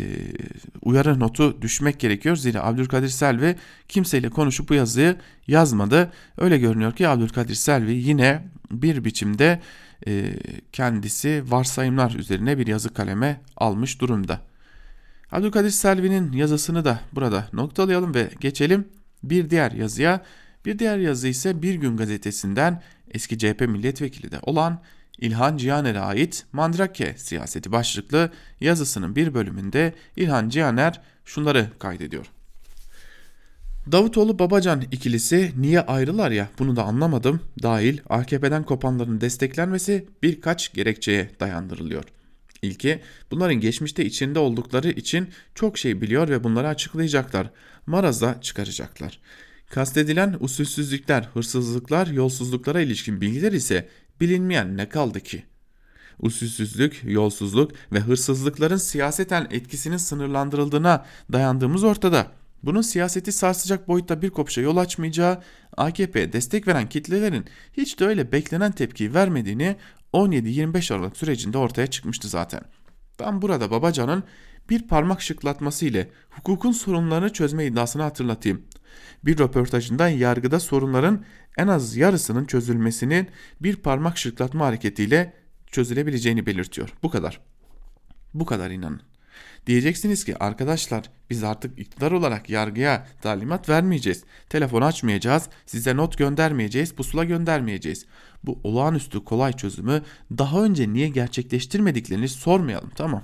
uyarı 0.82 1.20
notu 1.20 1.62
düşmek 1.62 2.00
gerekiyor. 2.00 2.36
Zira 2.36 2.64
Abdülkadir 2.64 3.08
Selvi 3.08 3.56
kimseyle 3.88 4.30
konuşup 4.30 4.68
bu 4.68 4.74
yazıyı 4.74 5.16
yazmadı. 5.46 6.12
Öyle 6.38 6.58
görünüyor 6.58 6.92
ki 6.92 7.08
Abdülkadir 7.08 7.54
Selvi 7.54 7.94
yine 7.94 8.48
bir 8.72 9.04
biçimde 9.04 9.60
e, 10.06 10.34
kendisi 10.72 11.44
varsayımlar 11.46 12.14
üzerine 12.14 12.58
bir 12.58 12.66
yazı 12.66 12.94
kaleme 12.94 13.40
almış 13.56 14.00
durumda. 14.00 14.40
Abdülkadir 15.32 15.70
Selvi'nin 15.70 16.32
yazısını 16.32 16.84
da 16.84 17.00
burada 17.12 17.48
noktalayalım 17.52 18.14
ve 18.14 18.30
geçelim 18.40 18.88
bir 19.22 19.50
diğer 19.50 19.72
yazıya. 19.72 20.24
Bir 20.66 20.78
diğer 20.78 20.98
yazı 20.98 21.28
ise 21.28 21.62
Bir 21.62 21.74
Gün 21.74 21.96
gazetesinden 21.96 22.82
eski 23.10 23.38
CHP 23.38 23.60
milletvekili 23.60 24.30
de 24.30 24.38
olan 24.42 24.82
İlhan 25.18 25.56
Cihaner'e 25.56 26.00
ait 26.00 26.46
Mandrake 26.52 27.14
siyaseti 27.16 27.72
başlıklı 27.72 28.30
yazısının 28.60 29.16
bir 29.16 29.34
bölümünde 29.34 29.94
İlhan 30.16 30.48
Cihaner 30.48 31.00
şunları 31.24 31.68
kaydediyor. 31.78 32.26
Davutoğlu 33.90 34.38
Babacan 34.38 34.82
ikilisi 34.90 35.52
niye 35.56 35.80
ayrılar 35.80 36.30
ya 36.30 36.48
bunu 36.58 36.76
da 36.76 36.84
anlamadım. 36.84 37.40
Dahil 37.62 37.98
AKP'den 38.08 38.62
kopanların 38.62 39.20
desteklenmesi 39.20 40.06
birkaç 40.22 40.72
gerekçeye 40.72 41.30
dayandırılıyor. 41.40 42.04
İlki 42.62 43.00
bunların 43.30 43.54
geçmişte 43.54 44.04
içinde 44.04 44.38
oldukları 44.38 44.90
için 44.90 45.28
çok 45.54 45.78
şey 45.78 46.00
biliyor 46.00 46.28
ve 46.28 46.44
bunları 46.44 46.68
açıklayacaklar. 46.68 47.50
Marazda 47.86 48.40
çıkaracaklar. 48.40 49.20
Kastedilen 49.70 50.36
usulsüzlükler, 50.40 51.28
hırsızlıklar, 51.34 52.06
yolsuzluklara 52.06 52.80
ilişkin 52.80 53.20
bilgiler 53.20 53.52
ise 53.52 53.88
bilinmeyen 54.20 54.76
ne 54.76 54.88
kaldı 54.88 55.20
ki? 55.20 55.42
Usulsüzlük, 56.18 57.00
yolsuzluk 57.04 57.72
ve 57.92 58.00
hırsızlıkların 58.00 58.76
siyaseten 58.76 59.46
etkisinin 59.50 59.96
sınırlandırıldığına 59.96 61.06
dayandığımız 61.32 61.84
ortada. 61.84 62.41
Bunun 62.62 62.80
siyaseti 62.80 63.32
sarsacak 63.32 63.88
boyutta 63.88 64.22
bir 64.22 64.30
kopuşa 64.30 64.60
yol 64.60 64.76
açmayacağı, 64.76 65.42
AKP'ye 65.76 66.32
destek 66.32 66.68
veren 66.68 66.88
kitlelerin 66.88 67.44
hiç 67.72 68.00
de 68.00 68.06
öyle 68.06 68.32
beklenen 68.32 68.72
tepkiyi 68.72 69.14
vermediğini 69.14 69.76
17-25 70.12 70.94
Aralık 70.94 71.16
sürecinde 71.16 71.58
ortaya 71.58 71.86
çıkmıştı 71.86 72.28
zaten. 72.28 72.60
Ben 73.20 73.42
burada 73.42 73.70
Babacan'ın 73.70 74.24
bir 74.70 74.88
parmak 74.88 75.22
şıklatması 75.22 75.86
ile 75.86 76.10
hukukun 76.30 76.72
sorunlarını 76.72 77.32
çözme 77.32 77.66
iddiasını 77.66 78.02
hatırlatayım. 78.02 78.62
Bir 79.24 79.38
röportajında 79.38 80.08
yargıda 80.08 80.60
sorunların 80.60 81.24
en 81.58 81.66
az 81.68 81.96
yarısının 81.96 82.44
çözülmesinin 82.44 83.28
bir 83.60 83.76
parmak 83.76 84.18
şıklatma 84.18 84.66
hareketiyle 84.66 85.32
çözülebileceğini 85.66 86.46
belirtiyor. 86.46 86.94
Bu 87.02 87.10
kadar. 87.10 87.40
Bu 88.34 88.46
kadar 88.46 88.70
inanın. 88.70 89.11
Diyeceksiniz 89.66 90.24
ki 90.24 90.38
arkadaşlar 90.38 91.04
biz 91.30 91.44
artık 91.44 91.78
iktidar 91.78 92.12
olarak 92.12 92.50
yargıya 92.50 93.06
talimat 93.22 93.68
vermeyeceğiz. 93.68 94.24
Telefon 94.48 94.82
açmayacağız, 94.82 95.48
size 95.66 95.96
not 95.96 96.18
göndermeyeceğiz, 96.18 96.94
pusula 96.94 97.24
göndermeyeceğiz. 97.24 98.06
Bu 98.44 98.60
olağanüstü 98.64 99.24
kolay 99.24 99.52
çözümü 99.52 100.02
daha 100.38 100.64
önce 100.64 100.92
niye 100.92 101.08
gerçekleştirmediklerini 101.08 102.28
sormayalım 102.28 102.90
tamam. 102.96 103.22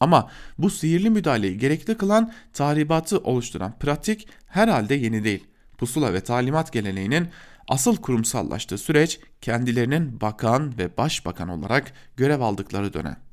Ama 0.00 0.30
bu 0.58 0.70
sihirli 0.70 1.10
müdahaleyi 1.10 1.58
gerekli 1.58 1.96
kılan 1.96 2.32
tahribatı 2.52 3.18
oluşturan 3.18 3.78
pratik 3.78 4.28
herhalde 4.46 4.94
yeni 4.94 5.24
değil. 5.24 5.44
Pusula 5.78 6.12
ve 6.12 6.20
talimat 6.20 6.72
geleneğinin 6.72 7.28
asıl 7.68 7.96
kurumsallaştığı 7.96 8.78
süreç 8.78 9.20
kendilerinin 9.40 10.20
bakan 10.20 10.78
ve 10.78 10.96
başbakan 10.96 11.48
olarak 11.48 11.92
görev 12.16 12.40
aldıkları 12.40 12.92
dönem. 12.92 13.27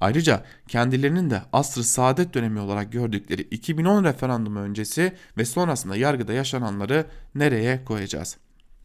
Ayrıca 0.00 0.44
kendilerinin 0.68 1.30
de 1.30 1.42
asr-ı 1.52 1.84
saadet 1.84 2.34
dönemi 2.34 2.60
olarak 2.60 2.92
gördükleri 2.92 3.42
2010 3.42 4.04
referandumu 4.04 4.58
öncesi 4.58 5.12
ve 5.38 5.44
sonrasında 5.44 5.96
yargıda 5.96 6.32
yaşananları 6.32 7.06
nereye 7.34 7.84
koyacağız? 7.84 8.36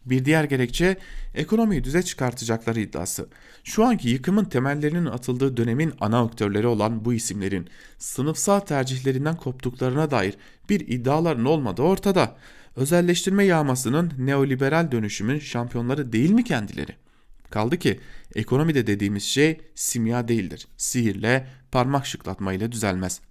Bir 0.06 0.26
diğer 0.26 0.44
gerekçe 0.44 0.98
ekonomiyi 1.36 1.84
düze 1.84 2.04
çıkartacakları 2.04 2.80
iddiası. 2.80 3.28
Şu 3.64 3.86
anki 3.86 4.10
yıkımın 4.10 4.46
temellerinin 4.46 5.06
atıldığı 5.06 5.58
dönemin 5.58 5.94
ana 6.00 6.20
aktörleri 6.20 6.68
olan 6.68 7.06
bu 7.06 7.14
isimlerin 7.14 7.68
sınıfsal 7.98 8.60
tercihlerinden 8.60 9.36
koptuklarına 9.36 10.12
dair 10.12 10.34
bir 10.70 10.80
iddiaların 10.80 11.46
olmadığı 11.46 11.82
ortada. 11.82 12.36
Özelleştirme 12.76 13.44
yağmasının 13.44 14.12
neoliberal 14.18 14.92
dönüşümün 14.92 15.40
şampiyonları 15.40 16.14
değil 16.14 16.32
mi 16.32 16.44
kendileri? 16.44 17.05
Kaldı 17.50 17.78
ki 17.78 18.00
ekonomide 18.36 18.88
dediğimiz 18.88 19.24
şey 19.24 19.62
simya 19.76 20.28
değildir. 20.28 20.68
Sihirle, 20.78 21.48
parmak 21.72 22.06
şıklatmayla 22.06 22.72
düzelmez. 22.72 23.22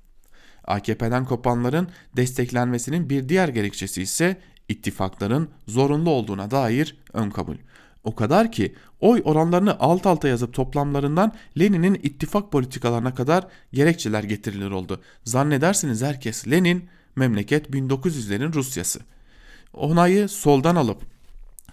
AKP'den 0.64 1.24
kopanların 1.24 1.88
desteklenmesinin 2.16 3.10
bir 3.10 3.28
diğer 3.28 3.48
gerekçesi 3.48 4.02
ise 4.02 4.36
ittifakların 4.68 5.48
zorunlu 5.66 6.10
olduğuna 6.10 6.50
dair 6.50 6.96
ön 7.12 7.30
kabul. 7.30 7.56
O 8.04 8.14
kadar 8.14 8.52
ki 8.52 8.74
oy 9.00 9.22
oranlarını 9.24 9.78
alt 9.80 10.06
alta 10.06 10.28
yazıp 10.28 10.54
toplamlarından 10.54 11.32
Lenin'in 11.58 11.94
ittifak 11.94 12.52
politikalarına 12.52 13.14
kadar 13.14 13.46
gerekçeler 13.72 14.24
getirilir 14.24 14.70
oldu. 14.70 15.00
Zannedersiniz 15.24 16.02
herkes 16.02 16.48
Lenin 16.48 16.88
memleket 17.16 17.70
1900'lerin 17.70 18.52
Rusyası. 18.52 19.00
Onayı 19.72 20.28
soldan 20.28 20.76
alıp 20.76 21.13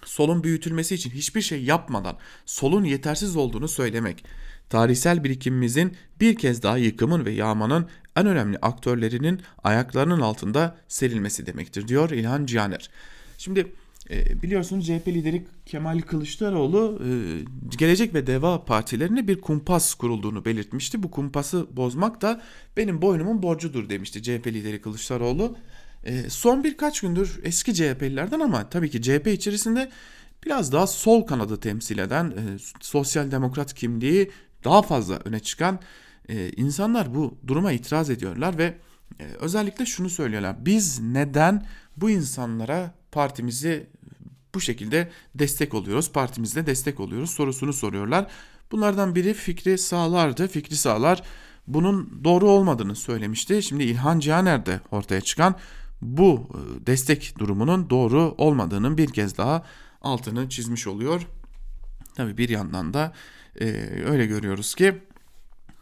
solun 0.06 0.44
büyütülmesi 0.44 0.96
için 0.96 1.10
hiçbir 1.10 1.42
şey 1.42 1.64
yapmadan 1.64 2.18
solun 2.46 2.84
yetersiz 2.84 3.36
olduğunu 3.36 3.68
söylemek, 3.68 4.26
tarihsel 4.70 5.24
birikimimizin 5.24 5.96
bir 6.20 6.36
kez 6.36 6.64
daha 6.64 6.78
yıkımın 6.78 7.26
ve 7.26 7.32
yağmanın 7.32 7.88
en 8.16 8.26
önemli 8.26 8.58
aktörlerinin 8.62 9.42
ayaklarının 9.64 10.22
altında 10.22 10.78
serilmesi 10.88 11.46
demektir 11.46 11.88
diyor 11.88 12.10
İlhan 12.10 12.46
Cihaner. 12.46 12.90
Şimdi 13.38 13.68
e, 14.10 14.42
biliyorsunuz 14.42 14.86
CHP 14.86 15.08
lideri 15.08 15.46
Kemal 15.66 16.02
Kılıçdaroğlu 16.02 17.02
e, 17.06 17.10
Gelecek 17.78 18.14
ve 18.14 18.28
Deva 18.28 18.66
partilerine 18.66 19.28
bir 19.28 19.42
kumpas 19.42 19.94
kurulduğunu 19.94 20.46
belirtmişti. 20.46 21.04
Bu 21.04 21.12
kumpası 21.12 21.68
bozmak 21.78 22.22
da 22.22 22.42
benim 22.78 23.02
boynumun 23.02 23.44
borcudur 23.44 23.90
demişti 23.90 24.24
CHP 24.24 24.48
lideri 24.48 24.82
Kılıçdaroğlu. 24.82 25.58
E, 26.04 26.30
son 26.30 26.64
birkaç 26.64 27.02
gündür 27.02 27.40
eski 27.44 27.74
CHP'lilerden 27.74 28.40
ama 28.40 28.70
tabii 28.70 28.90
ki 28.90 29.02
CHP 29.02 29.28
içerisinde 29.28 29.92
biraz 30.46 30.72
daha 30.72 30.88
sol 30.88 31.22
kanadı 31.22 31.60
temsil 31.60 31.98
eden 31.98 32.26
e, 32.26 32.42
sosyal 32.82 33.32
demokrat 33.32 33.74
kimliği 33.74 34.32
daha 34.64 34.82
fazla 34.82 35.20
öne 35.26 35.40
çıkan 35.40 35.80
e, 36.30 36.50
insanlar 36.50 37.16
bu 37.16 37.38
duruma 37.48 37.72
itiraz 37.72 38.10
ediyorlar 38.10 38.58
ve 38.58 38.78
e, 39.20 39.24
özellikle 39.40 39.86
şunu 39.86 40.10
söylüyorlar. 40.10 40.66
Biz 40.66 41.00
neden 41.00 41.66
bu 41.98 42.10
insanlara 42.10 42.94
partimizi 43.12 43.88
bu 44.56 44.62
şekilde 44.62 45.10
destek 45.36 45.74
oluyoruz, 45.74 46.12
partimizde 46.12 46.66
destek 46.66 47.00
oluyoruz 47.00 47.30
sorusunu 47.30 47.74
soruyorlar. 47.74 48.28
Bunlardan 48.72 49.16
biri 49.16 49.34
Fikri 49.34 49.78
Sağlar'dı. 49.78 50.48
Fikri 50.48 50.76
Sağlar 50.76 51.24
bunun 51.68 52.24
doğru 52.24 52.50
olmadığını 52.50 52.96
söylemişti. 52.96 53.64
Şimdi 53.64 53.84
İlhan 53.84 54.20
Cihaner 54.20 54.66
de 54.66 54.80
ortaya 54.92 55.22
çıkan 55.22 55.56
bu 56.02 56.50
e, 56.54 56.86
destek 56.88 57.34
durumunun 57.40 57.90
doğru 57.90 58.36
olmadığının 58.38 58.98
bir 58.98 59.10
kez 59.10 59.38
daha 59.38 59.66
altını 60.02 60.50
çizmiş 60.50 60.88
oluyor. 60.88 61.28
Tabii 62.16 62.38
bir 62.38 62.50
yandan 62.50 62.94
da 62.94 63.14
e, 63.60 63.66
öyle 64.06 64.26
görüyoruz 64.26 64.76
ki 64.76 65.02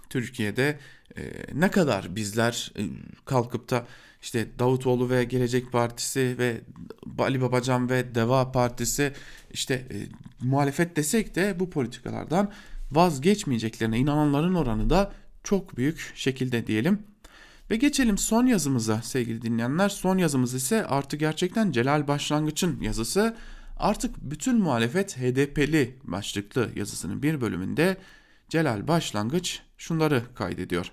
Türkiye'de 0.10 0.80
e, 1.18 1.22
ne 1.54 1.72
kadar 1.72 2.16
bizler 2.16 2.72
e, 2.78 2.84
kalkıp 3.26 3.70
da 3.70 3.86
işte 4.22 4.48
Davutoğlu 4.60 5.10
ve 5.10 5.24
Gelecek 5.24 5.72
Partisi 5.72 6.36
ve 6.38 6.62
Ali 7.20 7.42
Babacan 7.42 7.90
ve 7.90 8.16
Deva 8.16 8.52
Partisi 8.52 9.14
işte 9.52 9.74
e, 9.74 9.96
muhalefet 10.42 10.96
desek 10.96 11.36
de 11.36 11.60
bu 11.60 11.70
politikalardan 11.70 12.52
vazgeçmeyeceklerine 12.92 13.98
inananların 13.98 14.56
oranı 14.56 14.90
da 14.90 15.12
çok 15.44 15.78
büyük 15.78 16.12
şekilde 16.16 16.68
diyelim. 16.68 17.09
Ve 17.70 17.76
geçelim 17.76 18.18
son 18.18 18.46
yazımıza 18.46 19.02
sevgili 19.02 19.42
dinleyenler. 19.42 19.90
Son 19.90 20.18
yazımız 20.18 20.54
ise 20.54 20.86
artık 20.86 21.20
gerçekten 21.20 21.72
Celal 21.72 22.08
Başlangıç'ın 22.08 22.82
yazısı. 22.82 23.36
Artık 23.78 24.16
bütün 24.22 24.60
muhalefet 24.60 25.18
HDP'li 25.18 25.96
başlıklı 26.04 26.70
yazısının 26.76 27.24
bir 27.24 27.42
bölümünde 27.42 27.98
Celal 28.50 28.88
Başlangıç 28.88 29.62
şunları 29.78 30.24
kaydediyor. 30.36 30.92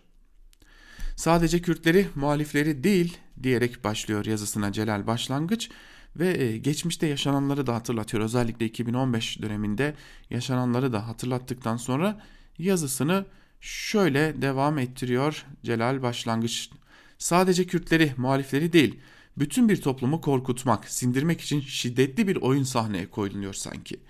Sadece 1.16 1.62
Kürtleri, 1.62 2.06
muhalifleri 2.14 2.84
değil 2.84 3.18
diyerek 3.42 3.84
başlıyor 3.84 4.24
yazısına 4.24 4.72
Celal 4.72 5.06
Başlangıç 5.06 5.70
ve 6.16 6.42
e, 6.42 6.58
geçmişte 6.58 7.06
yaşananları 7.06 7.66
da 7.66 7.74
hatırlatıyor. 7.74 8.22
Özellikle 8.24 8.66
2015 8.66 9.42
döneminde 9.42 9.94
yaşananları 10.30 10.92
da 10.92 11.08
hatırlattıktan 11.08 11.76
sonra 11.76 12.20
yazısını 12.58 13.26
şöyle 13.66 14.42
devam 14.42 14.78
ettiriyor 14.78 15.44
Celal 15.64 16.02
Başlangıç. 16.02 16.70
Sadece 17.18 17.66
Kürtleri, 17.66 18.12
muhalifleri 18.16 18.72
değil, 18.72 18.98
bütün 19.38 19.68
bir 19.68 19.82
toplumu 19.82 20.20
korkutmak, 20.20 20.88
sindirmek 20.88 21.40
için 21.40 21.60
şiddetli 21.60 22.28
bir 22.28 22.36
oyun 22.36 22.62
sahneye 22.62 23.10
koyuluyor 23.10 23.54
sanki. 23.54 24.00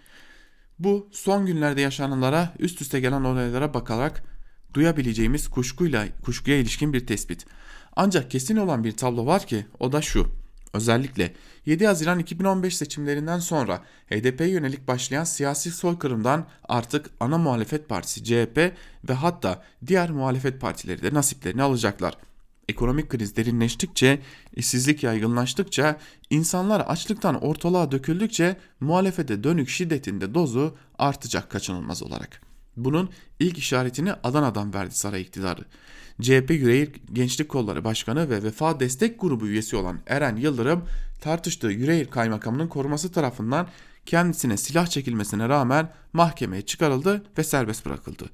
Bu 0.79 1.09
son 1.13 1.47
günlerde 1.47 1.81
yaşananlara, 1.81 2.55
üst 2.59 2.81
üste 2.83 3.01
gelen 3.01 3.25
olaylara 3.25 3.75
bakarak 3.75 4.23
duyabileceğimiz 4.75 5.49
kuşkuyla 5.49 6.07
kuşkuya 6.25 6.57
ilişkin 6.57 6.93
bir 6.93 7.07
tespit. 7.07 7.47
Ancak 7.97 8.31
kesin 8.31 8.57
olan 8.57 8.85
bir 8.85 8.93
tablo 8.93 9.27
var 9.27 9.47
ki 9.47 9.67
o 9.81 9.93
da 9.93 10.03
şu. 10.03 10.46
Özellikle 10.75 11.33
7 11.67 11.87
Haziran 11.87 12.19
2015 12.19 12.77
seçimlerinden 12.77 13.39
sonra 13.39 13.83
HDP'ye 14.11 14.49
yönelik 14.49 14.89
başlayan 14.89 15.25
siyasi 15.25 15.71
soykırımdan 15.71 16.47
artık 16.69 17.11
ana 17.21 17.39
muhalefet 17.39 17.89
partisi 17.89 18.25
CHP 18.25 18.73
ve 19.09 19.13
hatta 19.15 19.63
diğer 19.87 20.11
muhalefet 20.11 20.61
partileri 20.61 21.03
de 21.03 21.15
nasiplerini 21.15 21.63
alacaklar. 21.63 22.15
Ekonomik 22.69 23.09
kriz 23.09 23.37
derinleştikçe, 23.37 24.19
işsizlik 24.57 25.03
yaygınlaştıkça, 25.03 25.99
insanlar 26.31 26.81
açlıktan 26.81 27.45
ortalığa 27.45 27.93
döküldükçe 27.93 28.57
muhalefete 28.81 29.45
dönük 29.45 29.69
şiddetinde 29.69 30.35
dozu 30.35 30.77
artacak 30.99 31.51
kaçınılmaz 31.51 32.03
olarak. 32.03 32.41
Bunun 32.77 33.11
ilk 33.41 33.59
işaretini 33.59 34.13
Adana'dan 34.13 34.75
verdi 34.75 34.95
saray 34.95 35.23
iktidarı. 35.23 35.65
CHP 36.23 36.51
Yüreğir 36.51 36.93
Gençlik 37.13 37.49
Kolları 37.49 37.85
Başkanı 37.85 38.31
ve 38.31 38.43
Vefa 38.43 38.81
Destek 38.81 39.21
Grubu 39.21 39.47
üyesi 39.47 39.77
olan 39.77 39.99
Eren 40.07 40.37
Yıldırım 40.37 40.85
tartıştığı 41.21 41.67
Yüreğir 41.67 42.07
Kaymakamının 42.07 42.69
koruması 42.69 43.13
tarafından 43.13 43.69
kendisine 44.07 44.57
silah 44.57 44.87
çekilmesine 44.87 45.49
rağmen 45.49 45.93
mahkemeye 46.13 46.63
çıkarıldı 46.63 47.25
ve 47.39 47.45
serbest 47.45 47.87
bırakıldı. 47.87 48.25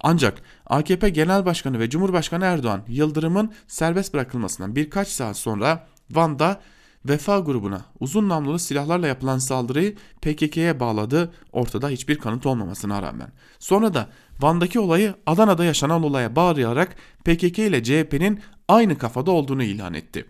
Ancak 0.00 0.42
AKP 0.66 1.08
Genel 1.08 1.44
Başkanı 1.44 1.78
ve 1.78 1.90
Cumhurbaşkanı 1.90 2.44
Erdoğan 2.44 2.82
Yıldırım'ın 2.88 3.52
serbest 3.68 4.14
bırakılmasından 4.14 4.76
birkaç 4.76 5.08
saat 5.08 5.36
sonra 5.36 5.86
Van'da 6.10 6.60
Vefa 7.08 7.38
grubuna 7.38 7.84
uzun 8.00 8.28
namlulu 8.28 8.58
silahlarla 8.58 9.06
yapılan 9.06 9.38
saldırıyı 9.38 9.94
PKK'ye 10.22 10.80
bağladı 10.80 11.32
ortada 11.52 11.88
hiçbir 11.88 12.18
kanıt 12.18 12.46
olmamasına 12.46 13.02
rağmen. 13.02 13.28
Sonra 13.58 13.94
da 13.94 14.08
Van'daki 14.40 14.80
olayı 14.80 15.14
Adana'da 15.26 15.64
yaşanan 15.64 16.02
olaya 16.02 16.36
bağlayarak 16.36 16.96
PKK 17.24 17.58
ile 17.58 17.82
CHP'nin 17.82 18.40
aynı 18.68 18.98
kafada 18.98 19.30
olduğunu 19.30 19.62
ilan 19.62 19.94
etti. 19.94 20.24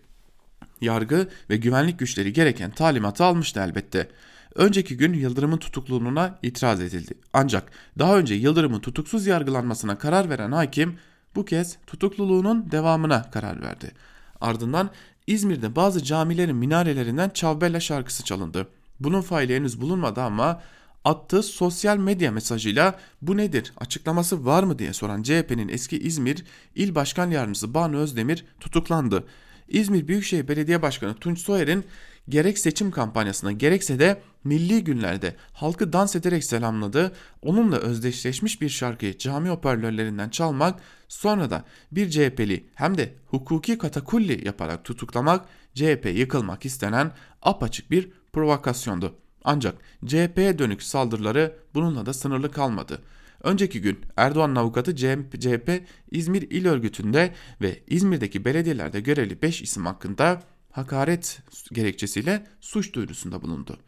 Yargı 0.81 1.29
ve 1.51 1.57
güvenlik 1.57 1.99
güçleri 1.99 2.33
gereken 2.33 2.71
talimatı 2.71 3.25
almıştı 3.25 3.61
elbette. 3.61 4.09
Önceki 4.55 4.97
gün 4.97 5.13
Yıldırım'ın 5.13 5.57
tutukluluğuna 5.57 6.39
itiraz 6.43 6.81
edildi. 6.81 7.15
Ancak 7.33 7.73
daha 7.99 8.19
önce 8.19 8.35
Yıldırım'ın 8.35 8.81
tutuksuz 8.81 9.27
yargılanmasına 9.27 9.99
karar 9.99 10.31
veren 10.31 10.53
hakim 10.53 10.99
bu 11.35 11.45
kez 11.45 11.79
tutukluluğunun 11.87 12.71
devamına 12.71 13.31
karar 13.31 13.63
verdi. 13.63 13.93
Ardından 14.41 14.91
İzmir'de 15.27 15.77
bazı 15.77 16.05
camilerin 16.05 16.57
minarelerinden 16.57 17.31
Çavbella 17.31 17.81
şarkısı 17.81 18.25
çalındı. 18.25 18.69
Bunun 19.01 19.21
faili 19.21 19.57
henüz 19.57 19.81
bulunmadı 19.81 20.23
ama 20.23 20.63
attığı 21.05 21.43
sosyal 21.43 21.97
medya 21.97 22.33
mesajıyla 22.33 22.99
bu 23.23 23.37
nedir 23.37 23.73
açıklaması 23.77 24.45
var 24.45 24.63
mı 24.63 24.79
diye 24.79 24.93
soran 24.93 25.23
CHP'nin 25.23 25.69
eski 25.69 25.99
İzmir 25.99 26.45
İl 26.75 26.95
Başkan 26.95 27.31
Yardımcısı 27.31 27.75
Banu 27.75 27.97
Özdemir 27.97 28.45
tutuklandı. 28.61 29.25
İzmir 29.69 30.09
Büyükşehir 30.09 30.49
Belediye 30.49 30.83
Başkanı 30.83 31.15
Tunç 31.15 31.39
Soyer'in 31.39 31.85
gerek 32.29 32.59
seçim 32.59 32.91
kampanyasında 32.91 33.53
gerekse 33.53 33.99
de 33.99 34.23
milli 34.45 34.85
günlerde 34.85 35.37
halkı 35.53 35.93
dans 35.93 36.17
ederek 36.17 36.45
selamladığı, 36.45 37.13
onunla 37.43 37.77
özdeşleşmiş 37.77 38.61
bir 38.61 38.69
şarkıyı 38.69 39.19
cami 39.19 39.49
hoparlörlerinden 39.49 40.29
çalmak, 40.29 40.81
sonra 41.09 41.51
da 41.51 41.65
bir 41.93 42.11
CHP'li 42.11 42.67
hem 42.75 42.99
de 42.99 43.15
hukuki 43.27 43.79
katakulli 43.79 44.47
yaparak 44.47 44.85
tutuklamak, 44.85 45.47
CHP 45.75 46.13
yıkılmak 46.15 46.65
istenen 46.65 47.13
apaçık 47.43 47.91
bir 47.91 48.11
provokasyondu. 48.33 49.15
Ancak 49.45 49.75
CHP'ye 50.07 50.59
dönük 50.59 50.83
saldırıları 50.83 51.57
bununla 51.75 52.07
da 52.07 52.13
sınırlı 52.13 52.51
kalmadı. 52.51 53.03
Önceki 53.43 53.81
gün 53.81 54.01
Erdoğan'ın 54.17 54.57
avukatı 54.57 54.97
CHP 54.97 55.83
İzmir 56.11 56.43
İl 56.43 56.67
Örgütü'nde 56.67 57.35
ve 57.61 57.81
İzmir'deki 57.87 58.45
belediyelerde 58.45 59.01
görevli 59.01 59.43
5 59.43 59.63
isim 59.63 59.87
hakkında 59.87 60.43
hakaret 60.75 61.43
gerekçesiyle 61.73 62.47
suç 62.61 62.93
duyurusunda 62.93 63.43
bulundu. 63.43 63.79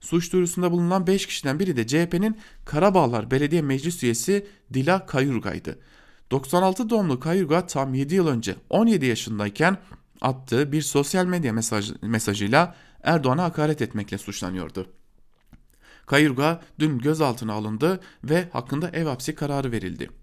Suç 0.00 0.32
duyurusunda 0.32 0.70
bulunan 0.70 1.06
5 1.06 1.26
kişiden 1.26 1.58
biri 1.58 1.76
de 1.76 1.86
CHP'nin 1.86 2.38
Karabağlar 2.64 3.30
Belediye 3.30 3.62
Meclis 3.62 4.02
üyesi 4.02 4.46
Dila 4.74 5.06
Kayurga'ydı. 5.06 5.78
96 6.30 6.90
doğumlu 6.90 7.20
Kayurga 7.20 7.66
tam 7.66 7.94
7 7.94 8.14
yıl 8.14 8.26
önce 8.26 8.56
17 8.70 9.06
yaşındayken 9.06 9.76
attığı 10.20 10.72
bir 10.72 10.82
sosyal 10.82 11.26
medya 11.26 11.52
mesaj, 11.52 11.92
mesajıyla 12.02 12.74
Erdoğan'a 13.02 13.42
hakaret 13.42 13.82
etmekle 13.82 14.18
suçlanıyordu. 14.18 14.86
Kayurga 16.06 16.62
dün 16.78 16.98
gözaltına 16.98 17.52
alındı 17.52 18.00
ve 18.24 18.48
hakkında 18.52 18.90
ev 18.90 19.06
hapsi 19.06 19.34
kararı 19.34 19.72
verildi. 19.72 20.21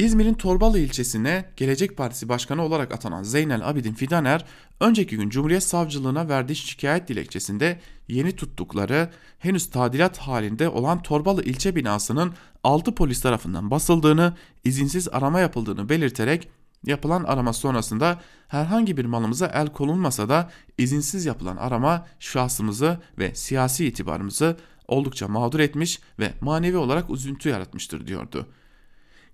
İzmir'in 0.00 0.34
Torbalı 0.34 0.78
ilçesine 0.78 1.44
Gelecek 1.56 1.96
Partisi 1.96 2.28
Başkanı 2.28 2.62
olarak 2.62 2.92
atanan 2.92 3.22
Zeynel 3.22 3.68
Abidin 3.68 3.94
Fidaner, 3.94 4.44
önceki 4.80 5.16
gün 5.16 5.30
Cumhuriyet 5.30 5.62
Savcılığına 5.62 6.28
verdiği 6.28 6.56
şikayet 6.56 7.08
dilekçesinde 7.08 7.80
yeni 8.08 8.36
tuttukları 8.36 9.10
henüz 9.38 9.70
tadilat 9.70 10.18
halinde 10.18 10.68
olan 10.68 11.02
Torbalı 11.02 11.44
ilçe 11.44 11.76
binasının 11.76 12.34
6 12.64 12.94
polis 12.94 13.20
tarafından 13.20 13.70
basıldığını, 13.70 14.34
izinsiz 14.64 15.08
arama 15.08 15.40
yapıldığını 15.40 15.88
belirterek 15.88 16.48
yapılan 16.86 17.24
arama 17.24 17.52
sonrasında 17.52 18.20
herhangi 18.48 18.96
bir 18.96 19.04
malımıza 19.04 19.46
el 19.46 19.66
konulmasa 19.66 20.28
da 20.28 20.50
izinsiz 20.78 21.26
yapılan 21.26 21.56
arama 21.56 22.06
şahsımızı 22.20 22.98
ve 23.18 23.34
siyasi 23.34 23.86
itibarımızı 23.86 24.56
oldukça 24.88 25.28
mağdur 25.28 25.60
etmiş 25.60 26.00
ve 26.18 26.32
manevi 26.40 26.76
olarak 26.76 27.10
üzüntü 27.10 27.48
yaratmıştır 27.48 28.06
diyordu. 28.06 28.46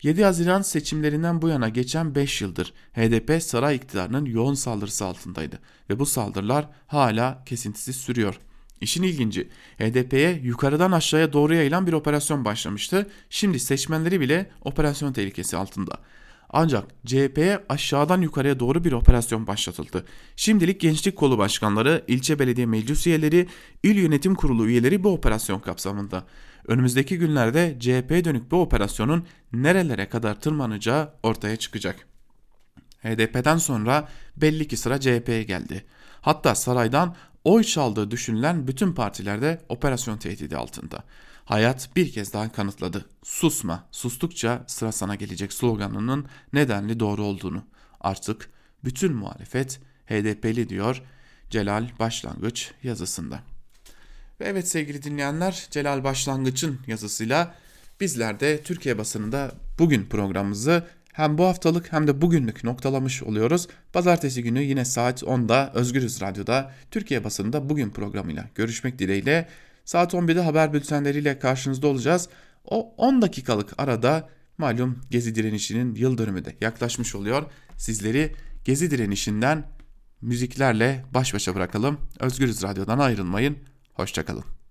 7 0.03 0.25
Haziran 0.25 0.63
seçimlerinden 0.63 1.43
bu 1.43 1.49
yana 1.49 1.69
geçen 1.69 2.15
5 2.15 2.43
yıldır 2.43 2.73
HDP 2.93 3.43
saray 3.43 3.77
iktidarının 3.77 4.25
yoğun 4.25 4.55
saldırısı 4.55 5.05
altındaydı 5.05 5.59
ve 5.91 5.99
bu 5.99 6.07
saldırılar 6.07 6.69
hala 6.87 7.43
kesintisiz 7.47 7.97
sürüyor. 7.97 8.41
İşin 8.81 9.03
ilginci 9.03 9.49
HDP'ye 9.79 10.41
yukarıdan 10.43 10.93
aşağıya 10.93 11.33
doğru 11.33 11.55
yayılan 11.55 11.87
bir 11.87 11.93
operasyon 11.93 12.45
başlamıştı. 12.45 13.11
Şimdi 13.31 13.61
seçmenleri 13.61 14.21
bile 14.21 14.51
operasyon 14.65 15.13
tehlikesi 15.13 15.57
altında. 15.57 15.99
Ancak 16.51 16.85
CHP'ye 17.07 17.65
aşağıdan 17.69 18.21
yukarıya 18.21 18.61
doğru 18.61 18.85
bir 18.85 18.93
operasyon 18.93 19.47
başlatıldı. 19.47 20.05
Şimdilik 20.37 20.81
gençlik 20.81 21.17
kolu 21.17 21.39
başkanları, 21.39 22.05
ilçe 22.07 22.39
belediye 22.39 22.67
meclis 22.67 23.07
üyeleri, 23.07 23.49
il 23.83 23.97
yönetim 23.97 24.35
kurulu 24.35 24.67
üyeleri 24.67 25.05
bu 25.05 25.13
operasyon 25.13 25.61
kapsamında. 25.61 26.25
Önümüzdeki 26.67 27.19
günlerde 27.19 27.77
CHP'ye 27.81 28.25
dönük 28.25 28.51
bu 28.51 28.61
operasyonun 28.61 29.27
nerelere 29.53 30.09
kadar 30.09 30.41
tırmanacağı 30.41 31.15
ortaya 31.23 31.57
çıkacak. 31.57 32.07
HDP'den 33.03 33.59
sonra 33.59 34.09
belli 34.37 34.69
ki 34.69 34.77
sıra 34.77 35.01
CHP'ye 35.01 35.43
geldi. 35.43 35.85
Hatta 36.21 36.55
saraydan 36.55 37.17
oy 37.45 37.65
çaldığı 37.65 38.11
düşünülen 38.11 38.69
bütün 38.69 38.93
partilerde 38.93 39.63
operasyon 39.69 40.19
tehdidi 40.19 40.57
altında. 40.57 41.05
Hayat 41.45 41.91
bir 41.97 42.13
kez 42.13 42.33
daha 42.33 42.53
kanıtladı. 42.53 43.05
Susma, 43.23 43.89
sustukça 43.91 44.65
sıra 44.67 44.93
sana 44.93 45.15
gelecek 45.15 45.53
sloganının 45.53 46.27
nedenli 46.53 47.01
doğru 47.01 47.25
olduğunu. 47.25 47.63
Artık 48.01 48.51
bütün 48.85 49.13
muhalefet 49.13 49.81
HDP'li 50.07 50.69
diyor 50.69 51.03
Celal 51.51 51.89
Başlangıç 51.99 52.73
yazısında. 52.83 53.56
Ve 54.41 54.45
evet 54.45 54.69
sevgili 54.69 55.03
dinleyenler 55.03 55.67
Celal 55.71 56.05
Başlangıç'ın 56.05 56.81
yazısıyla 56.87 57.55
bizler 58.01 58.41
de 58.41 58.63
Türkiye 58.63 58.99
basınında 58.99 59.53
bugün 59.79 60.05
programımızı 60.05 60.85
hem 61.13 61.39
bu 61.39 61.45
haftalık 61.45 61.93
hem 61.93 62.07
de 62.07 62.23
bugünlük 62.23 62.65
noktalamış 62.65 63.23
oluyoruz. 63.23 63.69
Pazartesi 63.93 64.43
günü 64.43 64.63
yine 64.63 64.85
saat 64.85 65.23
10'da 65.23 65.73
Özgürüz 65.75 66.21
Radyo'da 66.21 66.73
Türkiye 66.91 67.25
basınında 67.25 67.69
bugün 67.69 67.91
programıyla 67.91 68.49
görüşmek 68.55 68.99
dileğiyle 68.99 69.49
saat 69.85 70.15
11'de 70.15 70.41
haber 70.41 70.73
bültenleriyle 70.73 71.39
karşınızda 71.39 71.87
olacağız. 71.87 72.29
O 72.65 72.95
10 72.97 73.23
dakikalık 73.23 73.73
arada 73.79 74.29
malum 74.59 75.01
Gezi 75.11 75.35
direnişinin 75.35 75.95
yıl 75.95 76.19
dönümü 76.19 76.45
de 76.45 76.57
yaklaşmış 76.61 77.15
oluyor. 77.15 77.43
Sizleri 77.77 78.35
Gezi 78.65 78.91
direnişinden 78.91 79.65
müziklerle 80.23 81.05
baş 81.15 81.35
başa 81.35 81.55
bırakalım. 81.55 82.01
Özgürüz 82.21 82.63
Radyo'dan 82.63 82.99
ayrılmayın. 82.99 83.59
Hoşçakalın. 83.97 84.56